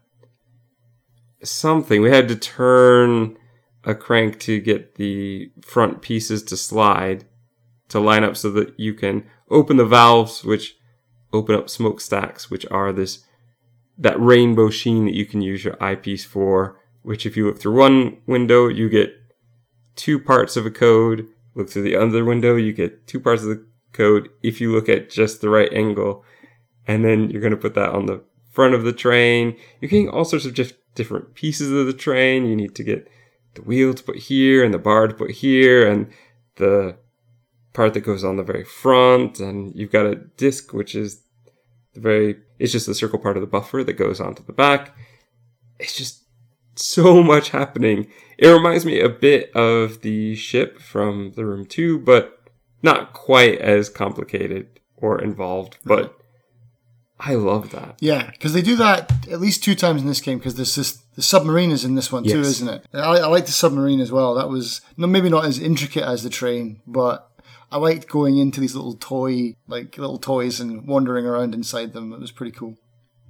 something. 1.43 2.01
We 2.01 2.11
had 2.11 2.27
to 2.27 2.35
turn 2.35 3.35
a 3.83 3.95
crank 3.95 4.39
to 4.41 4.59
get 4.59 4.95
the 4.95 5.51
front 5.61 6.01
pieces 6.01 6.43
to 6.43 6.57
slide 6.57 7.25
to 7.87 7.99
line 7.99 8.23
up 8.23 8.37
so 8.37 8.51
that 8.51 8.79
you 8.79 8.93
can 8.93 9.25
open 9.49 9.77
the 9.77 9.85
valves, 9.85 10.43
which 10.43 10.75
open 11.33 11.55
up 11.55 11.69
smokestacks, 11.69 12.49
which 12.49 12.65
are 12.71 12.91
this 12.91 13.25
that 13.97 14.19
rainbow 14.19 14.69
sheen 14.69 15.05
that 15.05 15.13
you 15.13 15.25
can 15.25 15.41
use 15.41 15.63
your 15.63 15.81
eyepiece 15.83 16.25
for. 16.25 16.79
Which, 17.01 17.25
if 17.25 17.37
you 17.37 17.45
look 17.45 17.59
through 17.59 17.77
one 17.77 18.17
window, 18.27 18.67
you 18.67 18.89
get 18.89 19.13
two 19.95 20.19
parts 20.19 20.55
of 20.57 20.65
a 20.65 20.71
code. 20.71 21.27
Look 21.55 21.69
through 21.69 21.83
the 21.83 21.95
other 21.95 22.23
window, 22.23 22.55
you 22.55 22.73
get 22.73 23.07
two 23.07 23.19
parts 23.19 23.43
of 23.43 23.49
the 23.49 23.65
code. 23.93 24.29
If 24.43 24.61
you 24.61 24.71
look 24.71 24.87
at 24.87 25.09
just 25.09 25.41
the 25.41 25.49
right 25.49 25.71
angle, 25.73 26.23
and 26.87 27.03
then 27.03 27.29
you're 27.29 27.41
going 27.41 27.51
to 27.51 27.57
put 27.57 27.73
that 27.75 27.89
on 27.89 28.05
the 28.05 28.23
front 28.51 28.73
of 28.73 28.83
the 28.83 28.93
train. 28.93 29.57
You're 29.79 29.89
getting 29.89 30.09
all 30.09 30.25
sorts 30.25 30.45
of 30.45 30.53
just 30.53 30.75
different 30.95 31.35
pieces 31.35 31.71
of 31.71 31.85
the 31.85 31.93
train. 31.93 32.45
You 32.45 32.55
need 32.55 32.75
to 32.75 32.83
get 32.83 33.09
the 33.55 33.61
wheel 33.61 33.93
to 33.93 34.03
put 34.03 34.17
here 34.17 34.63
and 34.63 34.73
the 34.73 34.79
bar 34.79 35.07
to 35.07 35.13
put 35.13 35.31
here 35.31 35.89
and 35.89 36.11
the 36.55 36.97
part 37.73 37.93
that 37.93 38.01
goes 38.01 38.23
on 38.23 38.37
the 38.37 38.43
very 38.43 38.63
front. 38.63 39.39
And 39.39 39.75
you've 39.75 39.91
got 39.91 40.05
a 40.05 40.15
disc, 40.15 40.73
which 40.73 40.95
is 40.95 41.21
the 41.93 41.99
very, 41.99 42.37
it's 42.57 42.71
just 42.71 42.87
the 42.87 42.95
circle 42.95 43.19
part 43.19 43.37
of 43.37 43.41
the 43.41 43.47
buffer 43.47 43.83
that 43.83 43.93
goes 43.93 44.19
onto 44.19 44.43
the 44.43 44.53
back. 44.53 44.95
It's 45.79 45.95
just 45.95 46.23
so 46.75 47.21
much 47.23 47.49
happening. 47.49 48.07
It 48.37 48.47
reminds 48.47 48.85
me 48.85 48.99
a 48.99 49.09
bit 49.09 49.51
of 49.55 50.01
the 50.01 50.35
ship 50.35 50.79
from 50.79 51.33
the 51.35 51.45
room 51.45 51.65
two, 51.65 51.99
but 51.99 52.39
not 52.81 53.13
quite 53.13 53.59
as 53.59 53.89
complicated 53.89 54.79
or 54.95 55.21
involved, 55.21 55.77
but 55.83 56.19
I 57.19 57.35
love 57.35 57.71
that. 57.71 57.97
Yeah, 57.99 58.31
because 58.31 58.53
they 58.53 58.61
do 58.61 58.77
that 58.77 59.11
at 59.29 59.41
least 59.41 59.63
two 59.63 59.75
times 59.75 60.01
in 60.01 60.07
this 60.07 60.21
game. 60.21 60.37
Because 60.37 60.55
there's 60.55 60.75
this 60.75 60.93
the 61.15 61.21
submarine 61.21 61.71
is 61.71 61.83
in 61.83 61.95
this 61.95 62.11
one 62.11 62.23
too, 62.23 62.39
isn't 62.39 62.69
it? 62.69 62.85
I, 62.93 63.17
I 63.17 63.27
like 63.27 63.45
the 63.45 63.51
submarine 63.51 63.99
as 63.99 64.11
well. 64.11 64.35
That 64.35 64.49
was 64.49 64.81
no, 64.95 65.07
maybe 65.07 65.29
not 65.29 65.45
as 65.45 65.59
intricate 65.59 66.03
as 66.03 66.23
the 66.23 66.29
train, 66.29 66.81
but 66.87 67.28
I 67.71 67.77
liked 67.77 68.07
going 68.07 68.37
into 68.37 68.59
these 68.59 68.75
little 68.75 68.95
toy, 68.95 69.55
like 69.67 69.97
little 69.97 70.17
toys, 70.17 70.59
and 70.59 70.87
wandering 70.87 71.25
around 71.25 71.53
inside 71.53 71.93
them. 71.93 72.13
It 72.13 72.19
was 72.19 72.31
pretty 72.31 72.51
cool. 72.51 72.77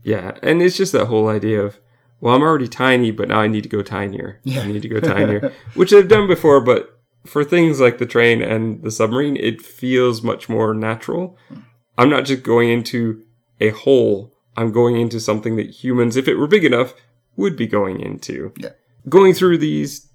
Yeah, 0.03 0.37
and 0.41 0.61
it's 0.61 0.77
just 0.77 0.93
that 0.93 1.07
whole 1.07 1.27
idea 1.27 1.61
of, 1.61 1.79
well, 2.21 2.35
I'm 2.35 2.41
already 2.41 2.67
tiny, 2.67 3.11
but 3.11 3.27
now 3.27 3.41
I 3.41 3.47
need 3.47 3.63
to 3.63 3.69
go 3.69 3.81
tinier. 3.81 4.39
Yeah. 4.43 4.61
I 4.61 4.67
need 4.67 4.81
to 4.81 4.89
go 4.89 4.99
tinier, 5.01 5.53
which 5.73 5.93
I've 5.93 6.07
done 6.07 6.27
before, 6.27 6.61
but 6.61 6.99
for 7.25 7.43
things 7.43 7.79
like 7.79 7.97
the 7.97 8.05
train 8.05 8.41
and 8.41 8.81
the 8.81 8.91
submarine, 8.91 9.35
it 9.35 9.61
feels 9.61 10.23
much 10.23 10.47
more 10.47 10.73
natural. 10.73 11.37
Hmm. 11.49 11.59
I'm 11.97 12.09
not 12.09 12.25
just 12.25 12.43
going 12.43 12.69
into 12.69 13.23
a 13.59 13.69
hole. 13.69 14.33
I'm 14.55 14.71
going 14.71 14.99
into 14.99 15.19
something 15.19 15.57
that 15.57 15.69
humans, 15.69 16.15
if 16.15 16.27
it 16.27 16.35
were 16.35 16.47
big 16.47 16.63
enough, 16.63 16.93
would 17.35 17.57
be 17.57 17.67
going 17.67 17.99
into. 17.99 18.53
Yeah. 18.57 18.69
Going 19.07 19.33
through 19.33 19.57
these 19.57 20.08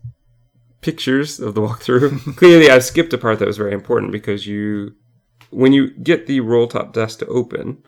pictures 0.84 1.40
of 1.40 1.54
the 1.54 1.62
walkthrough, 1.62 2.36
clearly 2.36 2.70
I've 2.70 2.84
skipped 2.84 3.14
a 3.14 3.18
part 3.18 3.38
that 3.38 3.48
was 3.48 3.56
very 3.56 3.72
important 3.72 4.12
because 4.12 4.46
you, 4.46 4.94
when 5.50 5.72
you 5.72 5.90
get 5.90 6.26
the 6.26 6.40
roll 6.40 6.68
top 6.68 6.92
desk 6.92 7.20
to 7.20 7.26
open, 7.26 7.82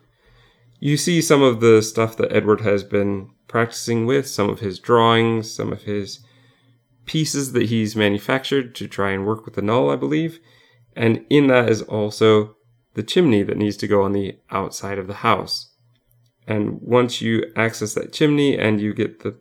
you 0.80 0.96
see 0.96 1.20
some 1.20 1.42
of 1.42 1.60
the 1.60 1.82
stuff 1.82 2.16
that 2.16 2.32
Edward 2.32 2.62
has 2.62 2.82
been 2.82 3.30
practicing 3.48 4.06
with, 4.06 4.26
some 4.26 4.48
of 4.48 4.60
his 4.60 4.78
drawings, 4.78 5.52
some 5.52 5.72
of 5.72 5.82
his 5.82 6.20
pieces 7.04 7.52
that 7.52 7.66
he's 7.66 7.94
manufactured 7.94 8.74
to 8.76 8.88
try 8.88 9.10
and 9.10 9.26
work 9.26 9.44
with 9.44 9.54
the 9.54 9.62
null, 9.62 9.90
I 9.90 9.96
believe. 9.96 10.40
And 10.94 11.24
in 11.28 11.48
that 11.48 11.68
is 11.68 11.82
also 11.82 12.56
the 12.94 13.02
chimney 13.02 13.42
that 13.42 13.58
needs 13.58 13.76
to 13.76 13.86
go 13.86 14.02
on 14.02 14.12
the 14.12 14.38
outside 14.50 14.98
of 14.98 15.06
the 15.06 15.14
house. 15.14 15.70
And 16.46 16.80
once 16.80 17.20
you 17.20 17.52
access 17.56 17.92
that 17.92 18.12
chimney 18.12 18.56
and 18.56 18.80
you 18.80 18.94
get 18.94 19.20
the 19.20 19.38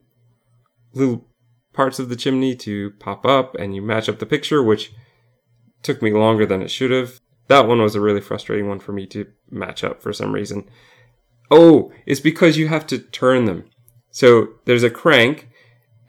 little 0.94 1.26
parts 1.75 1.99
of 1.99 2.09
the 2.09 2.15
chimney 2.15 2.55
to 2.55 2.91
pop 2.99 3.25
up 3.25 3.55
and 3.55 3.75
you 3.75 3.81
match 3.81 4.07
up 4.09 4.19
the 4.19 4.25
picture, 4.25 4.63
which 4.63 4.93
took 5.83 6.01
me 6.01 6.11
longer 6.11 6.45
than 6.45 6.61
it 6.61 6.71
should 6.71 6.91
have. 6.91 7.19
That 7.47 7.67
one 7.67 7.81
was 7.81 7.93
a 7.95 8.01
really 8.01 8.21
frustrating 8.21 8.67
one 8.67 8.79
for 8.79 8.91
me 8.91 9.05
to 9.07 9.27
match 9.51 9.83
up 9.83 10.01
for 10.01 10.11
some 10.13 10.33
reason. 10.33 10.67
Oh, 11.51 11.91
it's 12.05 12.19
because 12.19 12.57
you 12.57 12.67
have 12.69 12.88
to 12.88 12.97
turn 12.97 13.45
them. 13.45 13.69
So 14.09 14.49
there's 14.65 14.83
a 14.83 14.89
crank 14.89 15.49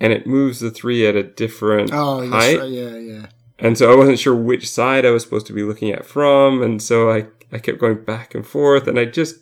and 0.01 0.13
it 0.13 0.27
moves 0.27 0.61
the 0.61 0.71
three 0.71 1.07
at 1.07 1.15
a 1.17 1.23
different 1.23 1.91
Oh, 1.93 2.27
height. 2.29 2.59
right, 2.59 2.71
yeah, 2.71 2.97
yeah. 2.97 3.27
And 3.59 3.77
so 3.77 3.93
I 3.93 3.97
wasn't 3.97 4.19
sure 4.19 4.35
which 4.35 4.69
side 4.71 5.05
I 5.05 5.11
was 5.11 5.23
supposed 5.25 5.47
to 5.49 5.53
be 5.53 5.63
looking 5.63 5.91
at 5.91 6.07
from. 6.07 6.63
And 6.63 6.81
so 6.83 7.11
I, 7.11 7.27
I 7.53 7.59
kept 7.59 7.79
going 7.81 8.03
back 8.05 8.35
and 8.35 8.47
forth 8.47 8.87
and 8.87 8.99
I 8.99 9.05
just 9.07 9.37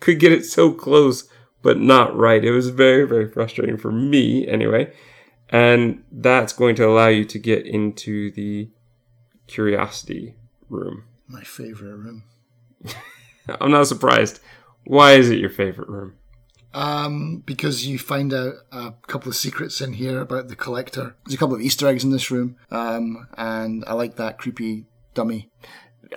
could 0.00 0.18
get 0.18 0.32
it 0.32 0.44
so 0.44 0.72
close, 0.72 1.28
but 1.62 1.78
not 1.78 2.14
right. 2.16 2.44
It 2.44 2.50
was 2.52 2.68
very, 2.70 3.06
very 3.06 3.28
frustrating 3.30 3.76
for 3.78 3.92
me 3.92 4.46
anyway. 4.46 4.92
And 5.54 6.02
that's 6.10 6.52
going 6.52 6.74
to 6.74 6.88
allow 6.88 7.06
you 7.06 7.24
to 7.26 7.38
get 7.38 7.64
into 7.64 8.32
the 8.32 8.70
curiosity 9.46 10.34
room. 10.68 11.04
My 11.28 11.44
favorite 11.44 11.94
room. 11.94 12.24
I'm 13.60 13.70
not 13.70 13.86
surprised. 13.86 14.40
Why 14.84 15.12
is 15.12 15.30
it 15.30 15.38
your 15.38 15.50
favorite 15.50 15.88
room? 15.88 16.14
Um, 16.72 17.44
because 17.46 17.86
you 17.86 18.00
find 18.00 18.34
out 18.34 18.54
a 18.72 18.94
couple 19.06 19.28
of 19.28 19.36
secrets 19.36 19.80
in 19.80 19.92
here 19.92 20.20
about 20.20 20.48
the 20.48 20.56
collector. 20.56 21.14
There's 21.24 21.34
a 21.34 21.38
couple 21.38 21.54
of 21.54 21.60
Easter 21.60 21.86
eggs 21.86 22.02
in 22.02 22.10
this 22.10 22.32
room, 22.32 22.56
um, 22.72 23.28
and 23.38 23.84
I 23.86 23.92
like 23.92 24.16
that 24.16 24.38
creepy 24.38 24.86
dummy. 25.14 25.52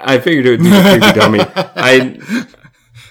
I 0.01 0.17
figured 0.17 0.47
it 0.47 0.49
would 0.49 0.61
be 0.61 0.75
a 0.75 0.81
creepy 0.81 1.19
dummy. 1.19 1.39
I 1.55 2.47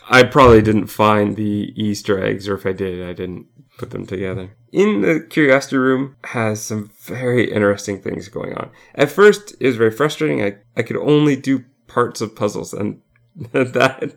I 0.09 0.25
probably 0.25 0.61
didn't 0.61 0.89
find 0.89 1.37
the 1.37 1.73
Easter 1.77 2.21
eggs, 2.21 2.49
or 2.49 2.57
if 2.57 2.67
I 2.67 2.73
did, 2.73 3.09
I 3.09 3.13
didn't 3.13 3.47
put 3.79 3.91
them 3.91 4.07
together. 4.07 4.57
In 4.73 5.03
the 5.03 5.21
curiosity 5.21 5.77
room 5.77 6.17
has 6.25 6.63
some 6.63 6.91
very 7.03 7.51
interesting 7.51 8.01
things 8.01 8.29
going 8.29 8.55
on. 8.55 8.71
At 8.95 9.11
first, 9.11 9.55
it 9.61 9.67
was 9.67 9.77
very 9.77 9.91
frustrating. 9.91 10.43
I, 10.43 10.57
I 10.77 10.83
could 10.83 10.97
only 10.97 11.37
do 11.37 11.65
parts 11.87 12.21
of 12.21 12.37
puzzles, 12.37 12.73
and 12.73 13.01
that 13.53 14.17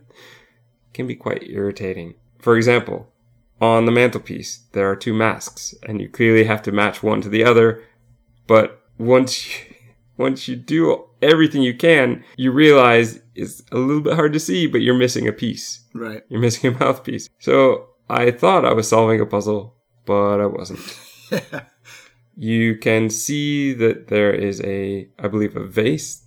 can 0.94 1.08
be 1.08 1.16
quite 1.16 1.44
irritating. 1.44 2.16
For 2.40 2.58
example, 2.58 3.12
on 3.62 3.86
the 3.86 3.92
mantelpiece, 3.92 4.64
there 4.72 4.90
are 4.90 4.96
two 4.96 5.14
masks, 5.14 5.76
and 5.84 6.02
you 6.02 6.10
clearly 6.10 6.46
have 6.46 6.62
to 6.64 6.72
match 6.72 7.04
one 7.04 7.22
to 7.22 7.30
the 7.30 7.44
other. 7.44 7.84
But 8.48 8.82
once 8.98 9.48
you, 9.48 9.76
once 10.18 10.48
you 10.48 10.56
do 10.56 11.06
everything 11.22 11.62
you 11.62 11.76
can, 11.76 12.24
you 12.38 12.52
realize 12.52 13.22
it's 13.36 13.62
a 13.72 13.78
little 13.78 14.02
bit 14.02 14.16
hard 14.16 14.34
to 14.34 14.40
see, 14.40 14.68
but 14.68 14.82
you're 14.82 14.94
missing 14.94 15.28
a 15.28 15.34
piece. 15.34 15.82
Right. 15.94 16.24
You're 16.30 16.42
missing 16.42 16.74
a 16.74 16.78
mouthpiece. 16.80 17.30
So 17.40 17.90
I 18.10 18.32
thought 18.32 18.66
I 18.66 18.74
was 18.74 18.90
solving 18.90 19.22
a 19.22 19.26
puzzle, 19.26 19.76
but 20.06 20.42
I 20.42 20.48
wasn't. 20.48 20.80
you 22.36 22.76
can 22.78 23.10
see 23.10 23.74
that 23.74 24.08
there 24.08 24.34
is 24.34 24.62
a, 24.62 25.08
I 25.20 25.28
believe, 25.28 25.56
a 25.56 25.66
vase 25.66 26.26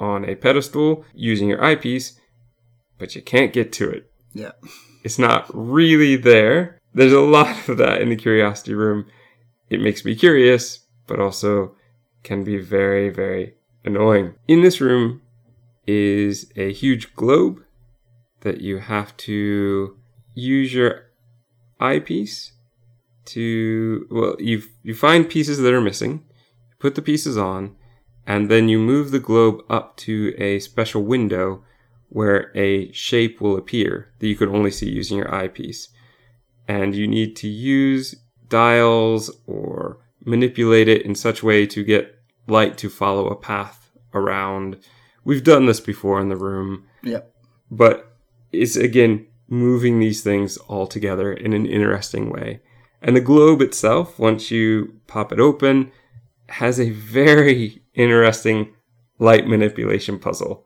on 0.00 0.24
a 0.24 0.36
pedestal 0.36 1.04
using 1.14 1.48
your 1.48 1.62
eyepiece, 1.62 2.18
but 2.96 3.14
you 3.14 3.22
can't 3.22 3.52
get 3.52 3.72
to 3.74 3.90
it. 3.90 4.10
Yeah. 4.32 4.52
It's 5.04 5.18
not 5.18 5.50
really 5.52 6.16
there. 6.16 6.78
There's 6.94 7.12
a 7.12 7.20
lot 7.20 7.68
of 7.68 7.76
that 7.78 8.00
in 8.00 8.08
the 8.08 8.16
curiosity 8.16 8.74
room. 8.74 9.06
It 9.68 9.80
makes 9.80 10.04
me 10.04 10.14
curious, 10.14 10.86
but 11.06 11.20
also 11.20 11.74
can 12.22 12.42
be 12.44 12.56
very, 12.58 13.10
very 13.10 13.54
annoying. 13.84 14.34
In 14.46 14.62
this 14.62 14.80
room 14.80 15.22
is 15.86 16.50
a 16.56 16.72
huge 16.72 17.14
globe 17.14 17.62
that 18.40 18.60
you 18.60 18.78
have 18.78 19.16
to 19.18 19.96
use 20.34 20.72
your 20.72 21.07
eyepiece 21.80 22.52
to 23.24 24.06
well 24.10 24.36
you 24.38 24.62
you 24.82 24.94
find 24.94 25.28
pieces 25.28 25.58
that 25.58 25.74
are 25.74 25.80
missing 25.80 26.24
put 26.78 26.94
the 26.94 27.02
pieces 27.02 27.36
on 27.36 27.76
and 28.28 28.50
then 28.50 28.68
you 28.68 28.78
move 28.78 29.10
the 29.10 29.18
globe 29.18 29.62
up 29.70 29.96
to 29.96 30.34
a 30.36 30.58
special 30.58 31.02
window 31.02 31.64
where 32.10 32.52
a 32.54 32.92
shape 32.92 33.40
will 33.40 33.56
appear 33.56 34.12
that 34.18 34.26
you 34.26 34.36
can 34.36 34.50
only 34.50 34.70
see 34.70 34.90
using 34.90 35.16
your 35.16 35.34
eyepiece. 35.34 35.88
And 36.68 36.94
you 36.94 37.06
need 37.06 37.36
to 37.36 37.48
use 37.48 38.14
dials 38.48 39.30
or 39.46 39.98
manipulate 40.24 40.88
it 40.88 41.02
in 41.02 41.14
such 41.14 41.42
way 41.42 41.66
to 41.66 41.82
get 41.82 42.18
light 42.46 42.76
to 42.78 42.90
follow 42.90 43.28
a 43.28 43.36
path 43.36 43.90
around. 44.12 44.78
We've 45.24 45.44
done 45.44 45.64
this 45.64 45.80
before 45.80 46.20
in 46.20 46.28
the 46.28 46.36
room. 46.36 46.84
Yeah. 47.02 47.20
but 47.70 48.12
it's 48.52 48.76
again 48.76 49.26
moving 49.48 49.98
these 49.98 50.22
things 50.22 50.56
all 50.56 50.86
together 50.86 51.32
in 51.32 51.52
an 51.52 51.66
interesting 51.66 52.30
way. 52.30 52.60
And 53.00 53.16
the 53.16 53.20
globe 53.20 53.62
itself, 53.62 54.18
once 54.18 54.50
you 54.50 55.00
pop 55.06 55.32
it 55.32 55.40
open, 55.40 55.90
has 56.48 56.78
a 56.78 56.90
very 56.90 57.82
interesting 57.94 58.74
light 59.18 59.46
manipulation 59.46 60.18
puzzle 60.18 60.64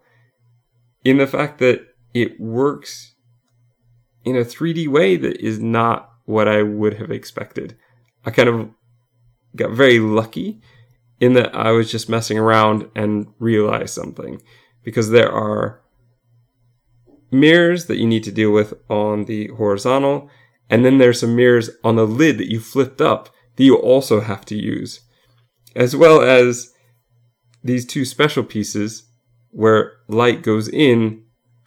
in 1.05 1.19
the 1.19 1.27
fact 1.27 1.59
that 1.59 1.87
it 2.15 2.39
works 2.39 3.15
in 4.25 4.37
a 4.37 4.41
3D 4.41 4.89
way 4.89 5.17
that 5.17 5.41
is 5.41 5.59
not 5.59 6.11
what 6.25 6.47
I 6.47 6.63
would 6.63 6.95
have 6.95 7.11
expected. 7.11 7.77
I 8.25 8.31
kind 8.31 8.49
of 8.49 8.71
got 9.57 9.73
very 9.73 9.99
lucky 9.99 10.61
in 11.21 11.35
that 11.35 11.55
I 11.55 11.71
was 11.73 11.91
just 11.91 12.09
messing 12.09 12.39
around 12.39 12.91
and 12.95 13.27
realized 13.39 13.95
something 13.95 14.43
because 14.85 15.11
there 15.11 15.31
are 15.31 15.82
mirrors 17.33 17.87
that 17.87 17.99
you 17.99 18.07
need 18.07 18.25
to 18.25 18.33
deal 18.33 18.53
with 18.53 18.75
on 18.89 19.25
the 19.25 19.49
horizontal, 19.49 20.31
and 20.69 20.85
then 20.85 20.99
there's 20.99 21.21
some 21.21 21.35
mirrors 21.35 21.71
on 21.83 21.97
the 21.97 22.07
lid 22.07 22.39
that 22.39 22.51
you 22.51 22.61
flipped 22.61 23.01
up 23.01 23.31
that 23.57 23.65
you 23.65 23.77
also 23.77 24.21
have 24.21 24.45
to 24.47 24.55
use, 24.55 25.01
as 25.75 25.95
well 25.97 26.21
as 26.21 26.73
these 27.63 27.87
two 27.87 28.05
special 28.05 28.43
pieces 28.43 29.05
where 29.51 29.93
light 30.09 30.43
goes 30.43 30.69
in 30.69 31.23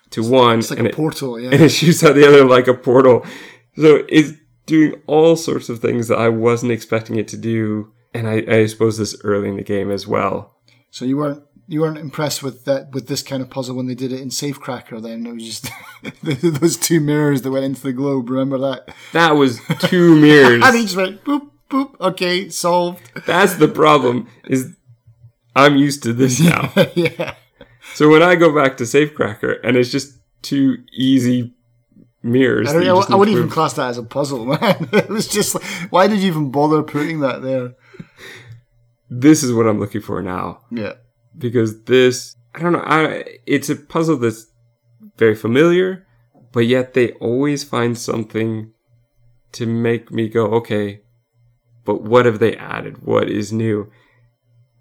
to 0.09 0.24
one 0.24 0.59
It's 0.59 0.70
like 0.70 0.80
and 0.80 0.88
a 0.88 0.91
it, 0.91 0.95
portal, 0.95 1.39
yeah. 1.39 1.49
and 1.51 1.61
it 1.61 1.70
shoots 1.70 2.03
out 2.03 2.16
the 2.16 2.28
other 2.28 2.45
like 2.45 2.68
a 2.68 2.74
portal. 2.74 3.26
So 3.78 4.05
it's 4.09 4.34
doing 4.66 5.01
all 5.07 5.36
sorts 5.36 5.70
of 5.70 5.80
things 5.80 6.07
that 6.07 6.18
I 6.18 6.30
wasn't 6.30 6.72
expecting 6.72 7.18
it 7.18 7.28
to 7.30 7.38
do, 7.38 7.91
and 8.13 8.28
I, 8.28 8.43
I 8.47 8.66
suppose 8.66 8.97
this 8.97 9.16
early 9.24 9.49
in 9.49 9.57
the 9.57 9.63
game 9.63 9.91
as 9.91 10.07
well. 10.07 10.55
So 10.89 11.05
you 11.05 11.18
weren't 11.18 11.43
you 11.68 11.82
weren't 11.82 11.97
impressed 11.97 12.43
with 12.43 12.66
that 12.66 12.91
with 12.91 13.07
this 13.07 13.24
kind 13.24 13.41
of 13.41 13.49
puzzle 13.49 13.76
when 13.76 13.88
they 13.88 13.95
did 13.95 14.11
it 14.11 14.22
in 14.22 14.30
Safecracker. 14.30 15.01
Then 15.01 15.26
it 15.26 15.34
was 15.34 15.43
just 15.43 15.70
those 16.61 16.78
two 16.78 16.99
mirrors 16.99 17.41
that 17.41 17.51
went 17.51 17.66
into 17.66 17.82
the 17.82 17.93
globe. 17.93 18.30
Remember 18.30 18.57
that? 18.59 18.93
That 19.13 19.32
was 19.32 19.59
two 19.80 20.16
mirrors. 20.22 20.63
And 20.63 20.76
he 20.76 20.84
just 20.84 20.95
went 20.95 21.24
boop 21.24 21.49
boop. 21.70 21.99
Okay, 21.99 22.49
solved. 22.49 23.01
That's 23.26 23.55
the 23.55 23.68
problem. 23.68 24.28
Is 24.45 24.76
I'm 25.55 25.76
used 25.76 26.03
to 26.03 26.13
this 26.13 26.39
now. 26.39 26.72
yeah. 26.95 27.36
so 27.93 28.09
when 28.09 28.22
I 28.22 28.36
go 28.36 28.53
back 28.53 28.78
to 28.78 28.84
Safecracker 28.84 29.59
and 29.63 29.76
it's 29.78 29.91
just 29.91 30.20
two 30.41 30.84
easy 30.93 31.53
mirrors, 32.22 32.70
I, 32.70 32.74
don't, 32.74 32.84
you 32.84 32.95
I, 32.95 33.05
I 33.09 33.16
wouldn't 33.16 33.36
even 33.36 33.49
class 33.49 33.74
that 33.74 33.89
as 33.89 33.97
a 33.97 34.03
puzzle, 34.03 34.45
man. 34.45 34.89
It 34.91 35.09
was 35.09 35.28
just 35.28 35.55
like, 35.55 35.63
why 35.89 36.07
did 36.07 36.20
you 36.20 36.28
even 36.28 36.51
bother 36.51 36.84
putting 36.84 37.22
that 37.22 37.41
there? 37.41 37.74
This 39.09 39.43
is 39.43 39.53
what 39.53 39.68
I'm 39.68 39.80
looking 39.80 40.01
for 40.01 40.22
now 40.22 40.61
Yeah. 40.72 40.93
Because 41.38 41.83
this 41.83 42.36
I 42.55 42.59
don't 42.59 42.73
know. 42.73 42.83
I, 42.86 43.39
it's 43.45 43.69
a 43.69 43.75
puzzle 43.75 44.17
that's 44.17 44.47
very 45.17 45.36
familiar, 45.36 46.07
but 46.53 46.61
yet 46.61 46.93
they 46.93 47.11
always 47.13 47.63
find 47.63 47.97
something 47.97 48.71
to 49.51 49.65
make 49.65 50.11
me 50.11 50.29
go, 50.29 50.45
okay, 50.55 51.01
but 51.83 52.01
what 52.01 52.25
have 52.25 52.39
they 52.39 52.55
added? 52.55 53.05
What 53.05 53.29
is 53.29 53.51
new? 53.51 53.91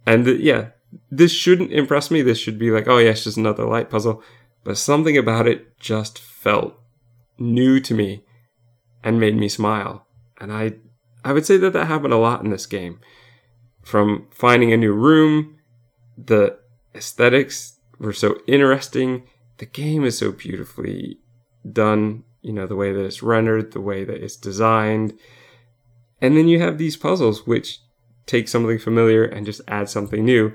And 0.06 0.24
th- 0.24 0.40
yeah, 0.40 0.68
this 1.10 1.32
shouldn't 1.32 1.72
impress 1.72 2.10
me. 2.10 2.22
This 2.22 2.38
should 2.38 2.58
be 2.58 2.70
like, 2.70 2.86
oh 2.86 2.98
yeah, 2.98 3.10
it's 3.10 3.24
just 3.24 3.36
another 3.36 3.64
light 3.64 3.90
puzzle. 3.90 4.22
But 4.62 4.78
something 4.78 5.18
about 5.18 5.48
it 5.48 5.78
just 5.78 6.18
felt 6.18 6.78
new 7.38 7.80
to 7.80 7.94
me 7.94 8.24
and 9.02 9.20
made 9.20 9.36
me 9.36 9.48
smile. 9.48 10.06
And 10.40 10.52
I, 10.52 10.74
I 11.24 11.32
would 11.32 11.44
say 11.44 11.56
that 11.56 11.72
that 11.72 11.86
happened 11.86 12.14
a 12.14 12.18
lot 12.18 12.42
in 12.42 12.50
this 12.50 12.66
game. 12.66 13.00
From 13.82 14.28
finding 14.30 14.72
a 14.72 14.76
new 14.78 14.94
room, 14.94 15.53
the 16.16 16.58
aesthetics 16.94 17.78
were 17.98 18.12
so 18.12 18.38
interesting. 18.46 19.24
The 19.58 19.66
game 19.66 20.04
is 20.04 20.18
so 20.18 20.32
beautifully 20.32 21.18
done. 21.70 22.24
You 22.42 22.52
know, 22.52 22.66
the 22.66 22.76
way 22.76 22.92
that 22.92 23.04
it's 23.04 23.22
rendered, 23.22 23.72
the 23.72 23.80
way 23.80 24.04
that 24.04 24.22
it's 24.22 24.36
designed. 24.36 25.18
And 26.20 26.36
then 26.36 26.48
you 26.48 26.60
have 26.60 26.78
these 26.78 26.96
puzzles 26.96 27.46
which 27.46 27.80
take 28.26 28.48
something 28.48 28.78
familiar 28.78 29.24
and 29.24 29.46
just 29.46 29.60
add 29.68 29.88
something 29.88 30.24
new. 30.24 30.52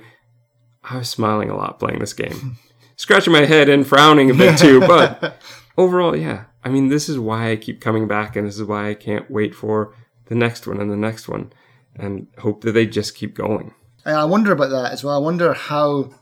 I 0.83 0.97
was 0.97 1.09
smiling 1.09 1.49
a 1.49 1.55
lot 1.55 1.79
playing 1.79 1.99
this 1.99 2.13
game. 2.13 2.57
Scratching 2.95 3.33
my 3.33 3.45
head 3.45 3.69
and 3.69 3.87
frowning 3.87 4.29
a 4.29 4.33
bit 4.33 4.57
too, 4.57 4.79
but 4.87 5.41
overall, 5.77 6.15
yeah. 6.15 6.45
I 6.63 6.69
mean, 6.69 6.89
this 6.89 7.07
is 7.07 7.17
why 7.17 7.51
I 7.51 7.55
keep 7.55 7.79
coming 7.79 8.07
back 8.07 8.35
and 8.35 8.45
this 8.45 8.57
is 8.57 8.63
why 8.65 8.89
I 8.89 8.93
can't 8.93 9.29
wait 9.31 9.55
for 9.55 9.95
the 10.25 10.35
next 10.35 10.67
one 10.67 10.79
and 10.81 10.91
the 10.91 10.97
next 10.97 11.29
one 11.29 11.53
and 11.95 12.27
hope 12.39 12.61
that 12.61 12.73
they 12.73 12.85
just 12.85 13.15
keep 13.15 13.35
going. 13.35 13.73
And 14.05 14.15
I 14.15 14.25
wonder 14.25 14.51
about 14.51 14.69
that 14.69 14.91
as 14.91 15.03
well. 15.03 15.15
I 15.15 15.19
wonder 15.19 15.53
how 15.53 16.13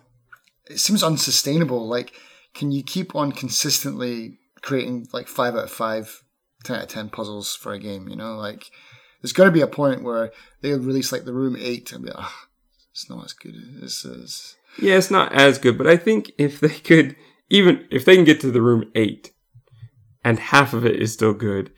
it 0.69 0.79
seems 0.79 1.03
unsustainable. 1.03 1.87
Like, 1.87 2.13
can 2.53 2.71
you 2.71 2.83
keep 2.83 3.15
on 3.15 3.31
consistently 3.31 4.39
creating 4.61 5.07
like 5.13 5.27
five 5.27 5.55
out 5.55 5.65
of 5.65 5.71
five, 5.71 6.23
10 6.63 6.75
out 6.75 6.83
of 6.83 6.89
10 6.89 7.09
puzzles 7.09 7.55
for 7.55 7.73
a 7.73 7.79
game? 7.79 8.07
You 8.07 8.15
know, 8.15 8.35
like, 8.35 8.69
there's 9.21 9.33
got 9.33 9.45
to 9.45 9.51
be 9.51 9.61
a 9.61 9.67
point 9.67 10.03
where 10.03 10.31
they'll 10.61 10.79
release 10.79 11.11
like 11.11 11.25
the 11.25 11.33
Room 11.33 11.55
8 11.57 11.91
and 11.91 12.03
be 12.03 12.09
like, 12.09 12.19
oh, 12.19 12.47
it's 12.97 13.09
not 13.11 13.25
as 13.25 13.33
good 13.33 13.53
as 13.55 13.81
this 13.81 14.05
is. 14.05 14.55
Yeah, 14.79 14.95
it's 14.95 15.11
not 15.11 15.31
as 15.31 15.59
good, 15.59 15.77
but 15.77 15.85
I 15.85 15.97
think 15.97 16.31
if 16.39 16.59
they 16.59 16.69
could, 16.69 17.15
even 17.47 17.85
if 17.91 18.05
they 18.05 18.15
can 18.15 18.25
get 18.25 18.41
to 18.41 18.51
the 18.51 18.61
room 18.61 18.91
eight 18.95 19.33
and 20.23 20.39
half 20.39 20.73
of 20.73 20.83
it 20.83 20.95
is 20.95 21.13
still 21.13 21.33
good, 21.33 21.71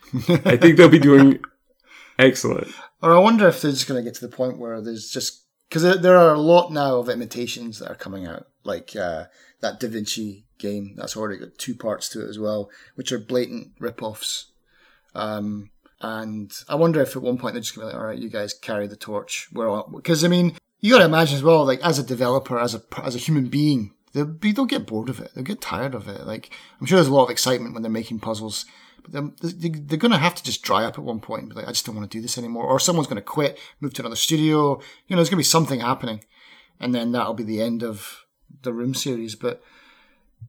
I 0.45 0.55
think 0.55 0.77
they'll 0.77 0.87
be 0.87 0.97
doing 0.97 1.39
excellent. 2.19 2.69
Or 3.01 3.13
I 3.13 3.19
wonder 3.19 3.47
if 3.49 3.61
they're 3.61 3.71
just 3.71 3.87
going 3.87 4.01
to 4.01 4.09
get 4.09 4.17
to 4.19 4.27
the 4.27 4.35
point 4.35 4.59
where 4.59 4.81
there's 4.81 5.09
just 5.09 5.43
because 5.69 6.01
there, 6.01 6.17
are 6.17 6.33
a 6.33 6.39
lot 6.39 6.71
now 6.71 6.97
of 6.97 7.09
imitations 7.09 7.79
that 7.79 7.91
are 7.91 7.95
coming 7.95 8.25
out, 8.25 8.47
like 8.63 8.95
uh, 8.95 9.25
that 9.61 9.79
Da 9.79 9.87
Vinci 9.87 10.45
game 10.57 10.95
that's 10.97 11.15
already 11.15 11.37
got 11.37 11.57
two 11.57 11.75
parts 11.75 12.09
to 12.09 12.25
it 12.25 12.29
as 12.29 12.39
well, 12.39 12.69
which 12.95 13.11
are 13.11 13.19
blatant 13.19 13.73
rip-offs. 13.79 14.51
Um, 15.13 15.69
and 16.01 16.51
I 16.67 16.75
wonder 16.75 17.01
if 17.01 17.15
at 17.15 17.21
one 17.21 17.37
point 17.37 17.53
they're 17.53 17.61
just 17.61 17.75
going 17.75 17.87
to 17.87 17.91
be 17.91 17.93
like, 17.93 18.01
"All 18.01 18.07
right, 18.07 18.19
you 18.19 18.29
guys 18.29 18.53
carry 18.53 18.87
the 18.87 18.95
torch." 18.95 19.47
We're 19.53 19.83
because 19.83 20.23
I 20.23 20.27
mean, 20.27 20.57
you 20.79 20.93
got 20.93 20.99
to 20.99 21.05
imagine 21.05 21.35
as 21.35 21.43
well, 21.43 21.65
like 21.65 21.81
as 21.81 21.99
a 21.99 22.03
developer, 22.03 22.57
as 22.57 22.73
a 22.73 22.81
as 23.03 23.15
a 23.15 23.19
human 23.19 23.47
being, 23.47 23.93
they'll 24.13 24.25
be 24.25 24.51
they'll 24.51 24.65
get 24.65 24.87
bored 24.87 25.09
of 25.09 25.19
it. 25.19 25.31
They'll 25.35 25.43
get 25.43 25.61
tired 25.61 25.93
of 25.93 26.07
it. 26.07 26.25
Like 26.25 26.51
I'm 26.79 26.85
sure 26.85 26.97
there's 26.97 27.09
a 27.09 27.13
lot 27.13 27.25
of 27.25 27.29
excitement 27.29 27.73
when 27.73 27.83
they're 27.83 27.91
making 27.91 28.19
puzzles. 28.19 28.65
But 29.11 29.13
then 29.13 29.33
they- 29.41 29.69
they're 29.69 29.97
going 29.97 30.11
to 30.11 30.17
have 30.17 30.35
to 30.35 30.43
just 30.43 30.61
dry 30.61 30.83
up 30.85 30.97
at 30.97 31.03
one 31.03 31.19
point 31.19 31.41
and 31.43 31.49
be 31.49 31.55
like, 31.55 31.67
I 31.67 31.71
just 31.71 31.85
don't 31.85 31.95
want 31.95 32.09
to 32.09 32.17
do 32.17 32.21
this 32.21 32.37
anymore. 32.37 32.65
Or 32.65 32.79
someone's 32.79 33.07
going 33.07 33.15
to 33.21 33.21
quit, 33.21 33.57
move 33.79 33.93
to 33.95 34.01
another 34.01 34.15
studio. 34.15 34.79
You 35.07 35.15
know, 35.15 35.15
there's 35.17 35.29
going 35.29 35.37
to 35.37 35.37
be 35.37 35.43
something 35.43 35.79
happening. 35.79 36.23
And 36.79 36.93
then 36.95 37.11
that'll 37.11 37.33
be 37.33 37.43
the 37.43 37.61
end 37.61 37.83
of 37.83 38.25
the 38.63 38.73
Room 38.73 38.93
series. 38.93 39.35
But, 39.35 39.61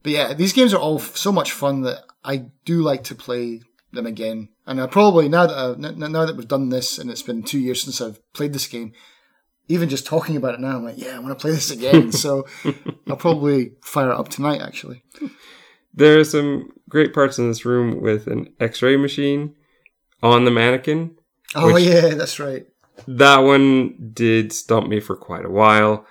but 0.02 0.12
yeah, 0.12 0.32
these 0.34 0.52
games 0.52 0.72
are 0.74 0.80
all 0.80 0.98
f- 1.00 1.16
so 1.16 1.32
much 1.32 1.52
fun 1.52 1.82
that 1.82 2.04
I 2.24 2.46
do 2.64 2.82
like 2.82 3.04
to 3.04 3.14
play 3.14 3.62
them 3.92 4.06
again. 4.06 4.48
And 4.66 4.80
I 4.80 4.86
probably, 4.86 5.28
now 5.28 5.46
that, 5.46 5.56
uh, 5.56 5.72
n- 5.72 5.98
now 6.12 6.24
that 6.26 6.36
we've 6.36 6.46
done 6.46 6.68
this 6.68 6.98
and 6.98 7.10
it's 7.10 7.22
been 7.22 7.42
two 7.42 7.58
years 7.58 7.82
since 7.82 8.00
I've 8.00 8.20
played 8.32 8.52
this 8.52 8.68
game, 8.68 8.92
even 9.66 9.88
just 9.88 10.06
talking 10.06 10.36
about 10.36 10.54
it 10.54 10.60
now, 10.60 10.76
I'm 10.76 10.84
like, 10.84 10.98
yeah, 10.98 11.16
I 11.16 11.18
want 11.18 11.36
to 11.36 11.40
play 11.40 11.50
this 11.52 11.70
again. 11.70 12.12
so 12.24 12.44
I'll 13.08 13.16
probably 13.16 13.72
fire 13.82 14.10
it 14.12 14.16
up 14.18 14.28
tonight, 14.28 14.60
actually. 14.60 15.02
There 15.92 16.18
are 16.18 16.24
some 16.24 16.72
great 16.88 17.12
parts 17.12 17.38
in 17.38 17.48
this 17.48 17.64
room 17.64 18.00
with 18.00 18.26
an 18.26 18.52
X-ray 18.60 18.96
machine 18.96 19.54
on 20.22 20.44
the 20.44 20.50
mannequin. 20.50 21.16
Oh, 21.54 21.76
yeah, 21.76 22.14
that's 22.14 22.38
right. 22.38 22.66
That 23.08 23.38
one 23.38 24.10
did 24.12 24.52
stump 24.52 24.88
me 24.88 25.00
for 25.00 25.16
quite 25.16 25.44
a 25.44 25.50
while. 25.50 26.06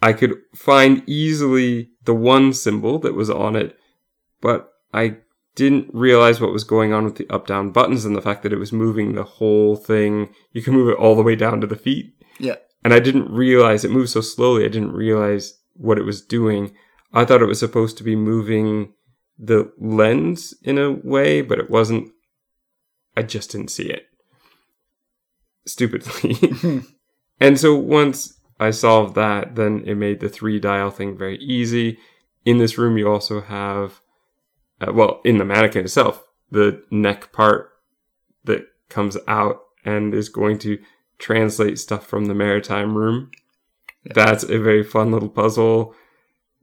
I 0.00 0.12
could 0.12 0.36
find 0.54 1.02
easily 1.06 1.90
the 2.04 2.14
one 2.14 2.52
symbol 2.52 2.98
that 3.00 3.14
was 3.14 3.30
on 3.30 3.56
it, 3.56 3.76
but 4.40 4.72
I 4.94 5.16
didn't 5.56 5.90
realize 5.92 6.40
what 6.40 6.52
was 6.52 6.62
going 6.62 6.92
on 6.92 7.04
with 7.04 7.16
the 7.16 7.28
up 7.28 7.48
down 7.48 7.70
buttons 7.70 8.04
and 8.04 8.14
the 8.14 8.22
fact 8.22 8.44
that 8.44 8.52
it 8.52 8.58
was 8.58 8.72
moving 8.72 9.14
the 9.14 9.24
whole 9.24 9.74
thing. 9.74 10.32
You 10.52 10.62
can 10.62 10.72
move 10.72 10.88
it 10.88 10.98
all 10.98 11.16
the 11.16 11.22
way 11.22 11.34
down 11.34 11.60
to 11.60 11.66
the 11.66 11.76
feet. 11.76 12.14
Yeah. 12.38 12.56
And 12.84 12.94
I 12.94 13.00
didn't 13.00 13.28
realize 13.30 13.84
it 13.84 13.90
moved 13.90 14.10
so 14.10 14.20
slowly. 14.20 14.64
I 14.64 14.68
didn't 14.68 14.92
realize 14.92 15.58
what 15.74 15.98
it 15.98 16.04
was 16.04 16.22
doing. 16.22 16.74
I 17.12 17.24
thought 17.24 17.42
it 17.42 17.46
was 17.46 17.58
supposed 17.58 17.96
to 17.98 18.04
be 18.04 18.16
moving 18.16 18.92
the 19.38 19.72
lens 19.78 20.54
in 20.62 20.78
a 20.78 20.90
way, 20.90 21.40
but 21.42 21.58
it 21.58 21.70
wasn't. 21.70 22.10
I 23.16 23.22
just 23.22 23.52
didn't 23.52 23.70
see 23.70 23.90
it. 23.90 24.06
Stupidly. 25.66 26.36
and 27.40 27.58
so 27.58 27.74
once 27.76 28.38
I 28.60 28.70
solved 28.70 29.14
that, 29.14 29.54
then 29.54 29.82
it 29.86 29.94
made 29.94 30.20
the 30.20 30.28
three 30.28 30.58
dial 30.58 30.90
thing 30.90 31.16
very 31.16 31.38
easy. 31.38 31.98
In 32.44 32.58
this 32.58 32.78
room, 32.78 32.96
you 32.96 33.10
also 33.10 33.40
have, 33.40 34.00
uh, 34.80 34.92
well, 34.92 35.20
in 35.24 35.38
the 35.38 35.44
mannequin 35.44 35.84
itself, 35.84 36.24
the 36.50 36.82
neck 36.90 37.32
part 37.32 37.70
that 38.44 38.66
comes 38.88 39.16
out 39.26 39.60
and 39.84 40.14
is 40.14 40.28
going 40.28 40.58
to 40.58 40.78
translate 41.18 41.78
stuff 41.78 42.06
from 42.06 42.26
the 42.26 42.34
maritime 42.34 42.96
room. 42.96 43.30
Yeah. 44.04 44.12
That's 44.14 44.44
a 44.44 44.58
very 44.58 44.82
fun 44.82 45.12
little 45.12 45.28
puzzle. 45.28 45.94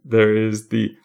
There 0.06 0.36
is 0.36 0.70
the 0.70 0.96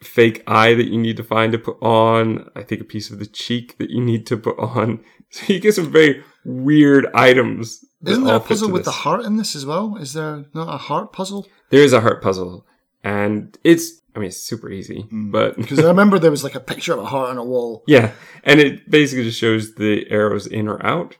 fake 0.00 0.42
eye 0.46 0.74
that 0.74 0.88
you 0.88 0.98
need 0.98 1.16
to 1.18 1.24
find 1.24 1.52
to 1.52 1.58
put 1.58 1.76
on. 1.82 2.48
I 2.56 2.62
think 2.62 2.80
a 2.80 2.84
piece 2.84 3.10
of 3.10 3.18
the 3.18 3.26
cheek 3.26 3.76
that 3.78 3.90
you 3.90 4.00
need 4.00 4.26
to 4.28 4.36
put 4.36 4.58
on. 4.58 5.00
So 5.32 5.52
you 5.52 5.60
get 5.60 5.76
some 5.76 5.92
very 5.92 6.24
weird 6.44 7.06
items. 7.14 7.84
Isn't 8.04 8.24
there 8.24 8.34
a 8.34 8.40
puzzle 8.40 8.68
with 8.72 8.84
this. 8.84 8.92
the 8.92 9.00
heart 9.02 9.24
in 9.24 9.36
this 9.36 9.54
as 9.54 9.64
well? 9.64 9.96
Is 9.96 10.12
there 10.12 10.46
not 10.54 10.74
a 10.74 10.76
heart 10.76 11.12
puzzle? 11.12 11.46
There 11.70 11.84
is 11.84 11.92
a 11.92 12.00
heart 12.00 12.20
puzzle, 12.20 12.66
and 13.04 13.56
it's 13.62 14.00
I 14.16 14.18
mean 14.18 14.26
it's 14.26 14.42
super 14.42 14.68
easy, 14.68 15.04
mm. 15.04 15.30
but 15.30 15.56
because 15.56 15.78
I 15.78 15.86
remember 15.86 16.18
there 16.18 16.32
was 16.32 16.42
like 16.42 16.56
a 16.56 16.60
picture 16.60 16.92
of 16.92 16.98
a 16.98 17.04
heart 17.04 17.30
on 17.30 17.38
a 17.38 17.44
wall. 17.44 17.84
Yeah, 17.86 18.10
and 18.42 18.58
it 18.58 18.90
basically 18.90 19.22
just 19.22 19.38
shows 19.38 19.76
the 19.76 20.10
arrows 20.10 20.48
in 20.48 20.66
or 20.66 20.84
out. 20.84 21.16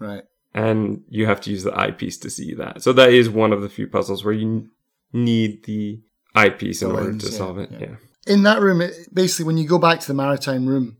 Right. 0.00 0.24
And 0.52 1.04
you 1.08 1.26
have 1.26 1.40
to 1.42 1.50
use 1.50 1.62
the 1.62 1.78
eyepiece 1.78 2.18
to 2.18 2.30
see 2.30 2.52
that. 2.54 2.82
So 2.82 2.92
that 2.94 3.12
is 3.12 3.30
one 3.30 3.52
of 3.52 3.62
the 3.62 3.68
few 3.68 3.86
puzzles 3.86 4.24
where 4.24 4.34
you 4.34 4.70
need 5.12 5.66
the 5.66 6.00
eyepiece 6.34 6.82
in 6.82 6.90
order 6.90 7.04
lens, 7.04 7.24
to 7.24 7.30
yeah, 7.30 7.38
solve 7.38 7.58
it. 7.58 7.70
yeah. 7.72 7.78
yeah 7.80 7.96
in 8.26 8.42
that 8.44 8.60
room, 8.60 8.80
it, 8.80 9.12
basically, 9.12 9.46
when 9.46 9.56
you 9.56 9.66
go 9.66 9.78
back 9.78 10.00
to 10.00 10.06
the 10.06 10.14
maritime 10.14 10.66
room, 10.66 10.98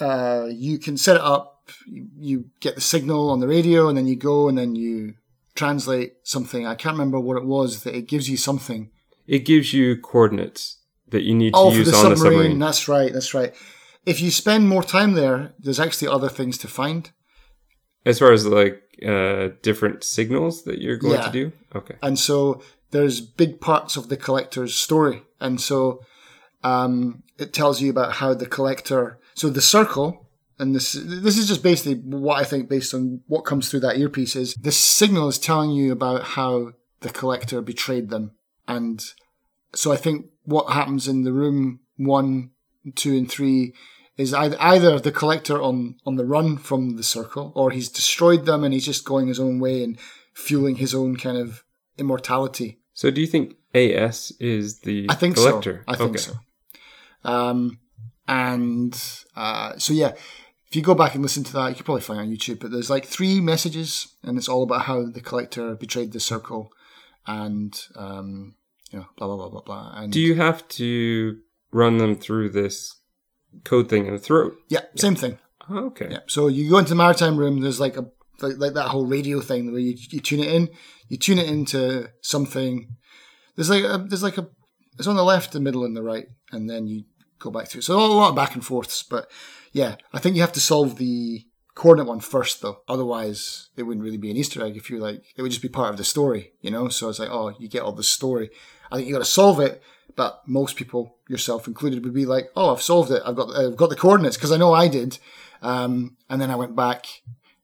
uh, 0.00 0.46
you 0.50 0.78
can 0.78 0.96
set 0.96 1.16
it 1.16 1.22
up. 1.22 1.70
You, 1.86 2.08
you, 2.18 2.50
get 2.60 2.74
the 2.74 2.80
signal 2.80 3.30
on 3.30 3.40
the 3.40 3.46
radio, 3.46 3.88
and 3.88 3.96
then 3.96 4.06
you 4.06 4.16
go 4.16 4.48
and 4.48 4.58
then 4.58 4.74
you 4.74 5.14
translate 5.54 6.14
something. 6.24 6.66
I 6.66 6.74
can't 6.74 6.94
remember 6.94 7.20
what 7.20 7.36
it 7.36 7.44
was. 7.44 7.84
That 7.84 7.94
it 7.94 8.08
gives 8.08 8.28
you 8.28 8.36
something. 8.36 8.90
It 9.26 9.40
gives 9.40 9.72
you 9.72 9.96
coordinates 9.96 10.78
that 11.08 11.22
you 11.22 11.34
need 11.34 11.52
to 11.52 11.58
oh, 11.58 11.72
use 11.72 11.90
the 11.90 11.96
on 11.96 12.02
submarine. 12.02 12.18
the 12.18 12.28
submarine. 12.30 12.58
That's 12.58 12.88
right. 12.88 13.12
That's 13.12 13.34
right. 13.34 13.54
If 14.04 14.20
you 14.20 14.32
spend 14.32 14.68
more 14.68 14.82
time 14.82 15.12
there, 15.12 15.52
there's 15.60 15.78
actually 15.78 16.08
other 16.08 16.28
things 16.28 16.58
to 16.58 16.68
find. 16.68 17.10
As 18.04 18.18
far 18.18 18.32
as 18.32 18.44
like 18.44 18.82
uh, 19.06 19.50
different 19.62 20.02
signals 20.02 20.64
that 20.64 20.80
you're 20.80 20.96
going 20.96 21.20
yeah. 21.20 21.26
to 21.26 21.30
do, 21.30 21.52
okay. 21.76 21.94
And 22.02 22.18
so 22.18 22.62
there's 22.92 23.20
big 23.20 23.60
parts 23.60 23.96
of 23.96 24.08
the 24.08 24.16
collector's 24.16 24.74
story, 24.74 25.22
and 25.40 25.60
so 25.60 26.00
um, 26.62 27.22
it 27.38 27.52
tells 27.52 27.82
you 27.82 27.90
about 27.90 28.14
how 28.14 28.34
the 28.34 28.46
collector. 28.46 29.18
So 29.34 29.48
the 29.48 29.60
circle, 29.60 30.28
and 30.58 30.74
this 30.74 30.92
this 30.92 31.38
is 31.38 31.48
just 31.48 31.62
basically 31.62 31.94
what 31.94 32.40
I 32.40 32.44
think 32.44 32.68
based 32.68 32.94
on 32.94 33.22
what 33.26 33.44
comes 33.44 33.68
through 33.68 33.80
that 33.80 33.98
earpiece 33.98 34.36
is 34.36 34.54
the 34.54 34.70
signal 34.72 35.28
is 35.28 35.38
telling 35.38 35.70
you 35.70 35.90
about 35.90 36.22
how 36.22 36.72
the 37.00 37.10
collector 37.10 37.60
betrayed 37.60 38.10
them, 38.10 38.32
and 38.68 39.04
so 39.74 39.90
I 39.90 39.96
think 39.96 40.26
what 40.44 40.72
happens 40.72 41.08
in 41.08 41.22
the 41.22 41.32
room 41.32 41.80
one, 41.96 42.50
two, 42.94 43.16
and 43.16 43.30
three 43.30 43.74
is 44.18 44.34
either 44.34 44.98
the 44.98 45.12
collector 45.12 45.60
on 45.62 45.96
on 46.04 46.16
the 46.16 46.26
run 46.26 46.58
from 46.58 46.96
the 46.96 47.02
circle, 47.02 47.52
or 47.56 47.70
he's 47.70 47.88
destroyed 47.88 48.44
them 48.44 48.64
and 48.64 48.74
he's 48.74 48.84
just 48.84 49.06
going 49.06 49.28
his 49.28 49.40
own 49.40 49.58
way 49.58 49.82
and 49.82 49.98
fueling 50.34 50.76
his 50.76 50.94
own 50.94 51.16
kind 51.16 51.38
of 51.38 51.64
immortality. 51.96 52.81
So, 52.94 53.10
do 53.10 53.20
you 53.20 53.26
think 53.26 53.56
AS 53.74 54.32
is 54.38 54.80
the 54.80 55.06
I 55.08 55.14
think 55.14 55.36
collector? 55.36 55.84
So. 55.86 55.92
I 55.92 55.96
think 55.96 56.10
okay. 56.10 56.18
so. 56.18 56.32
Um, 57.24 57.78
and 58.28 59.00
uh, 59.36 59.76
so 59.78 59.92
yeah, 59.92 60.12
if 60.68 60.76
you 60.76 60.82
go 60.82 60.94
back 60.94 61.14
and 61.14 61.22
listen 61.22 61.44
to 61.44 61.52
that, 61.54 61.68
you 61.68 61.74
can 61.74 61.84
probably 61.84 62.02
find 62.02 62.20
it 62.20 62.22
on 62.22 62.30
YouTube. 62.30 62.60
But 62.60 62.70
there's 62.70 62.90
like 62.90 63.04
three 63.04 63.40
messages, 63.40 64.08
and 64.22 64.38
it's 64.38 64.48
all 64.48 64.62
about 64.62 64.82
how 64.82 65.06
the 65.06 65.20
collector 65.20 65.74
betrayed 65.74 66.12
the 66.12 66.20
circle, 66.20 66.72
and 67.26 67.78
um, 67.96 68.54
you 68.90 68.98
know, 68.98 69.06
blah 69.16 69.26
blah 69.26 69.36
blah 69.36 69.48
blah 69.48 69.60
blah. 69.62 69.92
And 69.96 70.12
do 70.12 70.20
you 70.20 70.34
have 70.36 70.66
to 70.68 71.38
run 71.72 71.98
them 71.98 72.16
through 72.16 72.50
this 72.50 72.96
code 73.64 73.88
thing 73.88 74.06
in 74.06 74.14
the 74.14 74.18
throat? 74.18 74.56
Yeah, 74.68 74.80
yeah. 74.94 75.00
same 75.00 75.16
thing. 75.16 75.38
Oh, 75.68 75.86
okay. 75.86 76.08
Yeah. 76.10 76.20
So 76.26 76.48
you 76.48 76.68
go 76.70 76.78
into 76.78 76.90
the 76.90 76.96
maritime 76.96 77.36
room. 77.36 77.60
There's 77.60 77.80
like 77.80 77.96
a 77.96 78.06
like, 78.40 78.58
like 78.58 78.74
that 78.74 78.88
whole 78.88 79.06
radio 79.06 79.40
thing 79.40 79.72
where 79.72 79.80
you, 79.80 79.96
you 80.10 80.20
tune 80.20 80.40
it 80.40 80.52
in. 80.52 80.68
You 81.12 81.18
tune 81.18 81.38
it 81.38 81.46
into 81.46 82.08
something. 82.22 82.96
There's 83.54 83.68
like 83.68 83.84
a, 83.84 83.98
there's 83.98 84.22
like 84.22 84.38
a 84.38 84.48
it's 84.98 85.06
on 85.06 85.14
the 85.14 85.22
left, 85.22 85.52
the 85.52 85.60
middle, 85.60 85.84
and 85.84 85.94
the 85.94 86.02
right, 86.02 86.26
and 86.52 86.70
then 86.70 86.86
you 86.86 87.04
go 87.38 87.50
back 87.50 87.68
through. 87.68 87.82
So 87.82 87.98
a 87.98 88.00
lot 88.00 88.30
of 88.30 88.34
back 88.34 88.54
and 88.54 88.64
forths, 88.64 89.02
but 89.02 89.30
yeah, 89.72 89.96
I 90.14 90.18
think 90.20 90.36
you 90.36 90.40
have 90.40 90.52
to 90.52 90.60
solve 90.60 90.96
the 90.96 91.44
coordinate 91.74 92.08
one 92.08 92.20
first, 92.20 92.62
though. 92.62 92.80
Otherwise, 92.88 93.68
it 93.76 93.82
wouldn't 93.82 94.02
really 94.02 94.16
be 94.16 94.30
an 94.30 94.38
Easter 94.38 94.64
egg 94.64 94.74
if 94.74 94.88
you 94.88 95.00
like. 95.00 95.22
It 95.36 95.42
would 95.42 95.50
just 95.50 95.60
be 95.60 95.68
part 95.68 95.90
of 95.90 95.98
the 95.98 96.04
story, 96.04 96.54
you 96.62 96.70
know. 96.70 96.88
So 96.88 97.10
it's 97.10 97.18
like, 97.18 97.28
oh, 97.30 97.54
you 97.58 97.68
get 97.68 97.82
all 97.82 97.92
the 97.92 98.02
story. 98.02 98.48
I 98.90 98.96
think 98.96 99.06
you 99.06 99.12
got 99.12 99.18
to 99.18 99.26
solve 99.26 99.60
it, 99.60 99.82
but 100.16 100.40
most 100.46 100.76
people, 100.76 101.18
yourself 101.28 101.66
included, 101.66 102.02
would 102.04 102.14
be 102.14 102.24
like, 102.24 102.46
oh, 102.56 102.72
I've 102.72 102.80
solved 102.80 103.10
it. 103.10 103.22
I've 103.26 103.36
got 103.36 103.54
I've 103.54 103.76
got 103.76 103.90
the 103.90 103.96
coordinates 103.96 104.38
because 104.38 104.52
I 104.52 104.56
know 104.56 104.72
I 104.72 104.88
did. 104.88 105.18
Um, 105.60 106.16
and 106.30 106.40
then 106.40 106.50
I 106.50 106.56
went 106.56 106.74
back 106.74 107.04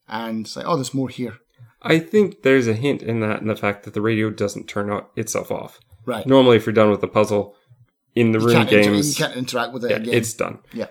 and 0.07 0.44
it's 0.44 0.55
like, 0.55 0.66
oh, 0.68 0.76
there's 0.76 0.92
more 0.92 1.09
here. 1.09 1.38
I 1.83 1.99
think 1.99 2.43
there's 2.43 2.66
a 2.66 2.74
hint 2.74 3.03
in 3.03 3.20
that 3.20 3.41
in 3.41 3.47
the 3.47 3.57
fact 3.57 3.85
that 3.85 3.95
the 3.95 4.01
radio 4.01 4.31
doesn't 4.31 4.68
turn 4.68 5.03
itself 5.16 5.51
off. 5.51 5.81
Right. 6.05 6.26
Normally, 6.26 6.57
if 6.57 6.66
you're 6.66 6.72
done 6.72 6.91
with 6.91 7.01
the 7.01 7.09
puzzle, 7.09 7.55
in 8.18 8.33
the 8.33 8.41
you 8.41 8.47
room 8.47 8.66
games. 8.66 8.87
Inter- 8.87 8.97
you 8.97 9.14
can't 9.14 9.37
interact 9.37 9.72
with 9.72 9.85
it 9.85 9.91
yeah, 9.91 9.97
again. 9.99 10.14
It's 10.14 10.33
done. 10.35 10.59
Yeah. 10.72 10.89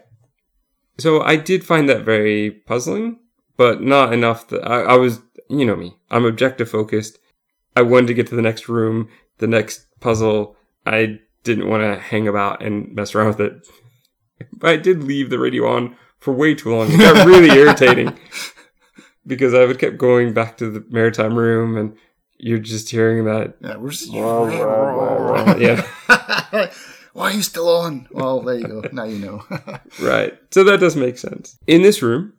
So 0.97 1.21
I 1.21 1.35
did 1.35 1.65
find 1.65 1.89
that 1.89 2.03
very 2.03 2.51
puzzling, 2.51 3.19
but 3.57 3.81
not 3.81 4.13
enough 4.13 4.47
that 4.47 4.65
I, 4.67 4.81
I 4.81 4.95
was, 4.95 5.19
you 5.49 5.65
know 5.65 5.75
me, 5.75 5.97
I'm 6.09 6.25
objective 6.25 6.69
focused. 6.69 7.19
I 7.75 7.81
wanted 7.81 8.07
to 8.07 8.13
get 8.13 8.27
to 8.27 8.35
the 8.35 8.41
next 8.41 8.67
room, 8.69 9.09
the 9.37 9.47
next 9.47 9.85
puzzle. 9.99 10.55
I 10.85 11.19
didn't 11.43 11.69
want 11.69 11.83
to 11.83 11.99
hang 11.99 12.27
about 12.27 12.63
and 12.63 12.95
mess 12.95 13.13
around 13.13 13.27
with 13.27 13.41
it. 13.41 13.67
But 14.53 14.69
I 14.69 14.77
did 14.77 15.03
leave 15.03 15.29
the 15.29 15.39
radio 15.39 15.67
on 15.67 15.95
for 16.17 16.33
way 16.33 16.55
too 16.55 16.73
long. 16.73 16.91
It 16.91 16.97
got 16.97 17.27
really 17.27 17.49
irritating 17.59 18.17
because 19.27 19.53
I 19.53 19.65
would 19.65 19.77
kept 19.77 19.97
going 19.97 20.33
back 20.33 20.57
to 20.57 20.71
the 20.71 20.83
maritime 20.89 21.35
room 21.35 21.77
and 21.77 21.95
you're 22.37 22.59
just 22.59 22.89
hearing 22.89 23.25
that. 23.25 23.55
Yeah, 23.61 23.77
we're 23.77 23.91
yeah. 25.59 26.71
why 27.13 27.31
are 27.31 27.33
you 27.33 27.41
still 27.41 27.69
on? 27.69 28.07
Well, 28.11 28.41
there 28.41 28.55
you 28.55 28.67
go. 28.67 28.83
now 28.91 29.03
you 29.03 29.19
know. 29.19 29.43
right. 30.01 30.37
So 30.51 30.63
that 30.63 30.79
does 30.79 30.95
make 30.95 31.17
sense. 31.17 31.57
In 31.67 31.81
this 31.81 32.01
room, 32.01 32.33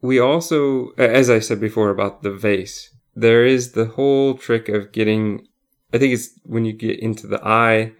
we 0.00 0.18
also, 0.20 0.90
as 0.98 1.28
I 1.28 1.40
said 1.40 1.60
before 1.60 1.90
about 1.90 2.22
the 2.22 2.32
vase, 2.32 2.94
there 3.16 3.44
is 3.44 3.72
the 3.72 3.86
whole 3.86 4.34
trick 4.34 4.68
of 4.68 4.92
getting, 4.92 5.46
I 5.92 5.98
think 5.98 6.14
it's 6.14 6.38
when 6.44 6.64
you 6.64 6.72
get 6.72 7.00
into 7.00 7.26
the 7.26 7.44
eye 7.44 7.92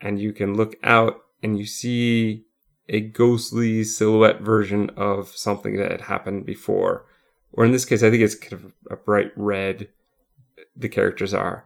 and 0.00 0.18
you 0.18 0.32
can 0.32 0.54
look 0.54 0.76
out 0.82 1.20
and 1.42 1.58
you 1.58 1.66
see 1.66 2.44
a 2.88 3.00
ghostly 3.00 3.84
silhouette 3.84 4.40
version 4.40 4.90
of 4.96 5.28
something 5.28 5.76
that 5.76 5.92
had 5.92 6.00
happened 6.02 6.46
before. 6.46 7.04
Or 7.52 7.64
in 7.64 7.72
this 7.72 7.84
case, 7.84 8.02
I 8.02 8.10
think 8.10 8.22
it's 8.22 8.34
kind 8.34 8.52
of 8.52 8.72
a 8.90 8.96
bright 8.96 9.32
red, 9.36 9.88
the 10.76 10.88
characters 10.88 11.34
are. 11.34 11.64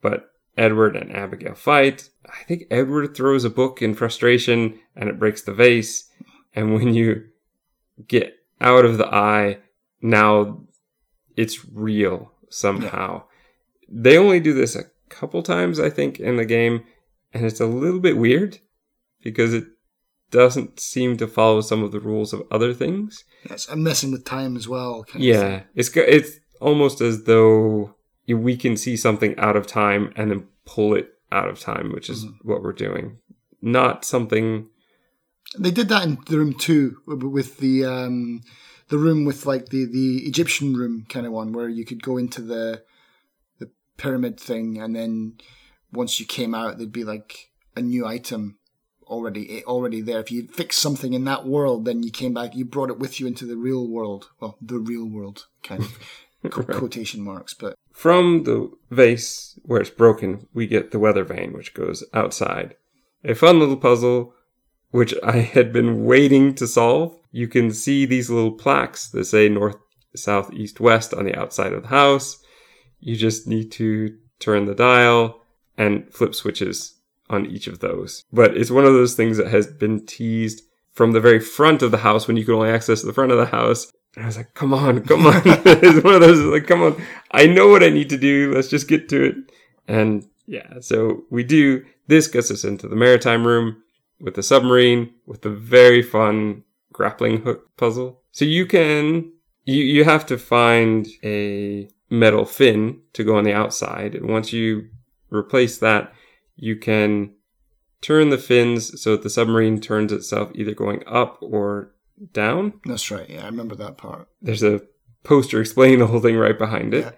But 0.00 0.30
Edward 0.56 0.96
and 0.96 1.14
Abigail 1.14 1.54
fight. 1.54 2.10
I 2.26 2.44
think 2.44 2.64
Edward 2.70 3.14
throws 3.16 3.44
a 3.44 3.50
book 3.50 3.80
in 3.80 3.94
frustration 3.94 4.78
and 4.94 5.08
it 5.08 5.18
breaks 5.18 5.42
the 5.42 5.54
vase. 5.54 6.10
And 6.54 6.74
when 6.74 6.94
you 6.94 7.28
get 8.06 8.36
out 8.60 8.84
of 8.84 8.98
the 8.98 9.12
eye, 9.12 9.58
now 10.00 10.62
it's 11.36 11.64
real 11.64 12.32
somehow. 12.50 13.24
Yeah. 13.88 14.02
They 14.02 14.18
only 14.18 14.40
do 14.40 14.52
this 14.52 14.76
a 14.76 14.84
couple 15.08 15.42
times, 15.42 15.80
I 15.80 15.90
think, 15.90 16.20
in 16.20 16.36
the 16.36 16.44
game. 16.44 16.84
And 17.32 17.46
it's 17.46 17.60
a 17.60 17.66
little 17.66 18.00
bit 18.00 18.18
weird 18.18 18.58
because 19.22 19.54
it 19.54 19.64
doesn't 20.32 20.80
seem 20.80 21.16
to 21.18 21.28
follow 21.28 21.60
some 21.60 21.84
of 21.84 21.92
the 21.92 22.00
rules 22.00 22.32
of 22.32 22.42
other 22.50 22.74
things. 22.74 23.24
Yes, 23.48 23.68
I'm 23.70 23.84
messing 23.84 24.10
with 24.10 24.24
time 24.24 24.56
as 24.56 24.66
well. 24.66 25.04
yeah, 25.14 25.62
it's 25.76 25.94
it's 25.94 26.40
almost 26.60 27.00
as 27.00 27.24
though 27.24 27.94
we 28.26 28.56
can 28.56 28.76
see 28.76 28.96
something 28.96 29.38
out 29.38 29.56
of 29.56 29.66
time 29.66 30.12
and 30.16 30.30
then 30.30 30.48
pull 30.64 30.94
it 30.94 31.12
out 31.30 31.48
of 31.48 31.60
time, 31.60 31.92
which 31.92 32.08
is 32.10 32.24
mm-hmm. 32.24 32.48
what 32.48 32.62
we're 32.62 32.72
doing. 32.72 33.18
Not 33.60 34.04
something. 34.04 34.68
They 35.58 35.70
did 35.70 35.88
that 35.90 36.04
in 36.04 36.18
the 36.26 36.38
room 36.38 36.54
two, 36.54 36.96
with 37.06 37.58
the 37.58 37.84
um, 37.84 38.40
the 38.88 38.98
room 38.98 39.24
with 39.24 39.46
like 39.46 39.66
the 39.68 39.84
the 39.84 40.26
Egyptian 40.26 40.74
room 40.74 41.06
kind 41.08 41.26
of 41.26 41.32
one, 41.32 41.52
where 41.52 41.68
you 41.68 41.84
could 41.84 42.02
go 42.02 42.16
into 42.16 42.40
the 42.40 42.82
the 43.58 43.70
pyramid 43.98 44.40
thing, 44.40 44.78
and 44.78 44.96
then 44.96 45.34
once 45.92 46.18
you 46.18 46.26
came 46.26 46.54
out, 46.54 46.78
there'd 46.78 46.90
be 46.90 47.04
like 47.04 47.50
a 47.76 47.82
new 47.82 48.06
item 48.06 48.56
already 49.12 49.58
eh, 49.58 49.62
already 49.66 50.00
there. 50.00 50.20
If 50.20 50.32
you 50.32 50.48
fix 50.48 50.76
something 50.76 51.12
in 51.12 51.24
that 51.24 51.46
world, 51.46 51.84
then 51.84 52.02
you 52.02 52.10
came 52.10 52.34
back, 52.34 52.56
you 52.56 52.64
brought 52.64 52.90
it 52.90 52.98
with 52.98 53.20
you 53.20 53.26
into 53.26 53.46
the 53.46 53.56
real 53.56 53.86
world. 53.86 54.30
Well, 54.40 54.56
the 54.60 54.78
real 54.78 55.06
world, 55.06 55.46
kind 55.62 55.82
of. 55.82 55.98
quotation 56.50 57.22
marks, 57.22 57.54
but 57.54 57.76
from 57.92 58.42
the 58.42 58.68
vase 58.90 59.56
where 59.62 59.80
it's 59.80 59.90
broken, 59.90 60.48
we 60.52 60.66
get 60.66 60.90
the 60.90 60.98
weather 60.98 61.22
vane, 61.22 61.52
which 61.52 61.72
goes 61.72 62.02
outside. 62.12 62.74
A 63.22 63.36
fun 63.36 63.60
little 63.60 63.76
puzzle 63.76 64.34
which 64.92 65.14
I 65.24 65.38
had 65.38 65.72
been 65.72 66.04
waiting 66.04 66.54
to 66.56 66.66
solve. 66.66 67.18
You 67.32 67.48
can 67.48 67.72
see 67.72 68.06
these 68.06 68.30
little 68.30 68.52
plaques 68.52 69.08
that 69.10 69.24
say 69.24 69.48
north, 69.48 69.76
south, 70.14 70.52
east, 70.52 70.80
west 70.80 71.12
on 71.14 71.24
the 71.24 71.34
outside 71.34 71.72
of 71.72 71.82
the 71.82 71.88
house. 71.88 72.38
You 73.00 73.16
just 73.16 73.48
need 73.48 73.72
to 73.72 74.16
turn 74.38 74.66
the 74.66 74.74
dial 74.74 75.40
and 75.78 76.12
flip 76.12 76.34
switches 76.34 77.00
on 77.30 77.46
each 77.46 77.66
of 77.66 77.80
those. 77.80 78.24
But 78.32 78.56
it's 78.56 78.70
one 78.70 78.84
of 78.84 78.92
those 78.92 79.14
things 79.14 79.36
that 79.36 79.48
has 79.48 79.66
been 79.66 80.04
teased 80.06 80.62
from 80.92 81.12
the 81.12 81.20
very 81.20 81.40
front 81.40 81.82
of 81.82 81.90
the 81.90 81.98
house 81.98 82.28
when 82.28 82.36
you 82.36 82.44
can 82.44 82.54
only 82.54 82.70
access 82.70 83.02
the 83.02 83.12
front 83.12 83.32
of 83.32 83.38
the 83.38 83.46
house. 83.46 83.90
And 84.14 84.24
I 84.24 84.26
was 84.26 84.36
like, 84.36 84.54
come 84.54 84.74
on, 84.74 85.02
come 85.04 85.26
on. 85.26 85.34
it's 85.44 86.04
one 86.04 86.14
of 86.14 86.20
those 86.20 86.40
like, 86.40 86.66
come 86.66 86.82
on. 86.82 87.02
I 87.30 87.46
know 87.46 87.68
what 87.68 87.82
I 87.82 87.88
need 87.88 88.10
to 88.10 88.18
do. 88.18 88.52
Let's 88.54 88.68
just 88.68 88.88
get 88.88 89.08
to 89.08 89.24
it. 89.24 89.36
And 89.88 90.28
yeah, 90.46 90.80
so 90.80 91.24
we 91.30 91.44
do. 91.44 91.84
This 92.08 92.28
gets 92.28 92.50
us 92.50 92.64
into 92.64 92.88
the 92.88 92.96
maritime 92.96 93.46
room 93.46 93.82
with 94.20 94.34
the 94.34 94.42
submarine, 94.42 95.12
with 95.26 95.42
the 95.42 95.50
very 95.50 96.02
fun 96.02 96.64
grappling 96.92 97.42
hook 97.42 97.74
puzzle. 97.76 98.20
So 98.32 98.44
you 98.44 98.66
can, 98.66 99.32
you, 99.64 99.82
you 99.82 100.04
have 100.04 100.26
to 100.26 100.38
find 100.38 101.06
a 101.24 101.88
metal 102.10 102.44
fin 102.44 103.00
to 103.14 103.24
go 103.24 103.36
on 103.36 103.44
the 103.44 103.54
outside. 103.54 104.14
And 104.14 104.28
once 104.28 104.52
you 104.52 104.88
replace 105.30 105.78
that, 105.78 106.12
you 106.62 106.76
can 106.76 107.34
turn 108.02 108.30
the 108.30 108.38
fins 108.38 109.02
so 109.02 109.10
that 109.10 109.24
the 109.24 109.30
submarine 109.30 109.80
turns 109.80 110.12
itself 110.12 110.48
either 110.54 110.72
going 110.72 111.02
up 111.08 111.38
or 111.40 111.92
down. 112.32 112.74
That's 112.84 113.10
right. 113.10 113.28
Yeah, 113.28 113.42
I 113.42 113.46
remember 113.46 113.74
that 113.74 113.96
part. 113.96 114.28
There's 114.40 114.62
a 114.62 114.80
poster 115.24 115.60
explaining 115.60 115.98
the 115.98 116.06
whole 116.06 116.20
thing 116.20 116.36
right 116.36 116.56
behind 116.56 116.94
it. 116.94 117.04
Yeah. 117.04 117.10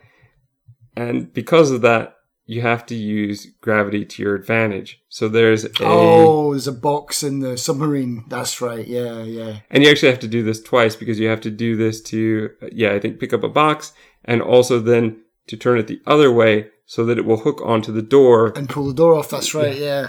And 0.96 1.30
because 1.34 1.70
of 1.70 1.82
that, 1.82 2.16
you 2.46 2.62
have 2.62 2.86
to 2.86 2.94
use 2.94 3.46
gravity 3.60 4.06
to 4.06 4.22
your 4.22 4.34
advantage. 4.34 5.02
So 5.10 5.28
there's 5.28 5.66
a, 5.66 5.70
Oh, 5.80 6.52
there's 6.52 6.66
a 6.66 6.72
box 6.72 7.22
in 7.22 7.40
the 7.40 7.58
submarine. 7.58 8.24
That's 8.28 8.62
right. 8.62 8.86
Yeah, 8.86 9.24
yeah. 9.24 9.58
and 9.70 9.84
you 9.84 9.90
actually 9.90 10.10
have 10.10 10.20
to 10.20 10.28
do 10.28 10.42
this 10.42 10.62
twice 10.62 10.96
because 10.96 11.20
you 11.20 11.28
have 11.28 11.42
to 11.42 11.50
do 11.50 11.76
this 11.76 12.00
to, 12.04 12.50
yeah, 12.72 12.92
I 12.92 12.98
think 12.98 13.20
pick 13.20 13.34
up 13.34 13.44
a 13.44 13.48
box 13.50 13.92
and 14.24 14.40
also 14.40 14.80
then 14.80 15.20
to 15.46 15.56
turn 15.56 15.78
it 15.78 15.86
the 15.86 16.00
other 16.06 16.32
way 16.32 16.68
so 16.86 17.04
that 17.04 17.18
it 17.18 17.24
will 17.24 17.38
hook 17.38 17.60
onto 17.64 17.92
the 17.92 18.02
door. 18.02 18.52
And 18.56 18.68
pull 18.68 18.86
the 18.86 18.94
door 18.94 19.14
off. 19.14 19.30
That's 19.30 19.54
right. 19.54 19.76
Yeah, 19.76 20.08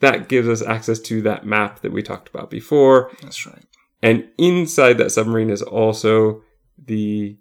That 0.00 0.28
gives 0.28 0.48
us 0.48 0.62
access 0.62 0.98
to 1.00 1.22
that 1.22 1.46
map 1.46 1.80
that 1.80 1.92
we 1.92 2.02
talked 2.02 2.28
about 2.28 2.50
before. 2.50 3.10
that's 3.22 3.46
right. 3.46 3.64
And 4.02 4.28
inside 4.38 4.98
that 4.98 5.10
submarine 5.10 5.50
is 5.50 5.62
also 5.62 6.42
the 6.78 7.38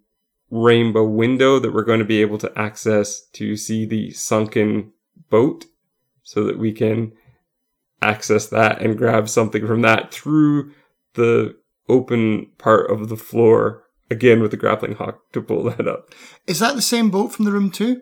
rainbow 0.50 1.04
window 1.04 1.60
that 1.60 1.74
we're 1.74 1.84
going 1.84 2.00
to 2.00 2.06
be 2.06 2.22
able 2.22 2.38
to 2.38 2.52
access 2.58 3.22
to 3.34 3.58
see 3.58 3.86
the 3.86 4.12
sunken 4.12 4.93
boat 5.30 5.66
so 6.24 6.43
that 6.46 6.58
we 6.58 6.72
can 6.72 7.12
access 8.02 8.48
that 8.48 8.82
and 8.82 8.98
grab 8.98 9.28
something 9.28 9.66
from 9.66 9.82
that 9.82 10.14
through 10.14 10.72
the 11.16 11.56
open 11.89 12.48
part 12.58 12.89
of 12.89 13.10
the 13.10 13.18
floor 13.18 13.84
again 14.10 14.41
with 14.41 14.51
the 14.51 14.58
grappling 14.58 14.95
hook 14.95 15.20
to 15.34 15.41
pull 15.41 15.64
that 15.64 15.88
up. 15.88 16.14
Is 16.47 16.60
that 16.60 16.76
the 16.76 16.82
same 16.82 17.10
boat 17.10 17.30
from 17.34 17.45
the 17.45 17.51
room 17.51 17.72
two? 17.72 18.01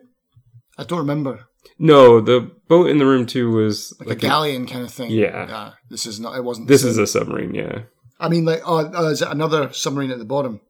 I 0.76 0.84
don't 0.84 0.98
remember. 0.98 1.46
No, 1.78 2.20
the 2.20 2.52
boat 2.68 2.88
in 2.88 2.98
the 2.98 3.06
room 3.06 3.26
two 3.26 3.50
was 3.50 3.94
Like, 4.00 4.08
like, 4.08 4.18
a 4.18 4.20
galleon 4.20 4.66
kind 4.66 4.84
of 4.84 4.92
thing. 4.92 5.10
Yeah. 5.10 5.48
Yeah. 5.48 5.72
This 5.88 6.06
is 6.06 6.20
not. 6.20 6.36
It 6.36 6.44
wasn't. 6.44 6.68
this 6.68 6.84
is 6.84 6.98
a 6.98 7.06
submarine, 7.06 7.54
yeah. 7.54 7.82
I 8.20 8.28
mean, 8.28 8.44
like, 8.44 8.62
oh, 8.64 8.90
oh, 8.94 9.08
is 9.08 9.22
it 9.22 9.28
another 9.28 9.72
submarine 9.72 10.10
at 10.10 10.18
the 10.18 10.24
bottom? 10.24 10.60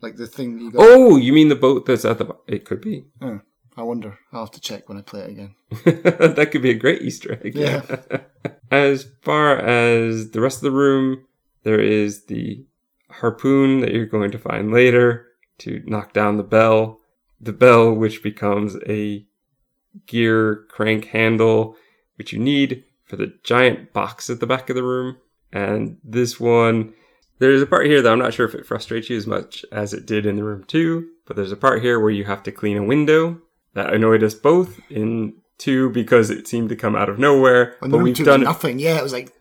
Like 0.00 0.16
the 0.16 0.26
thing 0.26 0.58
you 0.58 0.72
got. 0.72 0.82
Oh, 0.82 1.16
you 1.16 1.32
mean 1.32 1.48
the 1.48 1.54
boat 1.54 1.86
that's 1.86 2.04
at 2.04 2.18
the 2.18 2.24
bo- 2.24 2.40
it 2.48 2.64
could 2.64 2.80
be. 2.80 3.04
Oh, 3.20 3.40
I 3.76 3.82
wonder. 3.82 4.18
I'll 4.32 4.40
have 4.40 4.50
to 4.52 4.60
check 4.60 4.88
when 4.88 4.98
I 4.98 5.02
play 5.02 5.20
it 5.20 5.30
again. 5.30 5.54
that 5.84 6.48
could 6.50 6.62
be 6.62 6.70
a 6.70 6.74
great 6.74 7.02
Easter 7.02 7.38
egg. 7.44 7.54
Yeah. 7.54 7.82
as 8.70 9.06
far 9.22 9.58
as 9.58 10.32
the 10.32 10.40
rest 10.40 10.58
of 10.58 10.62
the 10.62 10.72
room, 10.72 11.24
there 11.62 11.80
is 11.80 12.24
the 12.24 12.66
harpoon 13.12 13.80
that 13.80 13.92
you're 13.92 14.06
going 14.06 14.30
to 14.30 14.38
find 14.38 14.72
later 14.72 15.26
to 15.58 15.82
knock 15.86 16.12
down 16.12 16.36
the 16.36 16.42
bell. 16.42 17.00
The 17.40 17.52
bell, 17.52 17.92
which 17.92 18.22
becomes 18.22 18.76
a 18.88 19.26
gear 20.06 20.64
crank 20.68 21.06
handle, 21.06 21.76
which 22.16 22.32
you 22.32 22.38
need 22.38 22.84
for 23.04 23.16
the 23.16 23.34
giant 23.44 23.92
box 23.92 24.30
at 24.30 24.40
the 24.40 24.46
back 24.46 24.70
of 24.70 24.76
the 24.76 24.82
room. 24.82 25.18
And 25.52 25.98
this 26.02 26.40
one, 26.40 26.94
there's 27.38 27.60
a 27.60 27.66
part 27.66 27.86
here 27.86 28.00
that 28.00 28.12
I'm 28.12 28.18
not 28.18 28.32
sure 28.32 28.46
if 28.46 28.54
it 28.54 28.66
frustrates 28.66 29.10
you 29.10 29.16
as 29.16 29.26
much 29.26 29.64
as 29.72 29.92
it 29.92 30.06
did 30.06 30.24
in 30.24 30.36
the 30.36 30.44
room 30.44 30.64
two, 30.64 31.08
but 31.26 31.36
there's 31.36 31.52
a 31.52 31.56
part 31.56 31.82
here 31.82 32.00
where 32.00 32.10
you 32.10 32.24
have 32.24 32.42
to 32.44 32.52
clean 32.52 32.76
a 32.76 32.84
window 32.84 33.40
that 33.74 33.92
annoyed 33.92 34.22
us 34.22 34.34
both 34.34 34.80
in 34.90 35.34
two 35.58 35.90
because 35.90 36.30
it 36.30 36.48
seemed 36.48 36.68
to 36.68 36.76
come 36.76 36.96
out 36.96 37.08
of 37.08 37.18
nowhere. 37.18 37.76
When 37.80 37.90
but 37.90 37.98
we've 37.98 38.16
done 38.16 38.42
nothing. 38.42 38.78
Yeah, 38.78 38.98
it 38.98 39.02
was 39.02 39.12
like 39.12 39.32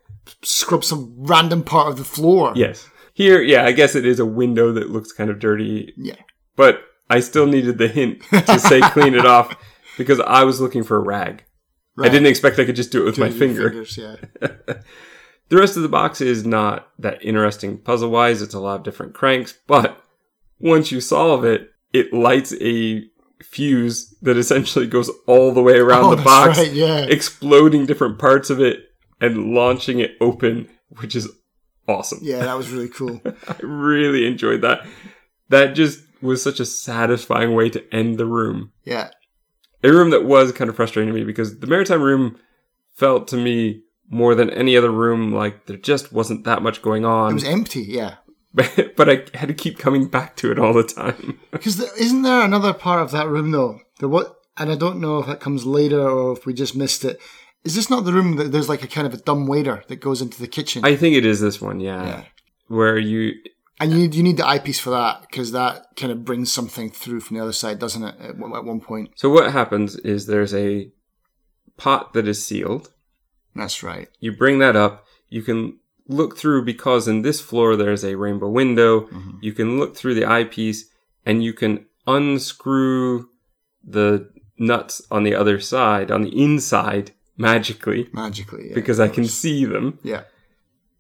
scrub 0.42 0.84
some 0.84 1.14
random 1.18 1.64
part 1.64 1.88
of 1.88 1.98
the 1.98 2.04
floor. 2.04 2.54
Yes. 2.56 2.90
Here, 3.22 3.42
yeah, 3.42 3.66
I 3.66 3.72
guess 3.72 3.94
it 3.96 4.06
is 4.06 4.20
a 4.20 4.26
window 4.26 4.72
that 4.74 4.90
looks 4.90 5.12
kind 5.12 5.30
of 5.30 5.40
dirty, 5.40 5.94
Yeah. 5.98 6.16
but 6.56 6.82
I 7.10 7.20
still 7.20 7.46
needed 7.46 7.78
the 7.78 7.88
hint 7.88 8.22
to 8.32 8.58
say 8.60 8.82
clean 8.92 9.14
it 9.14 9.26
off 9.26 9.56
because 9.98 10.20
I 10.20 10.44
was 10.44 10.60
looking 10.62 10.84
for 10.84 10.98
a 10.98 11.02
rag. 11.04 11.44
I 12.00 12.10
didn't 12.10 12.28
expect 12.28 12.58
I 12.58 12.66
could 12.66 12.76
just 12.78 12.92
do 12.92 13.02
it 13.04 13.06
with 13.06 13.18
my 13.20 13.30
finger. 13.30 13.70
fingers, 13.70 13.98
yeah. 13.98 14.16
The 15.50 15.58
rest 15.58 15.76
of 15.76 15.84
the 15.84 15.90
box 15.90 16.22
is 16.22 16.46
not 16.46 16.88
that 17.00 17.22
interesting 17.24 17.78
puzzle 17.78 18.10
wise. 18.10 18.42
It's 18.42 18.54
a 18.54 18.60
lot 18.62 18.78
of 18.78 18.84
different 18.84 19.14
cranks, 19.14 19.54
but 19.68 20.02
once 20.60 20.94
you 20.94 21.02
solve 21.02 21.44
it, 21.44 21.70
it 21.92 22.14
lights 22.14 22.54
a 22.62 23.04
fuse 23.44 24.16
that 24.22 24.38
essentially 24.38 24.88
goes 24.88 25.12
all 25.28 25.52
the 25.52 25.62
way 25.62 25.78
around 25.78 26.06
Oh, 26.06 26.16
the 26.16 26.24
box, 26.24 26.58
right, 26.58 26.72
yeah. 26.72 27.00
exploding 27.00 27.86
different 27.86 28.18
parts 28.18 28.50
of 28.50 28.62
it 28.62 28.80
and 29.20 29.54
launching 29.54 30.00
it 30.00 30.12
open, 30.22 30.70
which 31.02 31.18
is 31.18 31.28
awesome. 31.92 32.20
Yeah, 32.22 32.40
that 32.40 32.58
was 32.58 32.70
really 32.70 32.90
cool. 32.90 33.22
I 33.48 33.56
really 33.62 34.26
enjoyed 34.26 34.62
that. 34.62 34.86
That 35.50 35.74
just 35.74 36.02
was 36.22 36.42
such 36.42 36.60
a 36.60 36.66
satisfying 36.66 37.54
way 37.54 37.70
to 37.70 37.94
end 37.94 38.18
the 38.18 38.26
room. 38.26 38.72
Yeah. 38.84 39.10
A 39.84 39.92
room 39.92 40.12
that 40.12 40.26
was 40.26 40.52
kind 40.52 40.70
of 40.70 40.76
frustrating 40.76 41.12
to 41.14 41.20
me 41.20 41.26
because 41.26 41.60
the 41.60 41.68
maritime 41.68 42.02
room 42.02 42.38
felt 42.94 43.28
to 43.30 43.38
me 43.38 43.82
more 44.10 44.36
than 44.36 44.50
any 44.52 44.78
other 44.78 44.92
room 44.92 45.32
like 45.32 45.66
there 45.66 45.78
just 45.78 46.12
wasn't 46.12 46.44
that 46.44 46.62
much 46.62 46.82
going 46.82 47.06
on. 47.06 47.32
It 47.32 47.36
was 47.36 47.44
empty, 47.46 47.82
yeah. 47.82 48.16
But, 48.54 48.94
but 48.96 49.10
I 49.10 49.24
had 49.34 49.48
to 49.48 49.54
keep 49.54 49.80
coming 49.80 50.08
back 50.08 50.36
to 50.38 50.52
it 50.52 50.60
all 50.60 50.74
the 50.74 50.84
time. 50.84 51.40
Because 51.52 51.78
there, 51.78 51.90
isn't 51.98 52.22
there 52.24 52.42
another 52.42 52.74
part 52.74 53.02
of 53.02 53.12
that 53.12 53.28
room 53.28 53.52
though? 53.52 53.80
There 54.00 54.10
what? 54.10 54.36
And 54.58 54.72
I 54.72 54.76
don't 54.76 55.00
know 55.00 55.20
if 55.20 55.28
it 55.28 55.40
comes 55.40 55.66
later 55.66 56.02
or 56.02 56.34
if 56.34 56.46
we 56.46 56.54
just 56.54 56.76
missed 56.76 57.06
it. 57.06 57.20
Is 57.64 57.76
this 57.76 57.90
not 57.90 58.06
the 58.06 58.14
room 58.14 58.38
that 58.38 58.52
there's 58.52 58.70
like 58.70 58.84
a 58.84 58.88
kind 58.88 59.06
of 59.06 59.14
a 59.14 59.18
dumb 59.18 59.48
waiter 59.48 59.84
that 59.88 59.98
goes 59.98 60.22
into 60.22 60.40
the 60.40 60.48
kitchen? 60.48 60.84
I 60.84 60.96
think 60.96 61.16
it 61.16 61.26
is 61.26 61.40
this 61.40 61.62
one, 61.62 61.80
yeah. 61.80 62.06
Yeah. 62.06 62.24
Where 62.68 62.98
you 62.98 63.34
and 63.80 63.92
you 63.92 63.98
need 63.98 64.16
you 64.16 64.24
need 64.24 64.38
the 64.38 64.48
eyepiece 64.48 64.80
for 64.80 64.92
that 64.92 65.22
because 65.22 65.52
that 65.52 65.88
kind 65.96 66.12
of 66.12 66.24
brings 66.24 66.52
something 66.52 66.90
through 66.90 67.20
from 67.20 67.38
the 67.38 67.44
other 67.44 67.52
side, 67.52 67.80
doesn't 67.80 68.04
it? 68.04 68.16
At, 68.20 68.30
at 68.30 68.66
one 68.66 68.80
point. 68.80 69.12
So 69.16 69.30
what 69.30 69.52
happens 69.52 69.96
is 69.98 70.26
there's 70.26 70.54
a 70.54 70.92
pot 71.78 72.14
that 72.14 72.28
is 72.28 72.46
sealed. 72.46 72.92
That's 73.56 73.84
right. 73.84 74.08
You 74.20 74.32
bring 74.32 74.60
that 74.60 74.76
up. 74.76 75.06
You 75.30 75.42
can 75.42 75.80
look 76.08 76.38
through 76.38 76.66
because 76.66 77.08
in 77.08 77.22
this 77.22 77.42
floor 77.42 77.76
there's 77.76 78.04
a 78.04 78.16
rainbow 78.16 78.50
window. 78.50 79.02
Mm-hmm. 79.02 79.38
You 79.42 79.54
can 79.54 79.80
look 79.80 79.96
through 79.96 80.16
the 80.16 80.26
eyepiece 80.26 80.86
and 81.26 81.44
you 81.44 81.54
can 81.54 81.86
unscrew 82.08 83.30
the 83.84 84.30
nuts 84.58 85.02
on 85.10 85.24
the 85.24 85.36
other 85.36 85.60
side, 85.60 86.12
on 86.12 86.22
the 86.22 86.42
inside, 86.42 87.12
magically 87.38 88.10
Magically, 88.14 88.70
yeah, 88.70 88.76
because 88.76 89.00
I 89.00 89.08
can 89.08 89.26
see 89.26 89.66
them. 89.66 90.00
Yeah. 90.04 90.24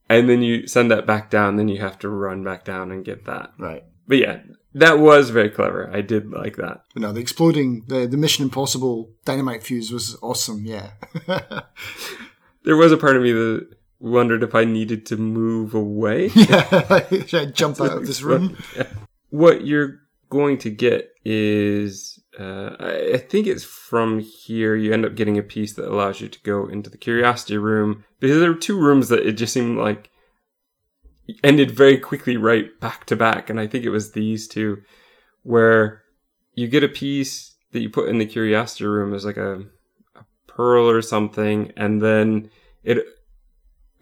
And 0.09 0.29
then 0.29 0.41
you 0.41 0.67
send 0.67 0.91
that 0.91 1.05
back 1.05 1.29
down. 1.29 1.55
Then 1.55 1.69
you 1.69 1.79
have 1.79 1.97
to 1.99 2.09
run 2.09 2.43
back 2.43 2.65
down 2.65 2.91
and 2.91 3.05
get 3.05 3.25
that. 3.25 3.53
Right. 3.57 3.83
But 4.07 4.17
yeah, 4.17 4.41
that 4.73 4.99
was 4.99 5.29
very 5.29 5.49
clever. 5.49 5.89
I 5.93 6.01
did 6.01 6.29
like 6.29 6.57
that. 6.57 6.83
But 6.93 7.01
no, 7.01 7.13
the 7.13 7.21
exploding, 7.21 7.85
the, 7.87 8.07
the 8.07 8.17
Mission 8.17 8.43
Impossible 8.43 9.11
dynamite 9.23 9.63
fuse 9.63 9.89
was 9.89 10.17
awesome. 10.21 10.65
Yeah. 10.65 10.91
There 12.63 12.77
was 12.77 12.91
a 12.91 12.97
part 12.97 13.15
of 13.15 13.23
me 13.23 13.31
that 13.31 13.69
wondered 13.99 14.43
if 14.43 14.53
I 14.55 14.65
needed 14.65 15.05
to 15.07 15.17
move 15.17 15.73
away. 15.73 16.27
yeah. 16.35 17.07
Should 17.25 17.41
I 17.41 17.45
jump 17.45 17.81
out 17.81 17.97
of 17.97 18.07
this 18.07 18.21
room? 18.21 18.57
what 19.29 19.65
you're 19.65 20.01
going 20.29 20.57
to 20.59 20.69
get 20.69 21.11
is 21.25 22.20
uh, 22.39 22.75
I 22.79 23.17
think 23.17 23.45
it's 23.45 23.63
from 23.63 24.19
here 24.19 24.75
you 24.75 24.93
end 24.93 25.05
up 25.05 25.15
getting 25.15 25.37
a 25.37 25.43
piece 25.43 25.73
that 25.73 25.91
allows 25.91 26.21
you 26.21 26.29
to 26.29 26.39
go 26.43 26.67
into 26.67 26.89
the 26.89 26.97
curiosity 26.97 27.57
room. 27.57 28.05
Because 28.19 28.39
there 28.39 28.51
were 28.51 28.57
two 28.57 28.79
rooms 28.79 29.09
that 29.09 29.25
it 29.25 29.33
just 29.33 29.53
seemed 29.53 29.77
like 29.77 30.09
ended 31.43 31.71
very 31.71 31.97
quickly 31.97 32.37
right 32.37 32.79
back 32.79 33.05
to 33.05 33.15
back 33.15 33.49
and 33.49 33.59
I 33.59 33.67
think 33.67 33.85
it 33.85 33.89
was 33.89 34.11
these 34.11 34.47
two 34.47 34.81
where 35.43 36.03
you 36.55 36.67
get 36.67 36.83
a 36.83 36.89
piece 36.89 37.55
that 37.71 37.79
you 37.79 37.89
put 37.89 38.09
in 38.09 38.17
the 38.17 38.25
curiosity 38.25 38.85
room 38.85 39.13
as 39.13 39.23
like 39.23 39.37
a, 39.37 39.61
a 40.15 40.25
pearl 40.47 40.89
or 40.89 41.01
something 41.01 41.71
and 41.77 42.01
then 42.01 42.49
it 42.83 43.05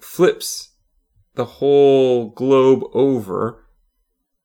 flips 0.02 0.72
the 1.36 1.46
whole 1.46 2.30
globe 2.30 2.84
over 2.94 3.66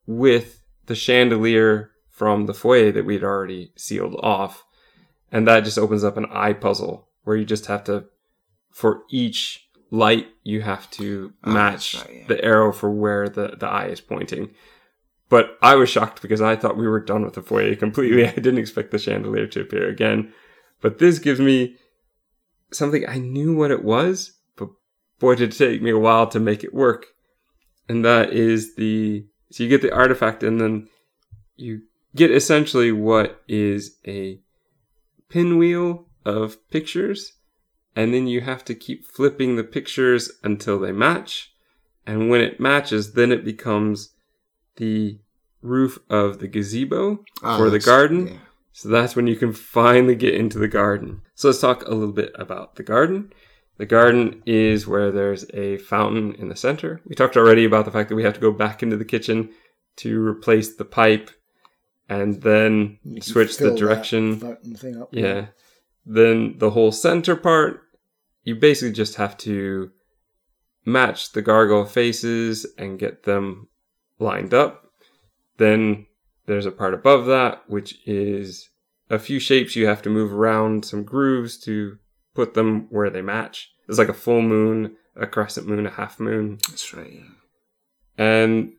with 0.05 0.61
the 0.85 0.95
chandelier 0.95 1.91
from 2.15 2.45
the 2.45 2.53
foyer 2.53 2.93
that 2.93 3.05
we'd 3.05 3.23
already 3.25 3.71
sealed 3.75 4.15
off. 4.23 4.63
And 5.31 5.45
that 5.47 5.65
just 5.65 5.77
opens 5.77 6.03
up 6.03 6.15
an 6.15 6.25
eye 6.31 6.53
puzzle 6.53 7.09
where 7.25 7.35
you 7.35 7.43
just 7.43 7.65
have 7.65 7.83
to, 7.85 8.05
for 8.71 9.01
each 9.09 9.67
light, 9.91 10.27
you 10.41 10.61
have 10.61 10.89
to 10.91 11.33
Oh, 11.43 11.51
match 11.51 11.95
right, 11.95 12.15
yeah. 12.19 12.27
the 12.27 12.43
arrow 12.43 12.71
for 12.71 12.89
where 12.89 13.27
the, 13.27 13.57
the 13.59 13.67
eye 13.67 13.87
is 13.87 13.99
pointing. 13.99 14.51
But 15.27 15.57
I 15.61 15.75
was 15.75 15.89
shocked 15.89 16.21
because 16.21 16.39
I 16.41 16.55
thought 16.55 16.77
we 16.77 16.87
were 16.87 17.01
done 17.01 17.25
with 17.25 17.33
the 17.33 17.41
foyer 17.41 17.75
completely. 17.75 18.25
I 18.27 18.31
didn't 18.31 18.59
expect 18.59 18.91
the 18.91 18.97
chandelier 18.97 19.47
to 19.47 19.61
appear 19.61 19.89
again. 19.89 20.33
But 20.81 20.99
this 20.99 21.19
gives 21.19 21.41
me 21.41 21.75
something 22.71 23.03
I 23.09 23.17
knew 23.17 23.57
what 23.57 23.71
it 23.71 23.83
was, 23.83 24.37
but 24.55 24.69
boy, 25.19 25.35
did 25.35 25.53
it 25.53 25.57
take 25.57 25.81
me 25.81 25.91
a 25.91 25.99
while 25.99 26.27
to 26.27 26.39
make 26.39 26.63
it 26.63 26.73
work. 26.73 27.07
And 27.89 28.05
that 28.05 28.31
is 28.31 28.75
the 28.75 29.25
so 29.51 29.63
you 29.63 29.69
get 29.69 29.81
the 29.81 29.93
artifact 29.93 30.43
and 30.43 30.61
then 30.61 30.87
you 31.57 31.81
get 32.15 32.31
essentially 32.31 32.91
what 32.91 33.43
is 33.47 33.97
a 34.07 34.39
pinwheel 35.29 36.07
of 36.25 36.57
pictures 36.69 37.33
and 37.95 38.13
then 38.13 38.27
you 38.27 38.41
have 38.41 38.63
to 38.65 38.75
keep 38.75 39.05
flipping 39.05 39.55
the 39.55 39.63
pictures 39.63 40.31
until 40.43 40.79
they 40.79 40.91
match 40.91 41.53
and 42.05 42.29
when 42.29 42.41
it 42.41 42.59
matches 42.59 43.13
then 43.13 43.31
it 43.31 43.43
becomes 43.45 44.15
the 44.77 45.19
roof 45.61 45.99
of 46.09 46.39
the 46.39 46.47
gazebo 46.47 47.23
Ah, 47.43 47.57
for 47.57 47.69
the 47.69 47.79
garden 47.79 48.27
yeah. 48.27 48.37
so 48.71 48.89
that's 48.89 49.15
when 49.15 49.27
you 49.27 49.35
can 49.35 49.51
finally 49.53 50.15
get 50.15 50.35
into 50.35 50.59
the 50.59 50.67
garden. 50.67 51.21
So 51.33 51.47
let's 51.49 51.59
talk 51.59 51.85
a 51.85 51.93
little 51.93 52.13
bit 52.13 52.31
about 52.35 52.75
the 52.75 52.83
garden. 52.83 53.33
The 53.77 53.85
garden 53.85 54.41
is 54.45 54.87
where 54.87 55.11
there's 55.11 55.45
a 55.53 55.77
fountain 55.79 56.33
in 56.35 56.47
the 56.49 56.55
center. 56.55 57.01
We 57.05 57.15
talked 57.15 57.35
already 57.35 57.65
about 57.65 57.85
the 57.85 57.91
fact 57.91 58.07
that 58.09 58.15
we 58.15 58.23
have 58.23 58.35
to 58.35 58.39
go 58.39 58.51
back 58.51 58.81
into 58.83 58.95
the 58.95 59.03
kitchen 59.05 59.49
to 59.97 60.21
replace 60.25 60.75
the 60.75 60.85
pipe 60.85 61.29
and 62.09 62.41
then 62.41 62.99
You 63.03 63.21
switch 63.21 63.57
the 63.57 63.75
direction. 63.75 64.41
up. 64.43 65.09
Yeah. 65.11 65.47
Then 66.05 66.55
the 66.59 66.69
whole 66.71 66.91
center 66.91 67.35
part, 67.35 67.81
you 68.43 68.55
basically 68.55 68.93
just 68.93 69.15
have 69.15 69.37
to 69.39 69.91
match 70.85 71.31
the 71.31 71.41
gargoyle 71.41 71.85
faces 71.85 72.65
and 72.77 72.99
get 72.99 73.23
them 73.23 73.67
lined 74.19 74.53
up. 74.53 74.91
Then 75.57 76.05
there's 76.45 76.67
a 76.67 76.71
part 76.71 76.93
above 76.93 77.25
that, 77.25 77.63
which 77.67 77.97
is 78.05 78.69
a 79.09 79.17
few 79.17 79.39
shapes 79.39 79.75
you 79.75 79.87
have 79.87 80.01
to 80.03 80.09
move 80.09 80.31
around 80.31 80.85
some 80.85 81.03
grooves 81.03 81.57
to 81.59 81.97
put 82.35 82.53
them 82.53 82.87
where 82.91 83.09
they 83.09 83.21
match. 83.21 83.71
It's 83.87 83.97
like 83.97 84.09
a 84.09 84.13
full 84.13 84.41
moon, 84.41 84.95
a 85.15 85.25
crescent 85.25 85.67
moon, 85.67 85.85
a 85.87 85.91
half 85.91 86.19
moon. 86.19 86.59
That's 86.69 86.93
right. 86.93 87.13
Yeah. 87.13 88.23
And 88.23 88.73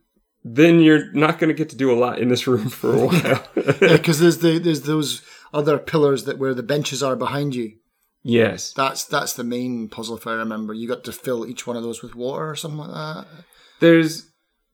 then 0.55 0.79
you're 0.79 1.11
not 1.13 1.39
going 1.39 1.49
to 1.49 1.53
get 1.53 1.69
to 1.69 1.75
do 1.75 1.91
a 1.91 1.97
lot 1.99 2.19
in 2.19 2.29
this 2.29 2.47
room 2.47 2.69
for 2.69 2.93
a 2.93 2.97
while. 3.07 3.43
Yeah, 3.55 3.97
because 3.97 4.19
there's 4.19 4.37
the 4.39 4.59
there's 4.59 4.81
those 4.83 5.21
other 5.53 5.77
pillars 5.77 6.25
that 6.25 6.37
where 6.37 6.53
the 6.53 6.63
benches 6.63 7.01
are 7.03 7.15
behind 7.15 7.55
you. 7.55 7.73
yes. 8.23 8.73
That's 8.73 9.03
that's 9.05 9.33
the 9.33 9.43
main 9.43 9.89
puzzle 9.89 10.17
if 10.17 10.27
I 10.27 10.33
remember. 10.33 10.73
You 10.73 10.87
got 10.87 11.03
to 11.05 11.11
fill 11.11 11.45
each 11.47 11.65
one 11.67 11.75
of 11.77 11.83
those 11.83 12.01
with 12.03 12.15
water 12.15 12.49
or 12.49 12.55
something 12.55 12.79
like 12.79 12.91
that. 12.93 13.25
There's 13.79 14.31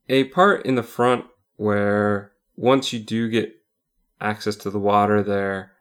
a 0.09 0.25
part 0.25 0.65
in 0.65 0.75
the 0.75 0.83
front 0.83 1.25
where 1.55 2.31
once 2.55 2.91
you 2.93 2.99
do 2.99 3.29
get 3.29 3.53
access 4.19 4.55
to 4.57 4.69
the 4.69 4.79
water 4.79 5.21
there, 5.23 5.71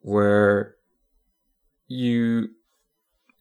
where 0.00 0.74
you 1.88 2.48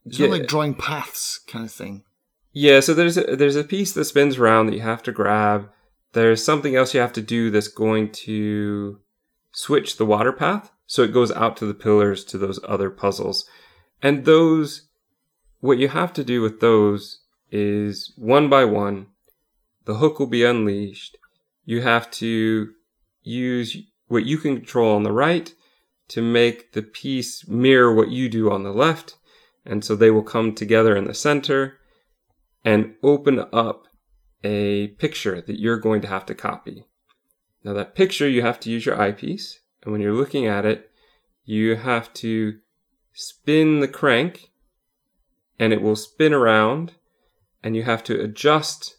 It's 0.05 0.17
get- 0.17 0.29
not 0.29 0.39
like 0.39 0.47
drawing 0.47 0.73
paths 0.75 1.39
kind 1.47 1.65
of 1.65 1.71
thing. 1.71 2.03
yeah, 2.51 2.79
so 2.79 2.93
there's 2.93 3.17
a, 3.17 3.35
there's 3.35 3.55
a 3.55 3.63
piece 3.63 3.93
that 3.93 4.05
spins 4.05 4.37
around 4.37 4.65
that 4.67 4.75
you 4.75 4.81
have 4.81 5.03
to 5.03 5.11
grab. 5.11 5.69
There's 6.13 6.43
something 6.43 6.75
else 6.75 6.93
you 6.93 6.99
have 6.99 7.13
to 7.13 7.21
do 7.21 7.51
that's 7.51 7.67
going 7.67 8.11
to 8.11 8.99
switch 9.51 9.97
the 9.97 10.05
water 10.05 10.31
path 10.31 10.71
so 10.85 11.03
it 11.03 11.13
goes 11.13 11.31
out 11.31 11.57
to 11.57 11.65
the 11.65 11.73
pillars 11.73 12.23
to 12.25 12.37
those 12.37 12.59
other 12.67 12.89
puzzles. 12.89 13.45
And 14.01 14.25
those 14.25 14.87
what 15.59 15.77
you 15.77 15.89
have 15.89 16.13
to 16.13 16.23
do 16.23 16.41
with 16.41 16.61
those 16.61 17.21
is 17.51 18.13
one 18.15 18.49
by 18.49 18.65
one 18.65 19.07
the 19.85 19.95
hook 19.95 20.19
will 20.19 20.27
be 20.27 20.43
unleashed. 20.43 21.17
You 21.65 21.81
have 21.81 22.11
to 22.11 22.69
use 23.23 23.75
what 24.07 24.23
you 24.23 24.37
can 24.37 24.57
control 24.57 24.95
on 24.95 25.03
the 25.03 25.11
right 25.11 25.51
to 26.09 26.21
make 26.21 26.73
the 26.73 26.83
piece 26.83 27.47
mirror 27.47 27.93
what 27.93 28.09
you 28.09 28.29
do 28.29 28.51
on 28.51 28.63
the 28.63 28.71
left. 28.71 29.15
And 29.65 29.83
so 29.83 29.95
they 29.95 30.11
will 30.11 30.23
come 30.23 30.53
together 30.53 30.95
in 30.95 31.05
the 31.05 31.13
center 31.13 31.79
and 32.63 32.93
open 33.01 33.45
up 33.51 33.87
a 34.43 34.87
picture 34.99 35.41
that 35.41 35.59
you're 35.59 35.79
going 35.79 36.01
to 36.01 36.07
have 36.07 36.25
to 36.27 36.35
copy. 36.35 36.85
Now, 37.63 37.73
that 37.73 37.95
picture, 37.95 38.27
you 38.27 38.41
have 38.41 38.59
to 38.61 38.69
use 38.69 38.85
your 38.85 38.99
eyepiece. 38.99 39.59
And 39.83 39.91
when 39.91 40.01
you're 40.01 40.13
looking 40.13 40.45
at 40.45 40.65
it, 40.65 40.89
you 41.43 41.75
have 41.75 42.13
to 42.15 42.59
spin 43.13 43.79
the 43.79 43.87
crank 43.87 44.51
and 45.57 45.73
it 45.73 45.81
will 45.81 45.95
spin 45.95 46.33
around. 46.33 46.93
And 47.61 47.75
you 47.75 47.83
have 47.83 48.03
to 48.05 48.19
adjust 48.21 48.95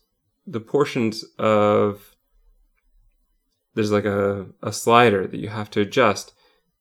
the 0.46 0.60
portions 0.60 1.24
of. 1.38 2.14
There's 3.74 3.92
like 3.92 4.04
a, 4.04 4.46
a 4.62 4.72
slider 4.72 5.26
that 5.26 5.38
you 5.38 5.48
have 5.48 5.70
to 5.70 5.80
adjust 5.80 6.34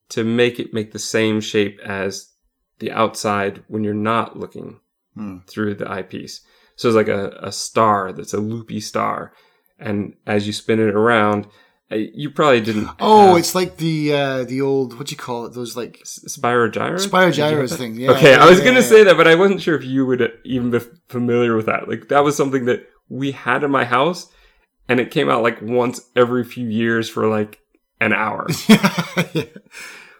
to 0.09 0.23
make 0.23 0.59
it 0.59 0.73
make 0.73 0.91
the 0.91 0.99
same 0.99 1.39
shape 1.39 1.79
as 1.79 2.33
the 2.79 2.91
outside 2.91 3.63
when 3.67 3.83
you're 3.83 3.93
not 3.93 4.37
looking 4.37 4.79
Hmm. 5.15 5.39
through 5.47 5.75
the 5.75 5.89
eyepiece. 5.89 6.41
So 6.79 6.87
it's 6.87 6.95
like 6.95 7.09
a, 7.09 7.37
a 7.41 7.51
star 7.51 8.13
that's 8.13 8.33
a 8.33 8.37
loopy 8.37 8.79
star. 8.79 9.33
And 9.77 10.15
as 10.25 10.47
you 10.47 10.53
spin 10.53 10.79
it 10.79 10.95
around, 10.95 11.45
uh, 11.91 11.95
you 11.95 12.29
probably 12.29 12.61
didn't. 12.61 12.87
Oh, 13.01 13.27
have 13.27 13.37
it's 13.37 13.53
like 13.53 13.75
the 13.75 14.13
uh, 14.13 14.43
the 14.45 14.61
old 14.61 14.97
what 14.97 15.07
do 15.07 15.11
you 15.11 15.17
call 15.17 15.45
it? 15.45 15.53
Those 15.53 15.75
like 15.75 15.99
S- 16.01 16.37
Spirogyra? 16.39 17.05
Spirogyras 17.05 17.35
Did 17.35 17.37
you 17.37 17.57
have 17.57 17.69
that? 17.69 17.77
thing, 17.77 17.95
yeah, 17.95 18.11
okay, 18.11 18.33
I 18.33 18.45
was 18.45 18.59
yeah, 18.59 18.63
going 18.63 18.75
to 18.77 18.81
yeah. 18.81 18.87
say 18.87 19.03
that, 19.03 19.17
but 19.17 19.27
I 19.27 19.35
wasn't 19.35 19.61
sure 19.61 19.75
if 19.75 19.83
you 19.83 20.05
would 20.05 20.21
uh, 20.21 20.27
even 20.45 20.71
be 20.71 20.79
familiar 21.09 21.53
with 21.57 21.65
that. 21.65 21.89
Like, 21.89 22.07
that 22.07 22.23
was 22.23 22.37
something 22.37 22.63
that 22.65 22.87
we 23.09 23.33
had 23.33 23.65
in 23.65 23.71
my 23.71 23.83
house, 23.83 24.31
and 24.87 25.01
it 25.01 25.11
came 25.11 25.29
out 25.29 25.43
like 25.43 25.61
once 25.61 25.99
every 26.15 26.45
few 26.45 26.69
years 26.69 27.09
for 27.09 27.27
like 27.27 27.59
an 27.99 28.13
hour. 28.13 28.47
yeah, 28.69 28.93
but 29.33 29.51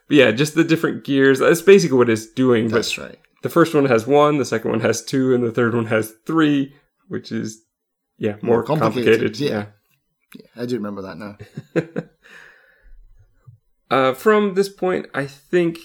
yeah, 0.10 0.32
just 0.32 0.55
the 0.55 0.66
different 0.66 1.05
gears. 1.05 1.39
That's 1.39 1.62
basically 1.62 1.97
what 1.97 2.10
it's 2.10 2.26
doing. 2.26 2.68
But 2.68 2.76
that's 2.76 2.97
right. 2.97 3.20
The 3.41 3.49
first 3.49 3.73
one 3.73 3.85
has 3.85 4.05
one, 4.07 4.37
the 4.37 4.45
second 4.45 4.71
one 4.71 4.79
has 4.81 5.03
two, 5.03 5.33
and 5.33 5.43
the 5.43 5.51
third 5.51 5.73
one 5.75 5.85
has 5.87 6.13
three, 6.25 6.73
which 7.07 7.31
is 7.31 7.63
yeah 8.17 8.35
more, 8.41 8.57
More 8.57 8.63
complicated, 8.63 9.19
complicated. 9.35 9.39
yeah. 9.39 9.49
Yeah. 9.49 9.65
Yeah, 10.35 10.61
I 10.63 10.65
do 10.67 10.75
remember 10.75 11.01
that 11.03 11.17
now. 11.17 11.37
Uh, 13.91 14.13
from 14.13 14.53
this 14.53 14.69
point, 14.69 15.07
I 15.15 15.25
think 15.25 15.79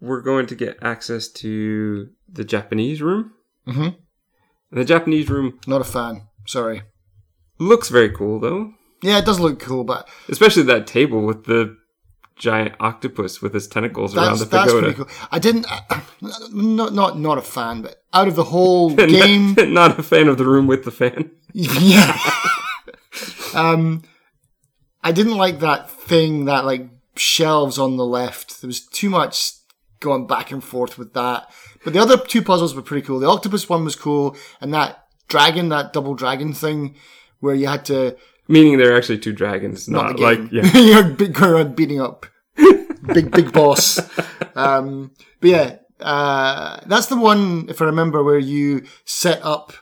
we're 0.00 0.20
going 0.20 0.46
to 0.48 0.54
get 0.54 0.76
access 0.82 1.28
to 1.28 2.10
the 2.30 2.44
Japanese 2.44 3.00
room. 3.00 3.32
Mm-hmm. 3.66 3.80
And 3.82 3.94
the 4.70 4.84
Japanese 4.84 5.30
room 5.30 5.58
Not 5.66 5.80
a 5.80 5.84
fan. 5.84 6.28
Sorry. 6.46 6.82
looks 7.58 7.88
very 7.88 8.10
cool, 8.10 8.38
though, 8.38 8.72
Yeah, 9.02 9.16
it 9.18 9.24
does 9.24 9.40
look 9.40 9.58
cool, 9.60 9.84
but 9.84 10.08
especially 10.28 10.62
that 10.64 10.86
table 10.86 11.22
with 11.24 11.44
the 11.46 11.76
giant 12.38 12.74
octopus 12.80 13.42
with 13.42 13.52
his 13.52 13.68
tentacles 13.68 14.16
around 14.16 14.38
the 14.38 14.44
that's 14.44 14.72
pagoda. 14.72 14.80
pretty 14.80 14.94
cool. 14.96 15.28
I 15.30 15.38
didn't. 15.38 15.66
Uh, 15.68 16.00
not 16.52 16.94
not 16.94 17.18
not 17.18 17.38
a 17.38 17.42
fan, 17.42 17.82
but 17.82 18.02
out 18.12 18.28
of 18.28 18.36
the 18.36 18.44
whole 18.44 18.90
game, 18.94 19.54
Not 19.58 19.98
a 19.98 20.02
fan 20.02 20.28
of 20.28 20.38
the 20.38 20.44
room 20.46 20.66
with 20.66 20.84
the 20.84 20.90
fan. 20.90 21.30
yeah. 21.52 22.16
um, 23.54 24.02
I 25.02 25.12
didn't 25.12 25.36
like 25.36 25.60
that 25.60 25.90
thing 25.90 26.46
that 26.46 26.64
like 26.64 26.88
shelves 27.16 27.78
on 27.78 27.96
the 27.96 28.06
left. 28.06 28.60
There 28.60 28.68
was 28.68 28.80
too 28.80 29.10
much 29.10 29.52
going 30.00 30.26
back 30.26 30.50
and 30.50 30.62
forth 30.62 30.98
with 30.98 31.12
that. 31.14 31.50
But 31.84 31.92
the 31.92 32.00
other 32.00 32.16
two 32.16 32.42
puzzles 32.42 32.74
were 32.74 32.82
pretty 32.82 33.06
cool. 33.06 33.20
The 33.20 33.28
octopus 33.28 33.68
one 33.68 33.84
was 33.84 33.96
cool, 33.96 34.36
and 34.60 34.72
that 34.74 35.04
dragon, 35.28 35.68
that 35.68 35.92
double 35.92 36.14
dragon 36.14 36.52
thing, 36.52 36.96
where 37.40 37.54
you 37.54 37.66
had 37.66 37.84
to 37.86 38.16
Meaning 38.48 38.78
there 38.78 38.94
are 38.94 38.96
actually 38.96 39.18
two 39.18 39.32
dragons, 39.32 39.88
not 39.88 40.12
not, 40.12 40.20
like 40.20 40.40
yeah. 40.50 40.66
You're 40.76 41.04
big, 41.04 41.34
going 41.34 41.52
around 41.52 41.76
beating 41.76 42.00
up 42.00 42.26
big 42.56 43.30
big 43.30 43.52
boss. 43.52 44.00
Um, 44.56 45.12
but 45.40 45.50
yeah, 45.50 45.76
uh, 46.00 46.80
that's 46.86 47.06
the 47.06 47.16
one 47.18 47.66
if 47.68 47.82
I 47.82 47.84
remember 47.84 48.22
where 48.24 48.38
you 48.38 48.84
set 49.04 49.44
up 49.44 49.74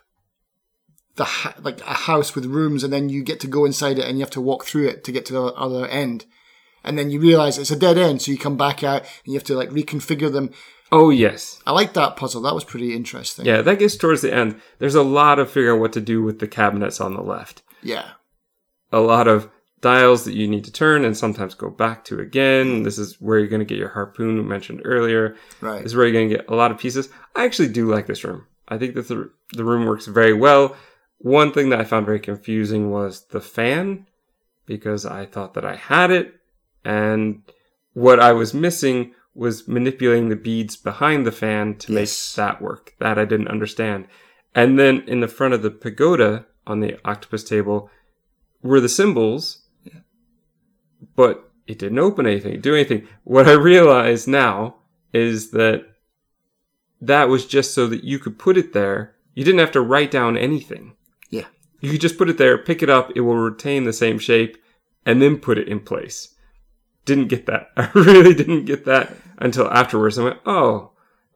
the 1.14 1.24
ha- 1.24 1.54
like 1.62 1.80
a 1.82 1.94
house 1.94 2.34
with 2.34 2.44
rooms, 2.46 2.82
and 2.84 2.92
then 2.92 3.08
you 3.08 3.22
get 3.22 3.40
to 3.40 3.46
go 3.46 3.64
inside 3.64 3.98
it, 3.98 4.04
and 4.04 4.18
you 4.18 4.24
have 4.24 4.30
to 4.30 4.40
walk 4.40 4.64
through 4.64 4.88
it 4.88 5.04
to 5.04 5.12
get 5.12 5.24
to 5.26 5.32
the 5.32 5.44
other 5.54 5.86
end. 5.86 6.26
And 6.84 6.96
then 6.98 7.10
you 7.10 7.18
realize 7.20 7.58
it's 7.58 7.70
a 7.72 7.76
dead 7.76 7.98
end, 7.98 8.22
so 8.22 8.30
you 8.30 8.38
come 8.38 8.56
back 8.56 8.84
out 8.84 9.00
and 9.02 9.32
you 9.32 9.34
have 9.34 9.44
to 9.44 9.54
like 9.56 9.70
reconfigure 9.70 10.32
them. 10.32 10.50
Oh 10.92 11.10
yes, 11.10 11.60
I 11.66 11.72
like 11.72 11.94
that 11.94 12.16
puzzle. 12.16 12.42
That 12.42 12.54
was 12.54 12.64
pretty 12.64 12.94
interesting. 12.94 13.44
yeah. 13.44 13.62
That 13.62 13.78
gets 13.78 13.96
towards 13.96 14.22
the 14.22 14.32
end. 14.32 14.60
There's 14.78 14.94
a 14.94 15.02
lot 15.02 15.38
of 15.38 15.50
figuring 15.50 15.76
out 15.76 15.80
what 15.80 15.92
to 15.94 16.00
do 16.00 16.22
with 16.22 16.38
the 16.38 16.46
cabinets 16.46 17.00
on 17.00 17.14
the 17.14 17.22
left. 17.22 17.62
Yeah. 17.82 18.10
A 18.92 19.00
lot 19.00 19.28
of 19.28 19.48
dials 19.80 20.24
that 20.24 20.34
you 20.34 20.48
need 20.48 20.64
to 20.64 20.72
turn 20.72 21.04
and 21.04 21.16
sometimes 21.16 21.54
go 21.54 21.68
back 21.70 22.04
to 22.04 22.18
again. 22.20 22.82
This 22.82 22.98
is 22.98 23.20
where 23.20 23.38
you're 23.38 23.48
going 23.48 23.60
to 23.60 23.64
get 23.66 23.78
your 23.78 23.90
harpoon 23.90 24.36
we 24.36 24.42
mentioned 24.42 24.80
earlier. 24.84 25.36
Right. 25.60 25.82
This 25.82 25.92
is 25.92 25.96
where 25.96 26.06
you're 26.06 26.12
going 26.14 26.30
to 26.30 26.36
get 26.36 26.48
a 26.48 26.54
lot 26.54 26.70
of 26.70 26.78
pieces. 26.78 27.08
I 27.34 27.44
actually 27.44 27.68
do 27.68 27.86
like 27.90 28.06
this 28.06 28.24
room. 28.24 28.46
I 28.68 28.78
think 28.78 28.94
that 28.94 29.06
the, 29.08 29.30
the 29.52 29.64
room 29.64 29.86
works 29.86 30.06
very 30.06 30.32
well. 30.32 30.76
One 31.18 31.52
thing 31.52 31.68
that 31.70 31.80
I 31.80 31.84
found 31.84 32.06
very 32.06 32.20
confusing 32.20 32.90
was 32.90 33.26
the 33.26 33.40
fan 33.40 34.06
because 34.66 35.06
I 35.06 35.26
thought 35.26 35.54
that 35.54 35.64
I 35.64 35.76
had 35.76 36.10
it 36.10 36.34
and 36.84 37.42
what 37.92 38.18
I 38.20 38.32
was 38.32 38.52
missing 38.54 39.14
was 39.34 39.68
manipulating 39.68 40.28
the 40.30 40.36
beads 40.36 40.76
behind 40.76 41.26
the 41.26 41.32
fan 41.32 41.76
to 41.76 41.92
Yes. 41.92 42.32
make 42.32 42.36
that 42.36 42.62
work. 42.62 42.94
That 42.98 43.18
I 43.18 43.24
didn't 43.24 43.48
understand. 43.48 44.08
And 44.54 44.78
then 44.78 45.02
in 45.06 45.20
the 45.20 45.28
front 45.28 45.54
of 45.54 45.62
the 45.62 45.70
pagoda 45.70 46.46
on 46.66 46.80
the 46.80 46.98
octopus 47.04 47.44
table 47.44 47.90
were 48.66 48.80
the 48.80 48.88
symbols, 48.88 49.62
but 51.14 51.50
it 51.66 51.78
didn't 51.78 51.98
open 51.98 52.26
anything, 52.26 52.60
do 52.60 52.74
anything. 52.74 53.06
What 53.24 53.48
I 53.48 53.52
realize 53.52 54.26
now 54.26 54.76
is 55.12 55.50
that 55.50 55.86
that 57.00 57.28
was 57.28 57.46
just 57.46 57.74
so 57.74 57.86
that 57.88 58.04
you 58.04 58.18
could 58.18 58.38
put 58.38 58.56
it 58.56 58.72
there. 58.72 59.14
You 59.34 59.44
didn't 59.44 59.60
have 59.60 59.72
to 59.72 59.80
write 59.80 60.10
down 60.10 60.36
anything. 60.36 60.94
Yeah. 61.30 61.46
You 61.80 61.90
could 61.92 62.00
just 62.00 62.18
put 62.18 62.30
it 62.30 62.38
there, 62.38 62.58
pick 62.58 62.82
it 62.82 62.90
up, 62.90 63.12
it 63.14 63.20
will 63.20 63.36
retain 63.36 63.84
the 63.84 63.92
same 63.92 64.18
shape, 64.18 64.56
and 65.04 65.20
then 65.20 65.38
put 65.38 65.58
it 65.58 65.68
in 65.68 65.80
place. 65.80 66.34
Didn't 67.04 67.28
get 67.28 67.46
that. 67.46 67.70
I 67.76 67.90
really 67.94 68.34
didn't 68.34 68.64
get 68.64 68.84
that 68.86 69.14
until 69.38 69.70
afterwards. 69.70 70.18
I 70.18 70.24
went, 70.24 70.40
oh, 70.46 70.92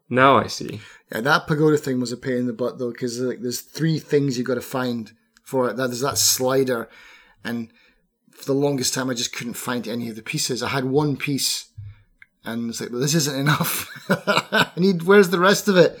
now 0.09 0.37
I 0.37 0.47
see. 0.47 0.81
Yeah, 1.11 1.21
that 1.21 1.47
pagoda 1.47 1.77
thing 1.77 1.99
was 1.99 2.11
a 2.11 2.17
pain 2.17 2.37
in 2.37 2.47
the 2.47 2.53
butt 2.53 2.77
though, 2.77 2.91
because 2.91 3.19
like 3.19 3.41
there's 3.41 3.61
three 3.61 3.99
things 3.99 4.37
you've 4.37 4.47
got 4.47 4.55
to 4.55 4.61
find 4.61 5.11
for 5.43 5.69
it. 5.69 5.77
That 5.77 5.87
there's 5.87 6.01
that 6.01 6.17
slider, 6.17 6.89
and 7.43 7.69
for 8.31 8.45
the 8.45 8.53
longest 8.53 8.93
time 8.93 9.09
I 9.09 9.13
just 9.13 9.33
couldn't 9.33 9.53
find 9.53 9.87
any 9.87 10.09
of 10.09 10.15
the 10.15 10.21
pieces. 10.21 10.63
I 10.63 10.69
had 10.69 10.85
one 10.85 11.17
piece, 11.17 11.71
and 12.43 12.69
it's 12.69 12.81
like, 12.81 12.91
well, 12.91 13.01
this 13.01 13.15
isn't 13.15 13.39
enough. 13.39 13.89
I 14.09 14.71
need. 14.77 15.03
Where's 15.03 15.29
the 15.29 15.39
rest 15.39 15.67
of 15.67 15.77
it? 15.77 15.99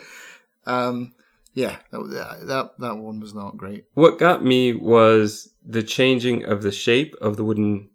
Um, 0.65 1.13
yeah, 1.53 1.77
that, 1.91 2.43
that 2.47 2.71
that 2.79 2.97
one 2.97 3.19
was 3.19 3.33
not 3.33 3.57
great. 3.57 3.85
What 3.93 4.19
got 4.19 4.43
me 4.43 4.73
was 4.73 5.49
the 5.65 5.83
changing 5.83 6.45
of 6.45 6.61
the 6.61 6.71
shape 6.71 7.15
of 7.21 7.37
the 7.37 7.43
wooden. 7.43 7.89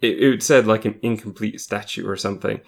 It, 0.00 0.22
it 0.22 0.42
said 0.42 0.66
like 0.66 0.84
an 0.86 0.98
incomplete 1.02 1.60
statue 1.60 2.08
or 2.08 2.16
something. 2.16 2.60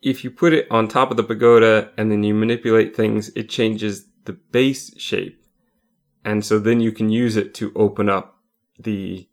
If 0.00 0.24
you 0.24 0.30
put 0.30 0.52
it 0.52 0.66
on 0.70 0.88
top 0.88 1.10
of 1.10 1.16
the 1.16 1.24
pagoda 1.24 1.90
and 1.98 2.10
then 2.10 2.22
you 2.22 2.32
manipulate 2.32 2.96
things, 2.96 3.30
it 3.30 3.48
changes 3.50 4.06
the 4.24 4.32
base 4.32 4.98
shape. 4.98 5.37
And 6.24 6.44
so 6.44 6.58
then 6.58 6.80
you 6.80 6.92
can 6.92 7.08
use 7.10 7.36
it 7.36 7.54
to 7.54 7.72
open 7.76 8.08
up 8.08 8.36
the 8.78 9.28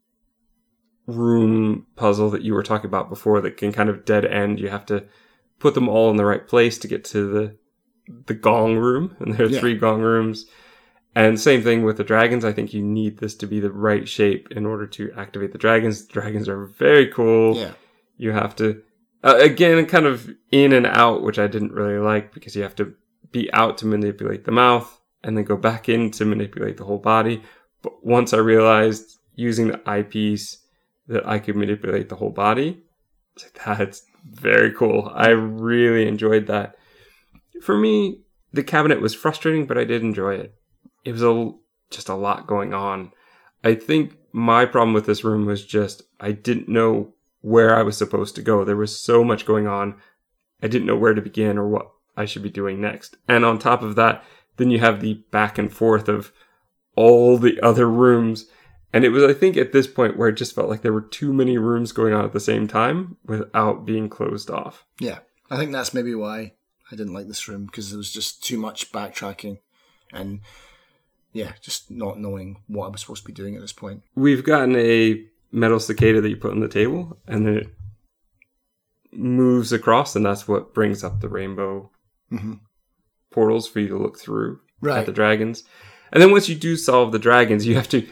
room 1.08 1.86
puzzle 1.96 2.30
that 2.32 2.42
you 2.42 2.54
were 2.54 2.64
talking 2.64 2.88
about 2.88 3.10
before 3.10 3.42
that 3.42 3.58
can 3.58 3.72
kind 3.72 3.90
of 3.90 4.06
dead 4.06 4.26
end. 4.26 4.60
You 4.60 4.70
have 4.70 4.86
to 4.88 5.06
put 5.60 5.74
them 5.74 5.88
all 5.88 6.10
in 6.10 6.18
the 6.18 6.26
right 6.26 6.48
place 6.48 6.78
to 6.80 6.88
get 6.88 7.04
to 7.06 7.28
the 7.32 7.56
the 8.28 8.36
gong 8.36 8.78
room, 8.78 9.16
and 9.20 9.34
there 9.34 9.48
are 9.48 9.50
Yeah. 9.50 9.60
three 9.60 9.76
gong 9.78 10.02
rooms. 10.02 10.46
And 11.16 11.40
same 11.40 11.64
thing 11.64 11.84
with 11.84 11.98
the 11.98 12.04
dragons. 12.04 12.44
I 12.46 12.52
think 12.52 12.74
you 12.74 12.84
need 12.84 13.18
this 13.20 13.36
to 13.36 13.48
be 13.48 13.60
the 13.60 13.72
right 13.72 14.08
shape 14.08 14.52
in 14.52 14.66
order 14.66 14.86
to 14.88 15.12
activate 15.16 15.54
the 15.54 15.58
dragons. 15.58 16.06
The 16.06 16.14
dragons 16.14 16.50
are 16.50 16.66
very 16.66 17.08
cool. 17.08 17.56
Yeah, 17.56 17.72
You 18.18 18.32
have 18.34 18.54
to, 18.58 18.84
uh, 19.24 19.38
again, 19.40 19.86
kind 19.86 20.06
of 20.06 20.30
in 20.52 20.74
and 20.74 20.86
out, 20.86 21.24
which 21.24 21.40
I 21.40 21.48
didn't 21.48 21.72
really 21.72 21.98
like 22.00 22.34
because 22.34 22.54
you 22.56 22.64
have 22.64 22.76
to 22.76 22.94
be 23.32 23.52
out 23.54 23.78
to 23.80 23.86
manipulate 23.88 24.44
the 24.44 24.52
mouth 24.52 25.00
and 25.26 25.36
then 25.36 25.44
go 25.44 25.58
back 25.58 25.90
in 25.90 26.12
to 26.12 26.24
manipulate 26.24 26.78
the 26.78 26.86
whole 26.86 27.00
body. 27.00 27.42
But 27.82 28.06
once 28.06 28.32
I 28.32 28.38
realized 28.38 29.18
using 29.36 29.68
the 29.68 29.82
eyepiece 29.90 30.60
that 31.08 31.28
I 31.28 31.40
could 31.40 31.56
manipulate 31.56 32.10
the 32.10 32.16
whole 32.16 32.30
body, 32.30 32.84
that's 33.66 34.04
very 34.24 34.72
cool. 34.72 35.12
I 35.14 35.30
really 35.30 36.08
enjoyed 36.08 36.46
that. 36.48 36.76
For 37.62 37.76
me, 37.76 38.20
the 38.54 38.64
cabinet 38.64 39.02
was 39.02 39.16
frustrating, 39.16 39.66
but 39.66 39.80
I 39.80 39.84
did 39.84 40.04
enjoy 40.04 40.36
it. 40.36 40.54
It 41.04 41.12
was 41.12 41.24
a, 41.24 41.52
just 41.90 42.08
a 42.08 42.16
lot 42.16 42.48
going 42.48 42.74
on. 42.74 43.12
I 43.64 43.74
think 43.74 44.18
my 44.32 44.66
problem 44.66 44.94
with 44.94 45.08
this 45.08 45.24
room 45.24 45.46
was 45.46 45.66
just 45.66 46.04
I 46.20 46.34
didn't 46.34 46.70
know 46.70 47.14
where 47.42 47.76
I 47.76 47.82
was 47.82 47.98
supposed 47.98 48.36
to 48.36 48.44
go. 48.44 48.64
There 48.64 48.76
was 48.76 49.00
so 49.00 49.24
much 49.24 49.46
going 49.46 49.66
on. 49.66 49.96
I 50.62 50.68
didn't 50.68 50.88
know 50.88 50.96
where 50.96 51.16
to 51.16 51.22
begin 51.22 51.58
or 51.58 51.68
what 51.68 51.90
I 52.16 52.26
should 52.26 52.44
be 52.44 52.50
doing 52.50 52.80
next. 52.80 53.18
And 53.28 53.44
on 53.44 53.58
top 53.58 53.82
of 53.82 53.96
that, 53.96 54.24
then 54.58 54.72
you 54.72 54.80
have 54.80 55.02
the 55.02 55.16
back 55.32 55.58
and 55.58 55.72
forth 55.72 56.08
of 56.08 56.32
all 56.96 57.38
the 57.38 57.60
other 57.62 57.90
rooms. 57.90 58.46
And 58.94 59.04
it 59.04 59.10
was, 59.10 59.24
I 59.24 59.34
think, 59.34 59.58
at 59.58 59.74
this 59.74 59.88
point 59.88 60.16
where 60.18 60.30
it 60.30 60.38
just 60.38 60.56
felt 60.56 60.70
like 60.70 60.82
there 60.82 60.94
were 60.94 61.02
too 61.02 61.34
many 61.34 61.58
rooms 61.58 61.92
going 61.92 62.14
on 62.14 62.24
at 62.24 62.32
the 62.32 62.40
same 62.40 62.68
time 62.68 63.18
without 63.26 63.86
being 63.86 64.08
closed 64.10 64.50
off. 64.50 64.86
yeah. 65.00 65.20
I 65.52 65.58
think 65.58 65.72
that's 65.72 65.94
maybe 65.94 66.16
why 66.16 66.54
I 66.92 66.96
didn't 66.96 67.14
like 67.14 67.28
this 67.28 67.48
room 67.48 67.66
because 67.68 67.90
there 67.92 67.98
was 68.00 68.12
just 68.12 68.44
too 68.44 68.58
much 68.58 68.92
backtracking, 68.92 69.60
and 70.12 70.40
yeah, 71.34 71.52
just 71.62 71.92
not 71.92 72.18
knowing 72.20 72.64
what 72.68 72.88
I 72.88 72.90
was 72.90 73.02
supposed 73.02 73.22
to 73.22 73.28
be 73.28 73.34
doing 73.34 73.54
at 73.56 73.62
this 73.62 73.72
point. 73.74 74.02
We've 74.16 74.44
gotten 74.44 74.76
a 74.76 75.24
metal 75.52 75.80
cicada 75.80 76.20
that 76.22 76.30
you 76.30 76.38
put 76.38 76.50
on 76.52 76.62
the 76.62 76.68
table, 76.68 77.20
and 77.28 77.46
then 77.46 77.58
it 77.58 77.68
moves 79.12 79.72
across, 79.72 80.16
and 80.16 80.26
that's 80.26 80.48
what 80.48 80.74
brings 80.74 81.04
up 81.04 81.20
the 81.22 81.30
rainbow 81.30 81.92
Mhm. 82.32 82.60
Portals 83.36 83.68
for 83.68 83.80
you 83.82 83.90
to 83.90 83.98
look 83.98 84.18
through 84.20 84.60
at 85.00 85.06
the 85.06 85.12
dragons. 85.22 85.64
And 86.12 86.22
then 86.22 86.32
once 86.32 86.48
you 86.50 86.56
do 86.56 86.76
solve 86.78 87.12
the 87.12 87.20
dragons, 87.20 87.66
you 87.68 87.76
have 87.76 87.90
to 87.90 88.08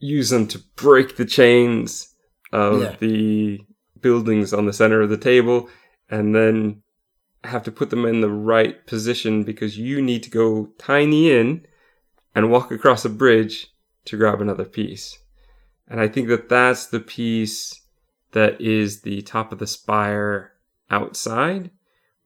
use 0.00 0.30
them 0.30 0.46
to 0.48 0.58
break 0.76 1.16
the 1.16 1.24
chains 1.38 2.14
of 2.52 2.80
Yeah. 2.82 2.96
the 2.98 3.60
buildings 4.00 4.52
on 4.52 4.66
the 4.66 4.72
center 4.72 5.00
of 5.02 5.10
the 5.10 5.16
table, 5.32 5.68
and 6.08 6.34
then 6.34 6.82
have 7.44 7.62
to 7.64 7.72
put 7.72 7.90
them 7.90 8.04
in 8.04 8.20
the 8.20 8.30
right 8.30 8.86
position 8.86 9.44
because 9.44 9.78
you 9.78 10.02
need 10.02 10.22
to 10.24 10.30
go 10.30 10.70
tiny 10.78 11.30
in 11.30 11.66
and 12.34 12.50
walk 12.50 12.70
across 12.72 13.04
a 13.04 13.08
bridge 13.10 13.68
to 14.06 14.16
grab 14.16 14.40
another 14.40 14.64
piece. 14.64 15.18
And 15.88 16.00
I 16.00 16.08
think 16.08 16.28
that 16.28 16.48
that's 16.48 16.86
the 16.86 17.00
piece 17.00 17.80
that 18.32 18.60
is 18.60 19.02
the 19.02 19.22
top 19.22 19.52
of 19.52 19.58
the 19.58 19.66
spire 19.66 20.52
outside, 20.90 21.70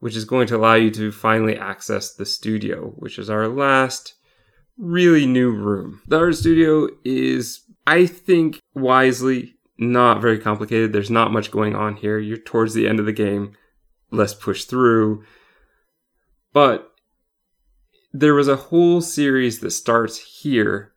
which 0.03 0.16
is 0.16 0.24
going 0.24 0.48
to 0.48 0.57
allow 0.57 0.74
you 0.74 0.90
to 0.90 1.12
finally 1.12 1.57
access 1.57 2.12
the 2.12 2.26
studio, 2.26 2.92
which 2.96 3.20
is 3.20 3.30
our 3.30 3.46
last 3.46 4.14
really 4.76 5.26
new 5.26 5.53
room. 5.53 6.03
The 6.09 6.18
art 6.18 6.34
studio 6.34 6.88
is, 7.05 7.61
I 7.86 8.07
think, 8.07 8.59
wisely 8.74 9.55
not 9.78 10.20
very 10.20 10.40
complicated. 10.40 10.92
There's 10.92 11.09
not 11.09 11.30
much 11.30 11.53
going 11.53 11.76
on 11.76 11.94
here. 11.94 12.18
You're 12.18 12.38
towards 12.38 12.74
the 12.74 12.88
end 12.88 12.98
of 12.98 13.07
the 13.07 13.12
game. 13.12 13.53
Let's 14.11 14.34
push 14.34 14.64
through. 14.64 15.22
But 16.53 16.90
there 18.12 18.34
was 18.34 18.48
a 18.48 18.57
whole 18.57 19.03
series 19.03 19.61
that 19.61 19.70
starts 19.70 20.40
here 20.40 20.94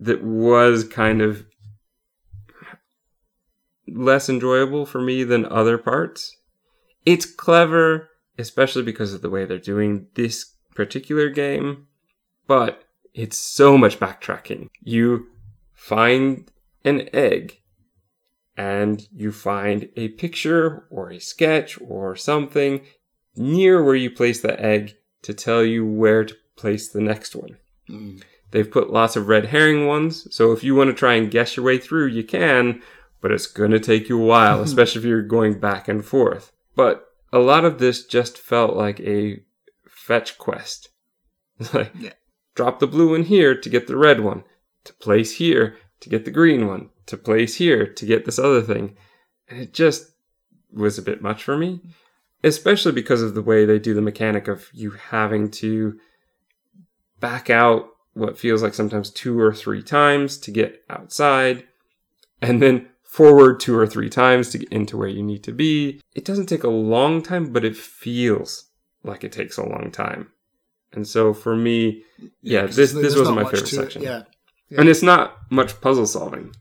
that 0.00 0.24
was 0.24 0.82
kind 0.82 1.22
of 1.22 1.46
less 3.86 4.28
enjoyable 4.28 4.84
for 4.84 5.00
me 5.00 5.22
than 5.22 5.46
other 5.46 5.78
parts. 5.78 6.36
It's 7.06 7.24
clever, 7.24 8.10
especially 8.38 8.82
because 8.82 9.12
of 9.12 9.22
the 9.22 9.30
way 9.30 9.44
they're 9.44 9.58
doing 9.58 10.06
this 10.14 10.54
particular 10.74 11.28
game, 11.28 11.86
but 12.46 12.84
it's 13.14 13.36
so 13.36 13.76
much 13.76 13.98
backtracking. 13.98 14.68
You 14.80 15.26
find 15.74 16.50
an 16.84 17.08
egg 17.12 17.60
and 18.56 19.06
you 19.12 19.32
find 19.32 19.88
a 19.96 20.08
picture 20.08 20.86
or 20.90 21.10
a 21.10 21.20
sketch 21.20 21.78
or 21.80 22.16
something 22.16 22.80
near 23.36 23.82
where 23.82 23.94
you 23.94 24.10
place 24.10 24.40
the 24.40 24.60
egg 24.60 24.96
to 25.22 25.34
tell 25.34 25.64
you 25.64 25.84
where 25.84 26.24
to 26.24 26.36
place 26.56 26.88
the 26.88 27.00
next 27.00 27.34
one. 27.34 27.56
Mm. 27.88 28.22
They've 28.50 28.70
put 28.70 28.90
lots 28.90 29.16
of 29.16 29.28
red 29.28 29.46
herring 29.46 29.86
ones, 29.86 30.26
so 30.34 30.52
if 30.52 30.64
you 30.64 30.74
want 30.74 30.88
to 30.88 30.94
try 30.94 31.14
and 31.14 31.30
guess 31.30 31.56
your 31.56 31.66
way 31.66 31.78
through, 31.78 32.06
you 32.06 32.24
can, 32.24 32.82
but 33.20 33.30
it's 33.30 33.46
going 33.46 33.72
to 33.72 33.80
take 33.80 34.08
you 34.08 34.20
a 34.20 34.26
while, 34.26 34.60
especially 34.62 35.00
if 35.00 35.04
you're 35.04 35.22
going 35.22 35.60
back 35.60 35.88
and 35.88 36.04
forth. 36.04 36.52
But 36.74 37.07
a 37.32 37.38
lot 37.38 37.64
of 37.64 37.78
this 37.78 38.04
just 38.04 38.38
felt 38.38 38.76
like 38.76 39.00
a 39.00 39.42
fetch 39.88 40.38
quest. 40.38 40.90
like, 41.74 41.92
Yeah. 41.98 42.12
drop 42.54 42.78
the 42.78 42.86
blue 42.86 43.10
one 43.10 43.24
here 43.24 43.54
to 43.54 43.68
get 43.68 43.86
the 43.86 43.96
red 43.96 44.20
one, 44.20 44.44
to 44.84 44.92
place 44.94 45.36
here 45.36 45.76
to 46.00 46.08
get 46.08 46.24
the 46.24 46.30
green 46.30 46.66
one, 46.66 46.90
to 47.06 47.16
place 47.16 47.56
here 47.56 47.86
to 47.86 48.06
get 48.06 48.24
this 48.24 48.38
other 48.38 48.62
thing. 48.62 48.96
And 49.48 49.60
it 49.60 49.72
just 49.74 50.12
was 50.72 50.98
a 50.98 51.02
bit 51.02 51.22
much 51.22 51.42
for 51.42 51.56
me, 51.58 51.80
especially 52.44 52.92
because 52.92 53.22
of 53.22 53.34
the 53.34 53.42
way 53.42 53.64
they 53.64 53.78
do 53.78 53.94
the 53.94 54.00
mechanic 54.02 54.46
of 54.48 54.68
you 54.72 54.90
having 54.90 55.50
to 55.50 55.98
back 57.20 57.50
out 57.50 57.88
what 58.12 58.38
feels 58.38 58.62
like 58.62 58.74
sometimes 58.74 59.10
two 59.10 59.38
or 59.38 59.52
three 59.52 59.82
times 59.82 60.38
to 60.38 60.50
get 60.50 60.82
outside, 60.90 61.64
and 62.40 62.62
then 62.62 62.88
forward 63.08 63.58
two 63.58 63.74
or 63.76 63.86
three 63.86 64.08
times 64.10 64.50
to 64.50 64.58
get 64.58 64.68
into 64.70 64.96
where 64.96 65.08
you 65.08 65.22
need 65.22 65.42
to 65.44 65.52
be. 65.52 66.00
It 66.14 66.24
doesn't 66.24 66.46
take 66.46 66.62
a 66.64 66.68
long 66.68 67.22
time, 67.22 67.52
but 67.52 67.64
it 67.64 67.76
feels 67.76 68.70
like 69.02 69.24
it 69.24 69.32
takes 69.32 69.56
a 69.56 69.64
long 69.64 69.90
time. 69.90 70.30
And 70.92 71.06
so 71.06 71.32
for 71.34 71.56
me, 71.56 72.02
yeah, 72.42 72.66
'cause 72.66 72.76
this 72.76 72.92
this 72.92 73.16
wasn't 73.16 73.36
my 73.36 73.44
favorite 73.44 73.66
section. 73.68 74.02
Yeah. 74.02 74.22
And 74.76 74.88
it's 74.88 75.02
not 75.02 75.36
much 75.50 75.80
puzzle 75.80 76.06
solving. 76.06 76.52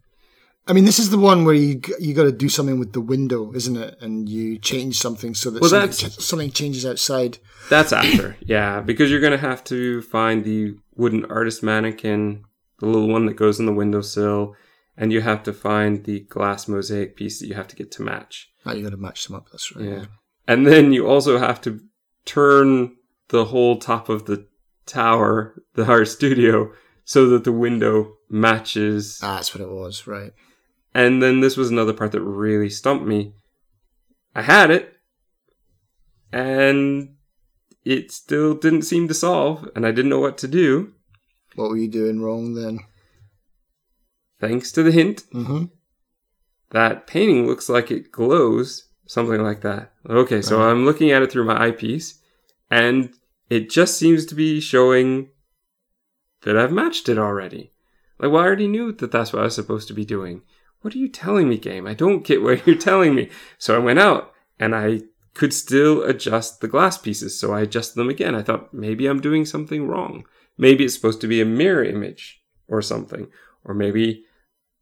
I 0.69 0.73
mean, 0.73 0.83
this 0.83 0.99
is 0.99 1.09
the 1.11 1.17
one 1.17 1.45
where 1.45 1.55
you 1.55 1.79
you 1.99 2.13
got 2.13 2.23
to 2.23 2.31
do 2.31 2.49
something 2.49 2.77
with 2.79 2.91
the 2.93 2.99
window, 3.01 3.53
isn't 3.53 3.77
it? 3.77 3.97
And 4.01 4.27
you 4.27 4.57
change 4.57 4.97
something 4.97 5.33
so 5.33 5.49
that 5.49 5.61
Well, 5.61 5.69
something, 5.69 6.09
ch- 6.09 6.19
something 6.19 6.51
changes 6.51 6.85
outside. 6.85 7.37
That's 7.69 7.93
after, 7.93 8.35
yeah, 8.45 8.81
because 8.81 9.09
you're 9.09 9.21
gonna 9.21 9.37
have 9.37 9.63
to 9.65 10.01
find 10.01 10.43
the 10.43 10.75
wooden 10.95 11.23
artist 11.25 11.63
mannequin, 11.63 12.43
the 12.79 12.85
little 12.85 13.07
one 13.07 13.25
that 13.27 13.35
goes 13.37 13.59
in 13.59 13.65
the 13.65 13.73
windowsill, 13.73 14.55
and 14.97 15.13
you 15.13 15.21
have 15.21 15.43
to 15.43 15.53
find 15.53 16.03
the 16.03 16.21
glass 16.21 16.67
mosaic 16.67 17.15
piece 17.15 17.39
that 17.39 17.47
you 17.47 17.53
have 17.53 17.67
to 17.67 17.75
get 17.75 17.91
to 17.91 18.01
match. 18.01 18.49
Oh, 18.65 18.73
you 18.73 18.83
got 18.83 18.89
to 18.89 18.97
match 18.97 19.25
them 19.25 19.35
up. 19.35 19.47
That's 19.51 19.75
right. 19.75 19.85
Yeah. 19.85 20.05
And 20.47 20.65
then 20.65 20.91
you 20.91 21.07
also 21.07 21.37
have 21.37 21.61
to 21.61 21.79
turn 22.25 22.95
the 23.29 23.45
whole 23.45 23.77
top 23.77 24.09
of 24.09 24.25
the 24.25 24.47
tower, 24.85 25.61
the 25.75 25.85
art 25.85 26.07
studio, 26.07 26.71
so 27.05 27.29
that 27.29 27.43
the 27.43 27.51
window 27.51 28.15
matches. 28.29 29.19
Ah, 29.21 29.35
that's 29.35 29.53
what 29.53 29.61
it 29.61 29.69
was, 29.69 30.07
right? 30.07 30.33
And 30.93 31.21
then 31.21 31.41
this 31.41 31.55
was 31.55 31.69
another 31.69 31.93
part 31.93 32.11
that 32.13 32.21
really 32.21 32.69
stumped 32.69 33.05
me. 33.05 33.33
I 34.33 34.41
had 34.41 34.71
it, 34.71 34.93
and 36.31 37.15
it 37.85 38.11
still 38.11 38.53
didn't 38.53 38.81
seem 38.83 39.07
to 39.07 39.13
solve, 39.13 39.69
and 39.75 39.85
I 39.85 39.91
didn't 39.91 40.09
know 40.09 40.19
what 40.19 40.37
to 40.39 40.47
do. 40.47 40.93
What 41.55 41.69
were 41.69 41.77
you 41.77 41.89
doing 41.89 42.21
wrong 42.21 42.53
then? 42.53 42.79
Thanks 44.39 44.71
to 44.73 44.83
the 44.83 44.91
hint, 44.91 45.23
Mm-hmm. 45.33 45.65
that 46.71 47.07
painting 47.07 47.47
looks 47.47 47.69
like 47.69 47.91
it 47.91 48.11
glows, 48.11 48.87
something 49.05 49.41
like 49.41 49.61
that. 49.61 49.93
Okay, 50.09 50.41
so 50.41 50.59
Right. 50.59 50.69
I'm 50.71 50.85
looking 50.85 51.11
at 51.11 51.21
it 51.21 51.31
through 51.31 51.45
my 51.45 51.61
eyepiece, 51.67 52.19
and 52.69 53.13
it 53.49 53.69
just 53.69 53.97
seems 53.97 54.25
to 54.27 54.35
be 54.35 54.59
showing 54.59 55.29
that 56.43 56.57
I've 56.57 56.71
matched 56.71 57.09
it 57.09 57.17
already. 57.17 57.71
Like, 58.19 58.31
well, 58.31 58.41
I 58.41 58.45
already 58.45 58.67
knew 58.67 58.91
that 58.93 59.11
that's 59.11 59.31
what 59.33 59.41
I 59.41 59.45
was 59.45 59.55
supposed 59.55 59.87
to 59.89 59.93
be 59.93 60.05
doing. 60.05 60.41
What 60.81 60.93
are 60.93 60.97
you 60.99 61.07
telling 61.09 61.49
me, 61.49 61.57
game? 61.57 61.87
I 61.87 61.93
don't 61.93 62.25
get 62.25 62.41
what 62.43 62.65
you're 62.67 62.75
telling 62.77 63.15
me. 63.15 63.29
So 63.57 63.75
I 63.75 63.79
went 63.79 63.99
out, 63.99 64.33
and 64.59 64.75
I 64.75 65.01
could 65.33 65.53
still 65.53 66.03
adjust 66.03 66.61
the 66.61 66.67
glass 66.67 66.97
pieces, 66.97 67.39
so 67.39 67.53
I 67.53 67.61
adjusted 67.61 67.95
them 67.95 68.09
again. 68.09 68.35
I 68.35 68.41
thought 68.43 68.73
maybe 68.73 69.07
I'm 69.07 69.21
doing 69.21 69.45
something 69.45 69.87
wrong. 69.87 70.25
Maybe 70.57 70.83
it's 70.83 70.95
supposed 70.95 71.21
to 71.21 71.27
be 71.27 71.41
a 71.41 71.45
mirror 71.45 71.83
image 71.83 72.41
or 72.67 72.81
something. 72.81 73.27
Or 73.63 73.73
maybe 73.73 74.23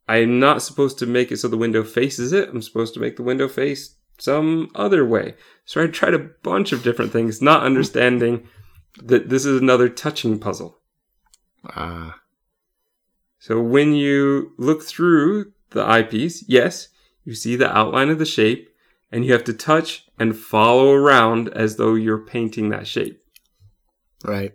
I'm 0.07 0.39
not 0.39 0.61
supposed 0.61 0.99
to 0.99 1.05
make 1.05 1.31
it 1.31 1.37
so 1.37 1.47
the 1.47 1.57
window 1.57 1.83
faces 1.83 2.31
it. 2.31 2.49
I'm 2.49 2.61
supposed 2.61 2.93
to 2.93 2.99
make 2.99 3.15
the 3.15 3.23
window 3.23 3.47
face 3.47 3.95
some 4.19 4.69
other 4.75 5.05
way. 5.05 5.35
So 5.65 5.83
I 5.83 5.87
tried 5.87 6.13
a 6.13 6.19
bunch 6.19 6.71
of 6.71 6.83
different 6.83 7.11
things, 7.11 7.41
not 7.41 7.63
understanding 7.63 8.47
that 9.03 9.29
this 9.29 9.45
is 9.45 9.59
another 9.59 9.89
touching 9.89 10.39
puzzle. 10.39 10.77
Ah, 11.65 12.19
So 13.39 13.59
when 13.61 13.93
you 13.93 14.53
look 14.57 14.83
through 14.83 15.51
the 15.71 15.83
eyepiece, 15.83 16.45
yes, 16.47 16.89
you 17.23 17.33
see 17.33 17.55
the 17.55 17.75
outline 17.75 18.09
of 18.09 18.19
the 18.19 18.25
shape, 18.25 18.69
and 19.11 19.25
you 19.25 19.33
have 19.33 19.43
to 19.45 19.53
touch 19.53 20.05
and 20.19 20.37
follow 20.37 20.93
around 20.93 21.49
as 21.49 21.75
though 21.77 21.95
you're 21.95 22.25
painting 22.25 22.69
that 22.69 22.87
shape. 22.87 23.21
right. 24.23 24.53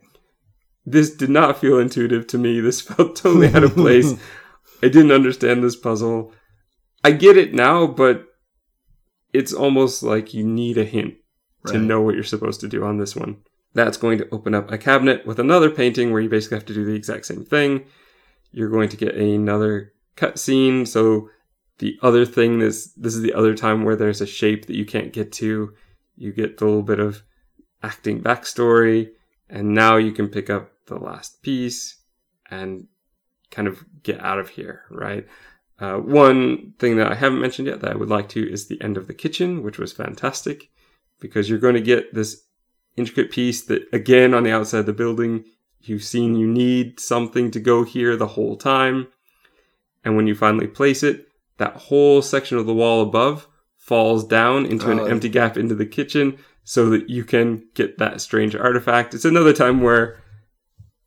This 0.87 1.11
did 1.15 1.29
not 1.31 1.61
feel 1.61 1.79
intuitive 1.79 2.27
to 2.29 2.39
me. 2.39 2.59
This 2.61 2.81
felt 2.89 3.15
totally 3.17 3.49
out 3.49 3.63
of 3.65 3.75
place. 3.85 4.15
I 4.83 4.89
didn't 4.89 5.13
understand 5.13 5.63
this 5.63 5.77
puzzle. 5.77 6.33
I 7.05 7.13
get 7.13 7.37
it 7.37 7.55
now, 7.55 7.87
but 7.87 8.27
it's 9.33 9.53
almost 9.53 10.03
like 10.03 10.35
you 10.35 10.45
need 10.45 10.79
a 10.79 10.85
hint 10.85 11.15
to 11.67 11.79
know 11.79 12.01
what 12.01 12.15
you're 12.15 12.25
supposed 12.25 12.61
to 12.61 12.69
do 12.69 12.85
on 12.85 12.99
this 12.99 13.15
one. 13.15 13.37
That's 13.75 13.99
going 13.99 14.19
to 14.19 14.29
open 14.33 14.55
up 14.55 14.71
a 14.71 14.79
cabinet 14.79 15.27
with 15.27 15.39
another 15.39 15.71
painting 15.71 16.11
where 16.11 16.21
you 16.21 16.29
basically 16.29 16.57
have 16.57 16.67
to 16.67 16.75
do 16.75 16.85
the 16.85 16.95
exact 16.95 17.27
same 17.27 17.45
thing. 17.45 17.85
You're 18.51 18.71
going 18.71 18.89
to 18.89 18.97
get 18.97 19.15
another 19.15 19.93
cutscene. 20.17 20.89
So 20.89 21.29
the 21.79 21.99
other 22.03 22.25
thing 22.25 22.61
is 22.61 22.93
this 22.95 23.15
is 23.15 23.23
the 23.23 23.35
other 23.35 23.55
time 23.55 23.85
where 23.85 23.97
there's 23.97 24.21
a 24.21 24.27
shape 24.27 24.67
that 24.67 24.77
you 24.77 24.85
can't 24.85 25.13
get 25.13 25.33
to. 25.33 25.75
You 26.17 26.33
get 26.33 26.61
a 26.61 26.65
little 26.65 26.83
bit 26.83 26.99
of 26.99 27.23
acting 27.83 28.23
backstory, 28.23 29.11
and 29.49 29.75
now 29.75 29.97
you 29.97 30.13
can 30.13 30.29
pick 30.29 30.51
up 30.51 30.73
the 30.87 30.99
last 30.99 31.43
piece 31.43 31.97
and 32.51 32.87
kind 33.51 33.69
of 33.69 33.85
get 34.03 34.21
out 34.21 34.39
of 34.39 34.51
here, 34.51 34.85
right? 34.91 35.27
Uh, 35.79 35.97
one 35.97 36.75
thing 36.79 36.97
that 36.97 37.11
I 37.11 37.15
haven't 37.15 37.41
mentioned 37.41 37.69
yet 37.69 37.81
that 37.81 37.93
I 37.93 37.97
would 37.97 38.11
like 38.11 38.29
to 38.31 38.53
is 38.53 38.67
the 38.69 38.81
end 38.83 38.97
of 38.97 39.07
the 39.07 39.15
kitchen, 39.15 39.63
which 39.63 39.79
was 39.79 39.93
fantastic 39.93 40.71
because 41.21 41.49
you're 41.49 41.59
going 41.59 41.75
to 41.75 41.81
get 41.81 42.15
this 42.15 42.45
intricate 42.97 43.31
piece 43.31 43.63
that, 43.67 43.83
again, 43.93 44.35
on 44.35 44.43
the 44.43 44.53
outside 44.53 44.81
of 44.81 44.87
the 44.87 44.93
building, 44.93 45.45
you've 45.81 46.05
seen 46.05 46.35
you 46.35 46.47
need 46.47 47.01
something 47.01 47.51
to 47.51 47.61
go 47.61 47.83
here 47.85 48.15
the 48.17 48.27
whole 48.27 48.57
time. 48.57 49.09
And 50.05 50.17
when 50.17 50.27
you 50.27 50.35
finally 50.35 50.67
place 50.67 51.03
it, 51.03 51.29
that 51.57 51.77
whole 51.77 52.21
section 52.23 52.59
of 52.59 52.67
the 52.67 52.75
wall 52.75 53.03
above 53.03 53.47
falls 53.77 54.27
down 54.27 54.67
into 54.67 54.87
Oh. 54.87 54.93
an 55.05 55.11
empty 55.11 55.29
gap 55.29 55.57
into 55.57 55.75
the 55.75 55.87
kitchen 55.87 56.39
so 56.65 56.91
that 56.91 57.09
you 57.09 57.25
can 57.25 57.65
get 57.75 57.99
that 57.99 58.21
strange 58.21 58.55
artifact. 58.55 59.15
It's 59.15 59.25
another 59.25 59.53
time 59.53 59.81
where 59.81 60.23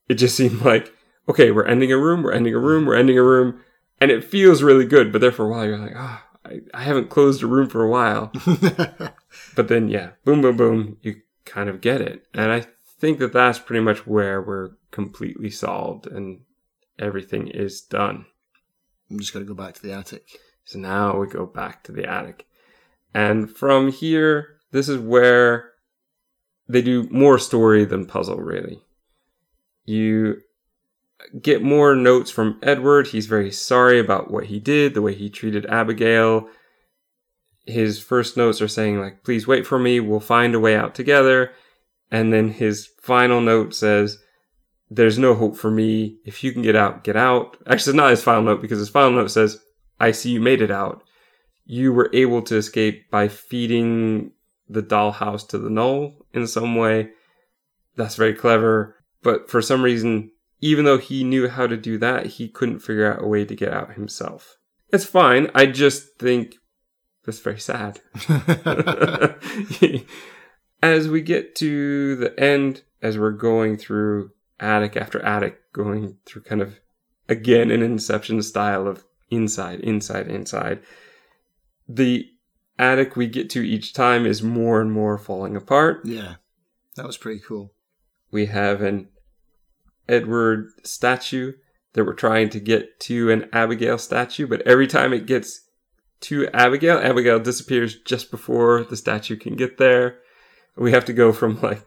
it 0.09 0.15
just 0.15 0.35
seemed 0.35 0.61
like, 0.61 0.93
okay, 1.27 1.51
we're 1.51 1.65
ending 1.65 1.91
a 1.91 1.97
room, 1.97 2.23
we're 2.23 2.33
ending 2.33 2.53
a 2.53 2.59
room, 2.59 2.85
we're 2.85 2.95
ending 2.95 3.17
a 3.17 3.23
room. 3.23 3.61
And 4.01 4.11
it 4.11 4.23
feels 4.23 4.63
really 4.63 4.85
good, 4.85 5.11
but 5.11 5.21
there 5.21 5.31
for 5.31 5.45
a 5.45 5.49
while 5.49 5.65
you're 5.65 5.77
like, 5.77 5.95
ah, 5.95 6.25
I, 6.45 6.59
I 6.73 6.83
haven't 6.83 7.09
closed 7.09 7.41
a 7.43 7.47
room 7.47 7.69
for 7.69 7.83
a 7.83 7.89
while. 7.89 8.31
But 9.55 9.67
then, 9.67 9.87
yeah, 9.87 10.11
boom, 10.25 10.41
boom, 10.41 10.57
boom, 10.57 10.97
you 11.01 11.21
kind 11.45 11.69
of 11.69 11.81
get 11.81 12.01
it. 12.01 12.27
And 12.33 12.51
I 12.51 12.65
think 12.99 13.19
that 13.19 13.33
that's 13.33 13.59
pretty 13.59 13.83
much 13.83 14.07
where 14.07 14.41
we're 14.41 14.71
completely 14.91 15.49
solved 15.49 16.07
and 16.07 16.41
everything 16.99 17.47
is 17.47 17.81
done. 17.81 18.25
I'm 19.09 19.19
just 19.19 19.33
going 19.33 19.45
to 19.45 19.53
go 19.53 19.55
back 19.55 19.75
to 19.75 19.81
the 19.81 19.93
attic. 19.93 20.39
So 20.65 20.79
now 20.79 21.17
we 21.17 21.27
go 21.27 21.45
back 21.45 21.83
to 21.83 21.91
the 21.91 22.09
attic. 22.09 22.47
And 23.13 23.49
from 23.49 23.91
here, 23.91 24.57
this 24.71 24.89
is 24.89 24.97
where 24.97 25.71
they 26.67 26.81
do 26.81 27.07
more 27.11 27.37
story 27.37 27.85
than 27.85 28.05
puzzle, 28.05 28.37
really. 28.37 28.81
You 29.85 30.41
get 31.41 31.63
more 31.63 31.95
notes 31.95 32.31
from 32.31 32.59
Edward. 32.61 33.07
He's 33.07 33.27
very 33.27 33.51
sorry 33.51 33.99
about 33.99 34.31
what 34.31 34.45
he 34.45 34.59
did, 34.59 34.93
the 34.93 35.01
way 35.01 35.15
he 35.15 35.29
treated 35.29 35.65
Abigail. 35.65 36.47
His 37.65 38.01
first 38.01 38.35
notes 38.35 38.61
are 38.61 38.67
saying, 38.67 38.99
like, 38.99 39.23
please 39.23 39.47
wait 39.47 39.65
for 39.65 39.79
me, 39.79 39.99
we'll 39.99 40.19
find 40.19 40.53
a 40.53 40.59
way 40.59 40.75
out 40.75 40.95
together. 40.95 41.51
And 42.11 42.31
then 42.31 42.49
his 42.49 42.89
final 43.01 43.41
note 43.41 43.73
says, 43.73 44.19
there's 44.89 45.17
no 45.17 45.33
hope 45.33 45.57
for 45.57 45.71
me. 45.71 46.17
If 46.25 46.43
you 46.43 46.51
can 46.51 46.61
get 46.61 46.75
out, 46.75 47.03
get 47.03 47.15
out. 47.15 47.57
Actually, 47.67 47.97
not 47.97 48.11
his 48.11 48.21
final 48.21 48.43
note 48.43 48.61
because 48.61 48.79
his 48.79 48.89
final 48.89 49.11
note 49.11 49.31
says, 49.31 49.59
I 49.99 50.11
see 50.11 50.31
you 50.31 50.41
made 50.41 50.61
it 50.61 50.69
out. 50.69 51.03
You 51.65 51.93
were 51.93 52.09
able 52.13 52.41
to 52.43 52.57
escape 52.57 53.09
by 53.09 53.29
feeding 53.29 54.31
the 54.69 54.83
dollhouse 54.83 55.47
to 55.49 55.57
the 55.57 55.69
null 55.69 56.13
in 56.33 56.45
some 56.45 56.75
way. 56.75 57.09
That's 57.95 58.15
very 58.15 58.33
clever. 58.33 58.97
But 59.23 59.49
for 59.49 59.61
some 59.61 59.81
reason, 59.81 60.31
even 60.63 60.85
though 60.85 60.97
he 60.97 61.25
knew 61.25 61.49
how 61.49 61.67
to 61.67 61.75
do 61.75 61.97
that, 61.97 62.25
he 62.25 62.47
couldn't 62.47 62.79
figure 62.79 63.11
out 63.11 63.21
a 63.21 63.27
way 63.27 63.43
to 63.43 63.53
get 63.53 63.73
out 63.73 63.95
himself. 63.95 64.55
It's 64.93 65.03
fine. 65.03 65.51
I 65.53 65.65
just 65.65 66.17
think 66.17 66.55
that's 67.25 67.39
very 67.39 67.59
sad. 67.59 67.99
as 70.81 71.09
we 71.09 71.21
get 71.21 71.53
to 71.57 72.15
the 72.15 72.39
end, 72.39 72.83
as 73.01 73.19
we're 73.19 73.31
going 73.31 73.75
through 73.75 74.31
attic 74.57 74.95
after 74.95 75.21
attic, 75.21 75.59
going 75.73 76.15
through 76.25 76.43
kind 76.43 76.61
of 76.61 76.79
again 77.27 77.69
an 77.69 77.83
Inception 77.83 78.41
style 78.41 78.87
of 78.87 79.03
inside, 79.29 79.81
inside, 79.81 80.29
inside, 80.29 80.79
the 81.89 82.25
attic 82.79 83.17
we 83.17 83.27
get 83.27 83.49
to 83.49 83.67
each 83.67 83.91
time 83.91 84.25
is 84.25 84.41
more 84.41 84.79
and 84.79 84.93
more 84.93 85.17
falling 85.17 85.57
apart. 85.57 86.05
yeah, 86.05 86.35
that 86.95 87.05
was 87.05 87.17
pretty 87.17 87.41
cool. 87.45 87.73
We 88.31 88.45
have 88.45 88.81
an 88.81 89.09
Edward 90.07 90.69
statue 90.83 91.53
that 91.93 92.05
we're 92.05 92.13
trying 92.13 92.49
to 92.49 92.59
get 92.59 92.99
to 93.01 93.31
an 93.31 93.49
Abigail 93.53 93.97
statue, 93.97 94.47
but 94.47 94.61
every 94.61 94.87
time 94.87 95.13
it 95.13 95.25
gets 95.25 95.61
to 96.21 96.47
Abigail, 96.53 96.97
Abigail 96.97 97.39
disappears 97.39 97.99
just 98.01 98.31
before 98.31 98.83
the 98.83 98.97
statue 98.97 99.35
can 99.35 99.55
get 99.55 99.77
there. 99.77 100.19
We 100.75 100.91
have 100.91 101.05
to 101.05 101.13
go 101.13 101.31
from 101.33 101.61
like 101.61 101.85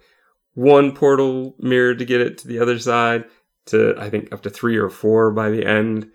one 0.54 0.94
portal 0.94 1.54
mirror 1.58 1.94
to 1.94 2.04
get 2.04 2.20
it 2.20 2.38
to 2.38 2.48
the 2.48 2.58
other 2.58 2.78
side 2.78 3.24
to 3.66 3.94
I 3.98 4.10
think 4.10 4.32
up 4.32 4.42
to 4.42 4.50
three 4.50 4.76
or 4.76 4.88
four 4.88 5.32
by 5.32 5.50
the 5.50 5.66
end. 5.66 6.10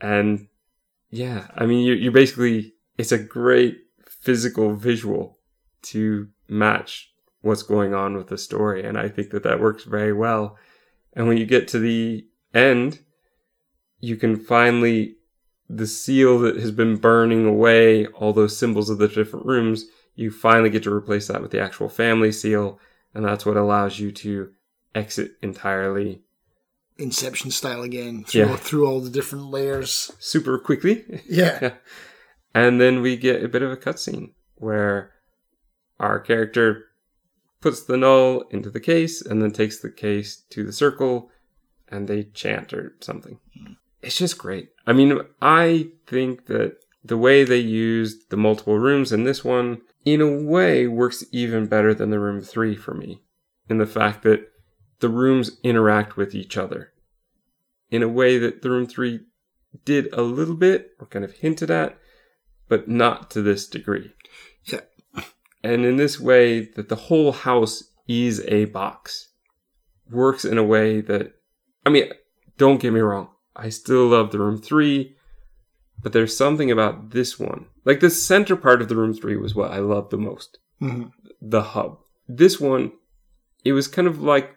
And 0.00 0.48
yeah, 1.10 1.48
I 1.54 1.66
mean, 1.66 1.86
you're, 1.86 1.96
you're 1.96 2.12
basically, 2.12 2.74
it's 2.98 3.12
a 3.12 3.18
great 3.18 3.78
physical 4.06 4.74
visual 4.74 5.38
to 5.82 6.28
match 6.48 7.10
what's 7.40 7.62
going 7.62 7.94
on 7.94 8.16
with 8.16 8.28
the 8.28 8.38
story. 8.38 8.84
And 8.84 8.98
I 8.98 9.08
think 9.08 9.30
that 9.30 9.44
that 9.44 9.60
works 9.60 9.84
very 9.84 10.12
well. 10.12 10.56
And 11.16 11.26
when 11.26 11.36
you 11.38 11.46
get 11.46 11.66
to 11.68 11.78
the 11.80 12.24
end, 12.54 13.00
you 14.00 14.16
can 14.16 14.36
finally, 14.36 15.16
the 15.68 15.86
seal 15.86 16.38
that 16.40 16.56
has 16.56 16.70
been 16.70 16.96
burning 16.96 17.46
away 17.46 18.06
all 18.06 18.32
those 18.32 18.56
symbols 18.56 18.90
of 18.90 18.98
the 18.98 19.08
different 19.08 19.46
rooms, 19.46 19.86
you 20.14 20.30
finally 20.30 20.70
get 20.70 20.82
to 20.84 20.92
replace 20.92 21.26
that 21.28 21.42
with 21.42 21.50
the 21.50 21.60
actual 21.60 21.88
family 21.88 22.30
seal. 22.30 22.78
And 23.14 23.24
that's 23.24 23.44
what 23.46 23.56
allows 23.56 23.98
you 23.98 24.12
to 24.12 24.50
exit 24.94 25.32
entirely 25.42 26.22
Inception 26.98 27.50
style 27.50 27.82
again 27.82 28.24
through 28.24 28.40
Yeah. 28.46 28.56
through 28.56 28.86
all 28.86 29.00
the 29.00 29.10
different 29.10 29.50
layers. 29.50 30.12
super 30.18 30.58
quickly. 30.58 31.04
Yeah, 31.28 31.74
And 32.54 32.80
then 32.80 33.02
we 33.02 33.18
get 33.18 33.44
a 33.44 33.48
bit 33.48 33.60
of 33.60 33.70
a 33.70 33.76
cutscene 33.76 34.32
where 34.54 35.12
our 36.00 36.18
character 36.20 36.85
puts 37.66 37.82
the 37.82 37.96
null 37.96 38.42
into 38.50 38.70
the 38.70 38.78
case 38.78 39.20
and 39.20 39.42
then 39.42 39.50
takes 39.50 39.80
the 39.80 39.90
case 39.90 40.36
to 40.50 40.62
the 40.62 40.72
circle 40.72 41.30
and 41.88 42.06
they 42.06 42.22
chant 42.22 42.72
or 42.72 42.94
something. 43.00 43.40
It's 44.02 44.16
just 44.16 44.38
great. 44.38 44.68
I 44.86 44.92
mean, 44.92 45.18
I 45.42 45.88
think 46.06 46.46
that 46.46 46.76
the 47.02 47.16
way 47.16 47.42
they 47.42 47.58
used 47.58 48.30
the 48.30 48.36
multiple 48.36 48.78
rooms 48.78 49.10
in 49.10 49.24
this 49.24 49.44
one, 49.44 49.80
in 50.04 50.20
a 50.20 50.30
way, 50.30 50.86
works 50.86 51.24
even 51.32 51.66
better 51.66 51.92
than 51.92 52.10
the 52.10 52.20
room 52.20 52.40
three 52.40 52.76
for 52.76 52.94
me. 52.94 53.20
In 53.68 53.78
the 53.78 53.84
fact 53.86 54.22
that 54.22 54.48
the 55.00 55.08
rooms 55.08 55.58
interact 55.64 56.16
with 56.16 56.36
each 56.36 56.56
other 56.56 56.92
in 57.90 58.00
a 58.00 58.08
way 58.08 58.38
that 58.38 58.62
the 58.62 58.70
room 58.70 58.86
3 58.86 59.18
did 59.84 60.12
a 60.12 60.22
little 60.22 60.54
bit 60.54 60.92
or 61.00 61.06
kind 61.08 61.24
of 61.24 61.32
hinted 61.32 61.70
at, 61.70 61.98
but 62.68 62.86
not 62.88 63.28
to 63.32 63.42
this 63.42 63.66
degree. 63.66 64.12
And 65.66 65.84
in 65.84 65.96
this 65.96 66.20
way, 66.20 66.66
that 66.76 66.88
the 66.88 66.96
whole 66.96 67.32
house 67.32 67.82
is 68.08 68.40
a 68.48 68.66
box 68.66 69.28
works 70.10 70.44
in 70.44 70.56
a 70.58 70.62
way 70.64 71.00
that, 71.00 71.32
I 71.84 71.90
mean, 71.90 72.10
don't 72.56 72.80
get 72.80 72.92
me 72.92 73.00
wrong, 73.00 73.28
I 73.56 73.70
still 73.70 74.06
love 74.06 74.30
the 74.30 74.38
room 74.38 74.58
3, 74.58 75.16
but 76.02 76.12
there's 76.12 76.36
something 76.36 76.70
about 76.70 77.10
this 77.10 77.38
one. 77.38 77.66
Like 77.84 78.00
the 78.00 78.10
center 78.10 78.54
part 78.54 78.80
of 78.80 78.88
the 78.88 78.96
room 78.96 79.12
3 79.14 79.36
was 79.36 79.54
what 79.54 79.72
I 79.72 79.78
loved 79.78 80.10
the 80.10 80.18
most 80.18 80.58
Mhm. 80.80 81.10
the 81.42 81.62
hub. 81.62 81.98
This 82.28 82.60
one, 82.60 82.92
it 83.64 83.72
was 83.72 83.88
kind 83.88 84.06
of 84.06 84.22
like 84.22 84.56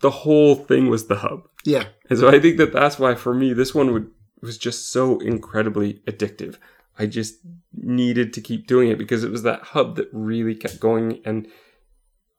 the 0.00 0.10
whole 0.10 0.54
thing 0.54 0.88
was 0.88 1.06
the 1.08 1.16
hub. 1.16 1.48
Yeah. 1.64 1.88
And 2.08 2.18
so 2.18 2.28
I 2.28 2.38
think 2.40 2.56
that 2.56 2.72
that's 2.72 2.98
why 2.98 3.14
for 3.14 3.34
me 3.34 3.52
this 3.52 3.74
one 3.74 3.92
would 3.92 4.10
was 4.40 4.56
just 4.56 4.90
so 4.92 5.18
incredibly 5.18 5.94
addictive. 6.06 6.56
I 6.98 7.06
just 7.06 7.38
needed 7.72 8.32
to 8.32 8.40
keep 8.40 8.66
doing 8.66 8.90
it 8.90 8.98
because 8.98 9.24
it 9.24 9.30
was 9.30 9.42
that 9.44 9.62
hub 9.62 9.96
that 9.96 10.08
really 10.12 10.54
kept 10.54 10.80
going 10.80 11.20
and 11.24 11.46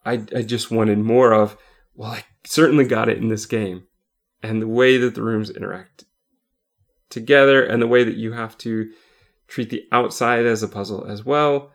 I 0.05 0.25
I 0.35 0.41
just 0.41 0.71
wanted 0.71 0.99
more 0.99 1.33
of 1.33 1.57
well 1.95 2.11
I 2.11 2.23
certainly 2.45 2.85
got 2.85 3.09
it 3.09 3.17
in 3.17 3.29
this 3.29 3.45
game. 3.45 3.83
And 4.41 4.61
the 4.61 4.67
way 4.67 4.97
that 4.97 5.15
the 5.15 5.21
rooms 5.21 5.49
interact 5.49 6.05
together 7.09 7.63
and 7.63 7.81
the 7.81 7.87
way 7.87 8.03
that 8.03 8.15
you 8.15 8.31
have 8.33 8.57
to 8.59 8.91
treat 9.47 9.69
the 9.69 9.85
outside 9.91 10.45
as 10.45 10.63
a 10.63 10.67
puzzle 10.67 11.05
as 11.05 11.25
well. 11.25 11.71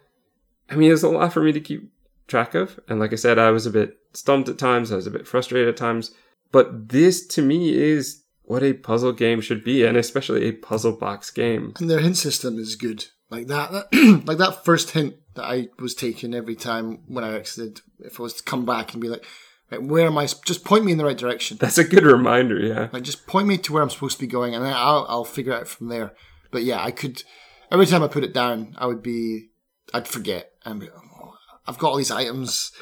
I 0.71 0.77
mean, 0.77 0.91
it's 0.91 1.03
a 1.03 1.09
lot 1.09 1.33
for 1.33 1.43
me 1.43 1.53
to 1.53 1.61
keep 1.61 1.91
track 2.27 2.55
of. 2.55 2.81
And 2.89 2.99
like 2.99 3.13
I 3.13 3.17
said, 3.17 3.39
I 3.39 3.51
was 3.51 3.67
a 3.67 3.71
bit 3.71 3.99
stumped 4.15 4.49
at 4.49 4.59
times, 4.59 4.91
I 4.91 4.97
was 4.97 5.07
a 5.07 5.11
bit 5.11 5.27
frustrated 5.27 5.69
at 5.69 5.77
times. 5.77 6.13
But 6.53 6.89
this 6.89 7.27
to 7.29 7.43
me 7.43 7.75
is 7.75 8.23
what 8.45 8.63
a 8.63 8.75
puzzle 8.75 9.13
game 9.13 9.41
should 9.41 9.65
be, 9.65 9.85
and 9.85 9.97
especially 9.97 10.45
a 10.45 10.53
puzzle 10.53 10.93
box 10.93 11.31
game. 11.31 11.73
And 11.79 11.89
their 11.89 12.01
hint 12.01 12.17
system 12.17 12.59
is 12.59 12.77
good. 12.77 13.07
Like 13.31 13.47
that, 13.49 13.73
that 13.73 14.23
like 14.27 14.39
that 14.39 14.65
first 14.65 14.91
hint 14.91 15.15
that 15.35 15.45
I 15.45 15.69
was 15.79 15.95
taking 15.95 16.35
every 16.35 16.55
time 16.55 17.01
when 17.07 17.25
I 17.25 17.35
exited, 17.35 17.81
if 17.99 18.21
I 18.21 18.23
was 18.23 18.35
to 18.35 18.43
come 18.43 18.65
back 18.65 18.93
and 18.93 19.03
be 19.03 19.09
like, 19.09 19.25
right, 19.71 19.83
where 19.83 20.07
am 20.07 20.19
I? 20.19 20.27
Just 20.45 20.65
point 20.65 20.85
me 20.85 20.93
in 20.93 20.99
the 20.99 21.05
right 21.05 21.17
direction. 21.17 21.57
That's 21.59 21.79
a 21.79 21.85
good 21.85 22.05
reminder, 22.05 22.61
yeah. 22.61 22.89
Like 22.93 23.03
just 23.03 23.27
point 23.27 23.49
me 23.49 23.59
to 23.59 23.73
where 23.73 23.83
I'm 23.83 23.91
supposed 23.91 24.19
to 24.19 24.25
be 24.25 24.31
going, 24.31 24.55
and 24.55 24.65
then 24.65 24.75
I'll 24.75 25.07
I'll 25.09 25.25
figure 25.25 25.53
it 25.53 25.61
out 25.63 25.69
from 25.69 25.89
there. 25.89 26.13
But 26.51 26.65
yeah, 26.65 26.83
I 26.83 26.91
could. 26.91 27.23
Every 27.71 27.87
time 27.87 28.03
I 28.03 28.09
put 28.09 28.25
it 28.25 28.35
down, 28.35 28.75
I 28.79 28.87
would 28.87 29.03
be, 29.03 29.49
I'd 29.93 30.07
forget. 30.07 30.51
And 30.65 30.81
be, 30.81 30.89
oh, 30.91 31.35
I've 31.67 31.79
got 31.79 31.89
all 31.89 31.97
these 31.97 32.11
items. 32.11 32.73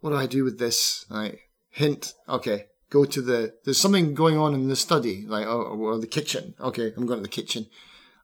What 0.00 0.10
do 0.10 0.16
I 0.16 0.26
do 0.26 0.44
with 0.44 0.58
this? 0.58 1.06
Like 1.08 1.40
hint. 1.70 2.14
Okay, 2.28 2.66
go 2.94 3.04
to 3.04 3.20
the. 3.20 3.54
There's 3.64 3.80
something 3.80 4.14
going 4.14 4.38
on 4.38 4.54
in 4.54 4.68
the 4.68 4.76
study, 4.76 5.26
like 5.26 5.46
oh, 5.46 5.62
or 5.62 5.98
the 5.98 6.06
kitchen. 6.06 6.54
Okay, 6.60 6.92
I'm 6.96 7.06
going 7.06 7.18
to 7.18 7.22
the 7.22 7.28
kitchen. 7.28 7.66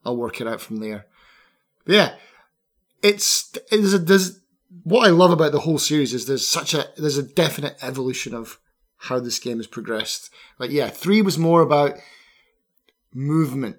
I'll 0.05 0.17
work 0.17 0.41
it 0.41 0.47
out 0.47 0.61
from 0.61 0.77
there. 0.77 1.07
But 1.85 1.95
yeah, 1.97 2.15
it's 3.03 3.53
a 3.73 3.99
there's 3.99 4.41
what 4.85 5.07
I 5.07 5.11
love 5.11 5.33
about 5.33 5.51
the 5.51 5.61
whole 5.61 5.79
series 5.79 6.15
is 6.15 6.27
there's 6.27 6.47
such 6.47 6.73
a 6.73 6.87
there's 6.97 7.19
a 7.19 7.23
definite 7.23 7.77
evolution 7.83 8.33
of 8.33 8.61
how 9.09 9.19
this 9.19 9.41
game 9.41 9.57
has 9.57 9.67
progressed. 9.67 10.31
Like 10.59 10.71
yeah, 10.71 10.89
three 10.89 11.21
was 11.21 11.37
more 11.37 11.63
about 11.63 11.97
movement 13.13 13.77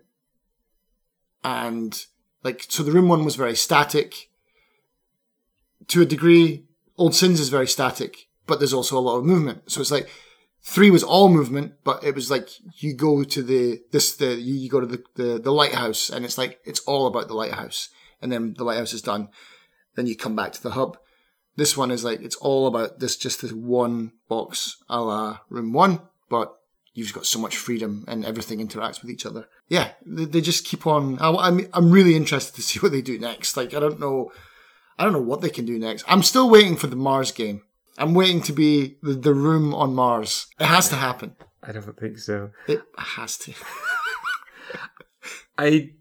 and 1.43 2.05
like 2.43 2.65
so 2.67 2.83
the 2.83 2.91
room 2.91 3.07
one 3.07 3.23
was 3.23 3.35
very 3.37 3.55
static. 3.55 4.27
To 5.87 6.01
a 6.01 6.05
degree, 6.05 6.65
Old 6.97 7.15
Sins 7.15 7.39
is 7.39 7.49
very 7.49 7.67
static, 7.67 8.27
but 8.45 8.59
there's 8.59 8.73
also 8.73 8.97
a 8.97 9.01
lot 9.01 9.17
of 9.17 9.25
movement. 9.25 9.71
So 9.71 9.81
it's 9.81 9.91
like 9.91 10.09
three 10.63 10.91
was 10.91 11.03
all 11.03 11.29
movement, 11.29 11.73
but 11.83 12.03
it 12.03 12.15
was 12.15 12.29
like 12.29 12.49
you 12.81 12.95
go 12.95 13.23
to 13.23 13.43
the 13.43 13.81
this 13.91 14.15
the 14.15 14.35
you, 14.35 14.55
you 14.55 14.69
go 14.69 14.79
to 14.79 14.85
the, 14.85 15.03
the 15.15 15.39
the 15.39 15.51
lighthouse 15.51 16.09
and 16.09 16.25
it's 16.25 16.37
like 16.37 16.59
it's 16.65 16.81
all 16.81 17.07
about 17.07 17.27
the 17.27 17.33
lighthouse. 17.33 17.89
And 18.21 18.31
then 18.31 18.53
the 18.55 18.63
lighthouse 18.63 18.93
is 18.93 19.01
done. 19.01 19.29
Then 19.95 20.05
you 20.05 20.15
come 20.15 20.35
back 20.35 20.53
to 20.53 20.61
the 20.63 20.71
hub. 20.71 20.97
This 21.55 21.75
one 21.75 21.91
is 21.91 22.03
like 22.03 22.21
it's 22.21 22.35
all 22.35 22.67
about 22.67 22.99
this 22.99 23.17
just 23.17 23.41
this 23.41 23.51
one 23.51 24.13
box 24.29 24.77
a 24.89 25.01
la 25.01 25.39
room 25.49 25.73
one, 25.73 26.01
but 26.29 26.55
you've 26.93 27.13
got 27.13 27.25
so 27.25 27.39
much 27.39 27.57
freedom 27.57 28.05
and 28.07 28.25
everything 28.25 28.65
interacts 28.65 29.01
with 29.01 29.11
each 29.11 29.25
other. 29.25 29.47
Yeah, 29.67 29.91
they, 30.05 30.25
they 30.25 30.41
just 30.41 30.65
keep 30.65 30.85
on. 30.85 31.19
I, 31.19 31.31
I'm 31.31 31.67
I'm 31.73 31.91
really 31.91 32.15
interested 32.15 32.55
to 32.55 32.61
see 32.61 32.79
what 32.81 32.91
they 32.91 33.01
do 33.01 33.19
next. 33.19 33.57
Like 33.57 33.73
I 33.73 33.79
don't 33.79 33.99
know, 33.99 34.31
I 34.97 35.03
don't 35.03 35.13
know 35.13 35.21
what 35.21 35.41
they 35.41 35.49
can 35.49 35.65
do 35.65 35.79
next. 35.79 36.05
I'm 36.07 36.23
still 36.23 36.49
waiting 36.49 36.77
for 36.77 36.87
the 36.87 36.95
Mars 36.95 37.31
game. 37.31 37.63
I'm 37.97 38.13
waiting 38.13 38.41
to 38.43 38.53
be 38.53 38.97
the, 39.01 39.13
the 39.13 39.33
room 39.33 39.73
on 39.73 39.93
Mars. 39.93 40.47
It 40.59 40.65
has 40.65 40.89
to 40.89 40.95
happen. 40.95 41.35
I 41.63 41.71
don't 41.71 41.99
think 41.99 42.17
so. 42.17 42.51
It 42.67 42.81
has 42.97 43.37
to. 43.39 43.53
I 45.57 45.91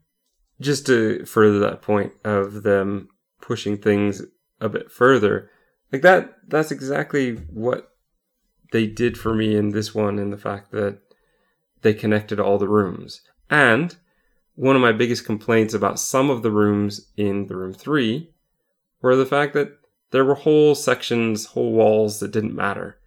just 0.61 0.87
to 0.87 1.25
further 1.25 1.59
that 1.59 1.83
point 1.83 2.13
of 2.25 2.63
them 2.63 3.09
pushing 3.41 3.77
things 3.77 4.23
a 4.61 4.69
bit 4.69 4.91
further, 4.91 5.51
like 5.93 6.03
that 6.03 6.35
that's 6.49 6.71
exactly 6.71 7.35
what 7.35 7.93
they 8.73 8.87
did 8.87 9.19
for 9.19 9.35
me 9.35 9.57
in 9.57 9.71
this 9.71 9.95
one 9.95 10.19
in 10.19 10.31
the 10.31 10.37
fact 10.37 10.71
that 10.71 10.99
they 11.83 11.93
connected 11.93 12.39
all 12.39 12.59
the 12.59 12.69
rooms. 12.69 13.23
And 13.49 13.97
one 14.55 14.77
of 14.77 14.83
my 14.83 14.93
biggest 14.93 15.25
complaints 15.25 15.75
about 15.75 15.99
some 15.99 16.31
of 16.31 16.43
the 16.43 16.51
rooms 16.51 17.09
in 17.17 17.47
the 17.47 17.57
room 17.57 17.73
3 17.73 18.31
were 19.03 19.17
the 19.17 19.27
fact 19.27 19.55
that 19.55 19.80
there 20.11 20.25
were 20.25 20.35
whole 20.35 20.75
sections, 20.75 21.47
whole 21.47 21.73
walls 21.73 22.21
that 22.21 22.33
didn't 22.33 22.55
matter. 22.55 22.99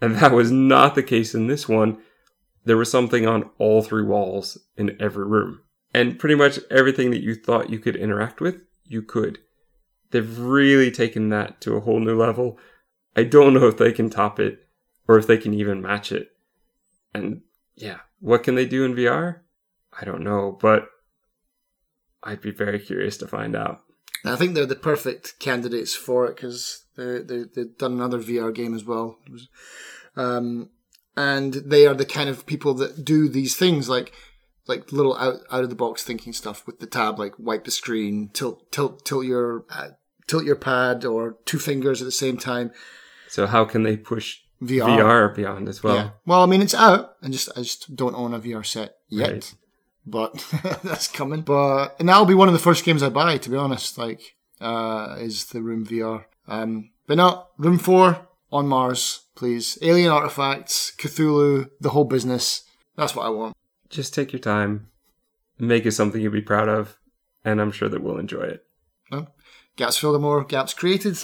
And 0.00 0.16
that 0.16 0.32
was 0.32 0.50
not 0.50 0.94
the 0.94 1.02
case 1.02 1.34
in 1.34 1.46
this 1.46 1.68
one. 1.68 1.98
There 2.64 2.76
was 2.76 2.90
something 2.90 3.26
on 3.26 3.50
all 3.58 3.82
three 3.82 4.04
walls 4.04 4.58
in 4.76 4.96
every 5.00 5.26
room. 5.26 5.60
And 5.92 6.18
pretty 6.18 6.34
much 6.34 6.58
everything 6.70 7.10
that 7.10 7.22
you 7.22 7.34
thought 7.34 7.70
you 7.70 7.78
could 7.78 7.96
interact 7.96 8.40
with, 8.40 8.62
you 8.84 9.02
could. 9.02 9.38
They've 10.10 10.38
really 10.38 10.90
taken 10.90 11.28
that 11.30 11.60
to 11.62 11.76
a 11.76 11.80
whole 11.80 12.00
new 12.00 12.16
level. 12.16 12.58
I 13.16 13.24
don't 13.24 13.54
know 13.54 13.66
if 13.66 13.76
they 13.76 13.92
can 13.92 14.10
top 14.10 14.38
it 14.38 14.66
or 15.08 15.18
if 15.18 15.26
they 15.26 15.38
can 15.38 15.54
even 15.54 15.82
match 15.82 16.12
it. 16.12 16.30
And 17.12 17.42
yeah, 17.74 17.98
what 18.20 18.42
can 18.42 18.54
they 18.54 18.66
do 18.66 18.84
in 18.84 18.94
VR? 18.94 19.40
I 19.98 20.04
don't 20.04 20.22
know, 20.22 20.56
but 20.60 20.88
I'd 22.22 22.40
be 22.40 22.52
very 22.52 22.78
curious 22.78 23.16
to 23.18 23.26
find 23.26 23.56
out. 23.56 23.82
I 24.24 24.36
think 24.36 24.54
they're 24.54 24.66
the 24.66 24.76
perfect 24.76 25.38
candidates 25.38 25.94
for 25.94 26.26
it 26.26 26.36
because 26.36 26.84
they, 26.96 27.20
they, 27.20 27.44
they've 27.54 27.78
done 27.78 27.92
another 27.92 28.18
VR 28.18 28.54
game 28.54 28.74
as 28.74 28.84
well. 28.84 29.18
Um, 30.16 30.70
and 31.16 31.54
they 31.54 31.86
are 31.86 31.94
the 31.94 32.04
kind 32.04 32.28
of 32.28 32.46
people 32.46 32.74
that 32.74 33.04
do 33.04 33.28
these 33.28 33.56
things 33.56 33.88
like 33.88 34.12
like 34.66 34.92
little 34.92 35.16
out, 35.16 35.40
out 35.50 35.64
of 35.64 35.70
the 35.70 35.76
box 35.76 36.04
thinking 36.04 36.32
stuff 36.32 36.66
with 36.66 36.78
the 36.78 36.86
tab, 36.86 37.18
like 37.18 37.34
wipe 37.38 37.64
the 37.64 37.70
screen, 37.70 38.30
tilt 38.32 38.70
tilt 38.70 39.04
tilt 39.04 39.24
your 39.24 39.64
uh, 39.70 39.88
tilt 40.26 40.44
your 40.44 40.56
pad 40.56 41.04
or 41.04 41.38
two 41.44 41.58
fingers 41.58 42.00
at 42.00 42.04
the 42.04 42.12
same 42.12 42.36
time. 42.36 42.70
So 43.28 43.46
how 43.46 43.64
can 43.64 43.82
they 43.82 43.96
push 43.96 44.38
VR. 44.62 44.98
VR, 44.98 45.34
beyond 45.34 45.68
as 45.68 45.82
well? 45.82 45.96
yeah. 45.96 46.10
Well, 46.26 46.42
I 46.42 46.46
mean, 46.46 46.62
it's 46.62 46.74
out. 46.74 47.14
and 47.22 47.32
just 47.32 47.48
I 47.56 47.62
just 47.62 47.96
don't 47.96 48.14
own 48.14 48.34
a 48.34 48.40
VR 48.40 48.64
set 48.64 48.96
yet. 49.08 49.32
Right. 49.32 49.54
But 50.06 50.44
that's 50.82 51.08
coming. 51.08 51.42
But 51.42 51.96
and 51.98 52.08
that'll 52.08 52.24
be 52.24 52.34
one 52.34 52.48
of 52.48 52.54
the 52.54 52.60
first 52.60 52.84
games 52.84 53.02
I 53.02 53.08
buy, 53.08 53.38
to 53.38 53.50
be 53.50 53.56
honest. 53.56 53.98
Like, 53.98 54.36
uh, 54.60 55.16
is 55.18 55.46
the 55.46 55.62
Room 55.62 55.86
VR. 55.86 56.24
Um, 56.48 56.90
but 57.06 57.16
no, 57.16 57.46
Room 57.58 57.78
Four 57.78 58.26
on 58.52 58.66
Mars, 58.66 59.26
please. 59.34 59.78
Alien 59.82 60.10
artifacts, 60.10 60.92
Cthulhu, 60.98 61.70
the 61.80 61.90
whole 61.90 62.04
business. 62.04 62.64
That's 62.96 63.14
what 63.14 63.26
I 63.26 63.30
want. 63.30 63.56
Just 63.88 64.14
take 64.14 64.32
your 64.32 64.40
time, 64.40 64.88
make 65.58 65.86
it 65.86 65.92
something 65.92 66.20
you'll 66.20 66.32
be 66.32 66.40
proud 66.40 66.68
of, 66.68 66.96
and 67.44 67.60
I'm 67.60 67.72
sure 67.72 67.88
that 67.88 68.02
we'll 68.02 68.18
enjoy 68.18 68.42
it. 68.42 68.64
Gaps 69.80 69.96
filled 69.96 70.16
or 70.16 70.18
more 70.18 70.44
gaps 70.44 70.74
created. 70.74 71.16